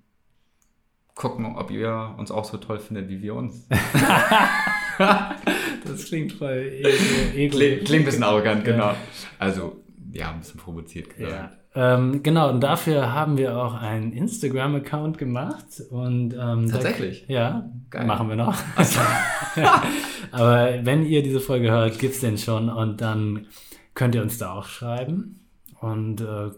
gucken, 1.15 1.55
ob 1.55 1.71
ihr 1.71 2.15
uns 2.17 2.31
auch 2.31 2.45
so 2.45 2.57
toll 2.57 2.79
findet 2.79 3.09
wie 3.09 3.21
wir 3.21 3.35
uns. 3.35 3.67
das 4.97 6.05
klingt 6.05 6.33
voll 6.33 6.71
ego, 6.83 6.89
ego. 7.35 7.57
Klingt, 7.57 7.91
ein 7.91 8.05
bisschen 8.05 8.23
arrogant, 8.23 8.63
genau. 8.63 8.93
Also, 9.39 9.83
ja, 10.13 10.31
ein 10.31 10.39
bisschen 10.39 10.59
provoziert 10.59 11.15
gesagt. 11.15 11.31
Ja. 11.31 11.51
Ähm, 11.77 12.23
genau, 12.23 12.49
und 12.49 12.61
dafür 12.61 13.13
haben 13.13 13.37
wir 13.37 13.55
auch 13.55 13.75
einen 13.75 14.11
Instagram-Account 14.11 15.17
gemacht. 15.19 15.81
Und, 15.91 16.33
ähm, 16.33 16.69
Tatsächlich? 16.71 17.25
Da, 17.27 17.33
ja, 17.33 17.69
Geil. 17.91 18.05
machen 18.05 18.29
wir 18.29 18.35
noch. 18.35 18.57
Aber 20.31 20.73
wenn 20.83 21.05
ihr 21.05 21.21
diese 21.21 21.39
Folge 21.39 21.69
hört, 21.69 21.99
gibt's 21.99 22.21
den 22.21 22.37
schon 22.39 22.69
und 22.69 23.01
dann 23.01 23.45
könnt 23.93 24.15
ihr 24.15 24.23
uns 24.23 24.39
da 24.39 24.53
auch 24.53 24.65
schreiben. 24.65 25.45
Und 25.79 26.21
äh, 26.21 26.49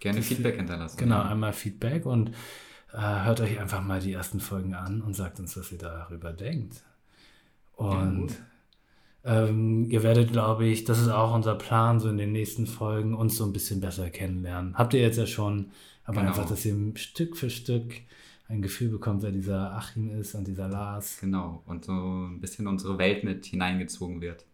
Gerne 0.00 0.22
Feedback 0.22 0.56
hinterlassen. 0.56 0.96
genau, 0.98 1.16
Ja. 1.16 1.28
einmal 1.28 1.52
Feedback 1.52 2.06
und 2.06 2.30
äh, 2.92 3.24
hört 3.24 3.40
euch 3.40 3.58
einfach 3.58 3.82
mal 3.84 4.00
die 4.00 4.12
ersten 4.12 4.40
Folgen 4.40 4.74
an 4.74 5.00
und 5.02 5.14
sagt 5.14 5.38
uns, 5.40 5.56
was 5.56 5.70
ihr 5.72 5.78
darüber 5.78 6.32
denkt. 6.32 6.82
Und 7.74 8.28
gut. 8.28 8.34
ähm, 9.24 9.84
ihr 9.90 10.02
werdet, 10.02 10.32
glaube 10.32 10.66
ich, 10.66 10.84
das 10.84 10.98
ist 11.00 11.08
auch 11.08 11.34
unser 11.34 11.54
Plan, 11.56 12.00
so 12.00 12.08
in 12.08 12.16
den 12.16 12.32
nächsten 12.32 12.66
Folgen 12.66 13.14
uns 13.14 13.36
so 13.36 13.44
ein 13.44 13.52
bisschen 13.52 13.80
besser 13.80 14.08
kennenlernen. 14.10 14.74
Habt 14.76 14.94
ihr 14.94 15.00
jetzt 15.00 15.18
ja 15.18 15.26
schon, 15.26 15.70
aber 16.04 16.18
Genau. 16.20 16.28
einfach, 16.28 16.48
dass 16.48 16.64
ihr 16.64 16.76
Stück 16.96 17.36
für 17.36 17.50
Stück 17.50 17.94
ein 18.48 18.62
Gefühl 18.62 18.88
bekommt, 18.90 19.22
wer 19.22 19.32
dieser 19.32 19.72
Achim 19.72 20.08
ist 20.08 20.34
und 20.36 20.46
dieser 20.46 20.68
Lars. 20.68 21.18
Genau. 21.20 21.62
Und 21.66 21.84
so 21.84 21.92
ein 21.92 22.40
bisschen 22.40 22.68
unsere 22.68 22.96
Welt 22.96 23.24
mit 23.24 23.44
hineingezogen 23.46 24.20
wird. 24.20 24.44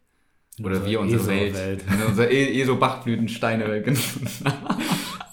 Oder 0.61 0.77
Unsere 0.77 0.87
wir 0.91 1.01
unsere. 1.01 1.27
Welt. 1.29 1.85
In 1.91 2.03
unsere 2.09 2.31
E- 2.31 2.61
ESO-Bachblütensteine. 2.61 3.65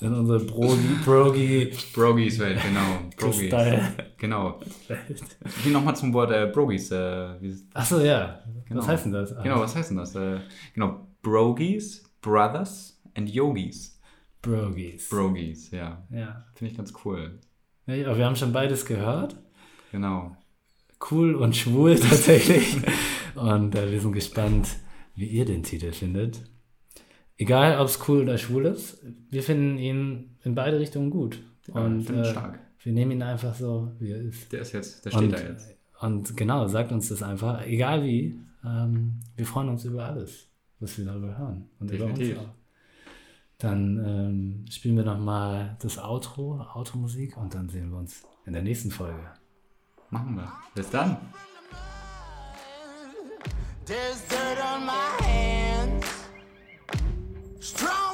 In 0.01 0.13
unsere 0.13 0.39
Brogi, 0.39 0.95
Brogi 1.03 1.71
Brogis 1.93 2.39
Welt, 2.39 2.59
genau. 2.61 3.09
Brogis. 3.17 3.47
Style. 3.47 3.93
Genau. 4.17 4.59
Hier 5.63 5.73
nochmal 5.73 5.95
zum 5.95 6.13
Wort 6.13 6.31
äh, 6.31 6.49
Brogis. 6.53 6.89
Äh, 6.91 7.31
Achso, 7.73 7.99
ja. 7.99 8.39
Genau. 8.67 8.79
Was 8.79 8.87
heißt 8.87 9.05
denn 9.05 9.11
das? 9.11 9.35
genau, 9.43 9.59
was 9.59 9.75
heißt 9.75 9.89
denn 9.89 9.97
das? 9.97 10.15
Äh, 10.15 10.39
genau. 10.73 11.07
Brogis, 11.21 12.03
Brothers 12.21 13.01
and 13.15 13.29
Yogis. 13.29 13.99
Brogis. 14.41 15.09
Brogis, 15.09 15.71
ja. 15.71 16.01
ja. 16.11 16.45
Finde 16.55 16.71
ich 16.71 16.77
ganz 16.77 16.93
cool. 17.03 17.39
ja. 17.87 18.07
Aber 18.07 18.17
wir 18.17 18.25
haben 18.25 18.37
schon 18.37 18.53
beides 18.53 18.85
gehört. 18.85 19.35
Genau. 19.91 20.35
cool 21.11 21.35
und 21.35 21.57
schwul 21.57 21.95
tatsächlich. 21.99 22.77
und 23.35 23.75
äh, 23.75 23.91
wir 23.91 23.99
sind 23.99 24.13
gespannt, 24.13 24.69
wie 25.19 25.27
ihr 25.27 25.45
den 25.45 25.63
Titel 25.63 25.91
findet. 25.91 26.41
Egal, 27.37 27.79
ob 27.79 27.87
es 27.87 28.07
cool 28.07 28.21
oder 28.21 28.37
schwul 28.37 28.65
ist, 28.65 29.03
wir 29.29 29.43
finden 29.43 29.77
ihn 29.77 30.35
in 30.43 30.55
beide 30.55 30.79
Richtungen 30.79 31.09
gut. 31.09 31.41
Ja, 31.67 31.75
und 31.85 32.09
äh, 32.09 32.25
stark. 32.25 32.59
wir 32.83 32.93
nehmen 32.93 33.11
ihn 33.11 33.21
einfach 33.23 33.53
so, 33.55 33.91
wie 33.99 34.11
er 34.11 34.21
ist. 34.21 34.51
Der 34.51 34.61
ist 34.61 34.73
jetzt, 34.73 35.05
der 35.05 35.11
steht 35.11 35.23
Und, 35.23 35.31
da 35.33 35.37
jetzt. 35.39 35.75
und 36.01 36.37
genau, 36.37 36.67
sagt 36.67 36.91
uns 36.91 37.09
das 37.09 37.23
einfach, 37.23 37.65
egal 37.65 38.03
wie. 38.03 38.39
Ähm, 38.65 39.19
wir 39.37 39.45
freuen 39.45 39.69
uns 39.69 39.85
über 39.85 40.05
alles, 40.05 40.47
was 40.79 40.97
wir 40.97 41.05
darüber 41.05 41.37
hören. 41.37 41.69
Und 41.79 41.91
Definitiv. 41.91 42.31
über 42.31 42.39
uns 42.41 42.49
auch. 42.49 42.53
Dann 43.59 44.05
ähm, 44.05 44.65
spielen 44.69 44.95
wir 44.97 45.03
nochmal 45.03 45.77
das 45.81 45.97
Outro, 45.97 46.65
Outro-Musik 46.73 47.37
und 47.37 47.53
dann 47.53 47.67
sehen 47.69 47.91
wir 47.91 47.97
uns 47.97 48.23
in 48.45 48.53
der 48.53 48.61
nächsten 48.61 48.89
Folge. 48.89 49.31
Machen 50.09 50.35
wir. 50.35 50.51
Bis 50.75 50.89
dann. 50.89 51.17
There's 53.89 54.21
dirt 54.21 54.59
on 54.59 54.85
my 54.85 55.09
hands. 55.23 56.05
Strong. 57.59 58.08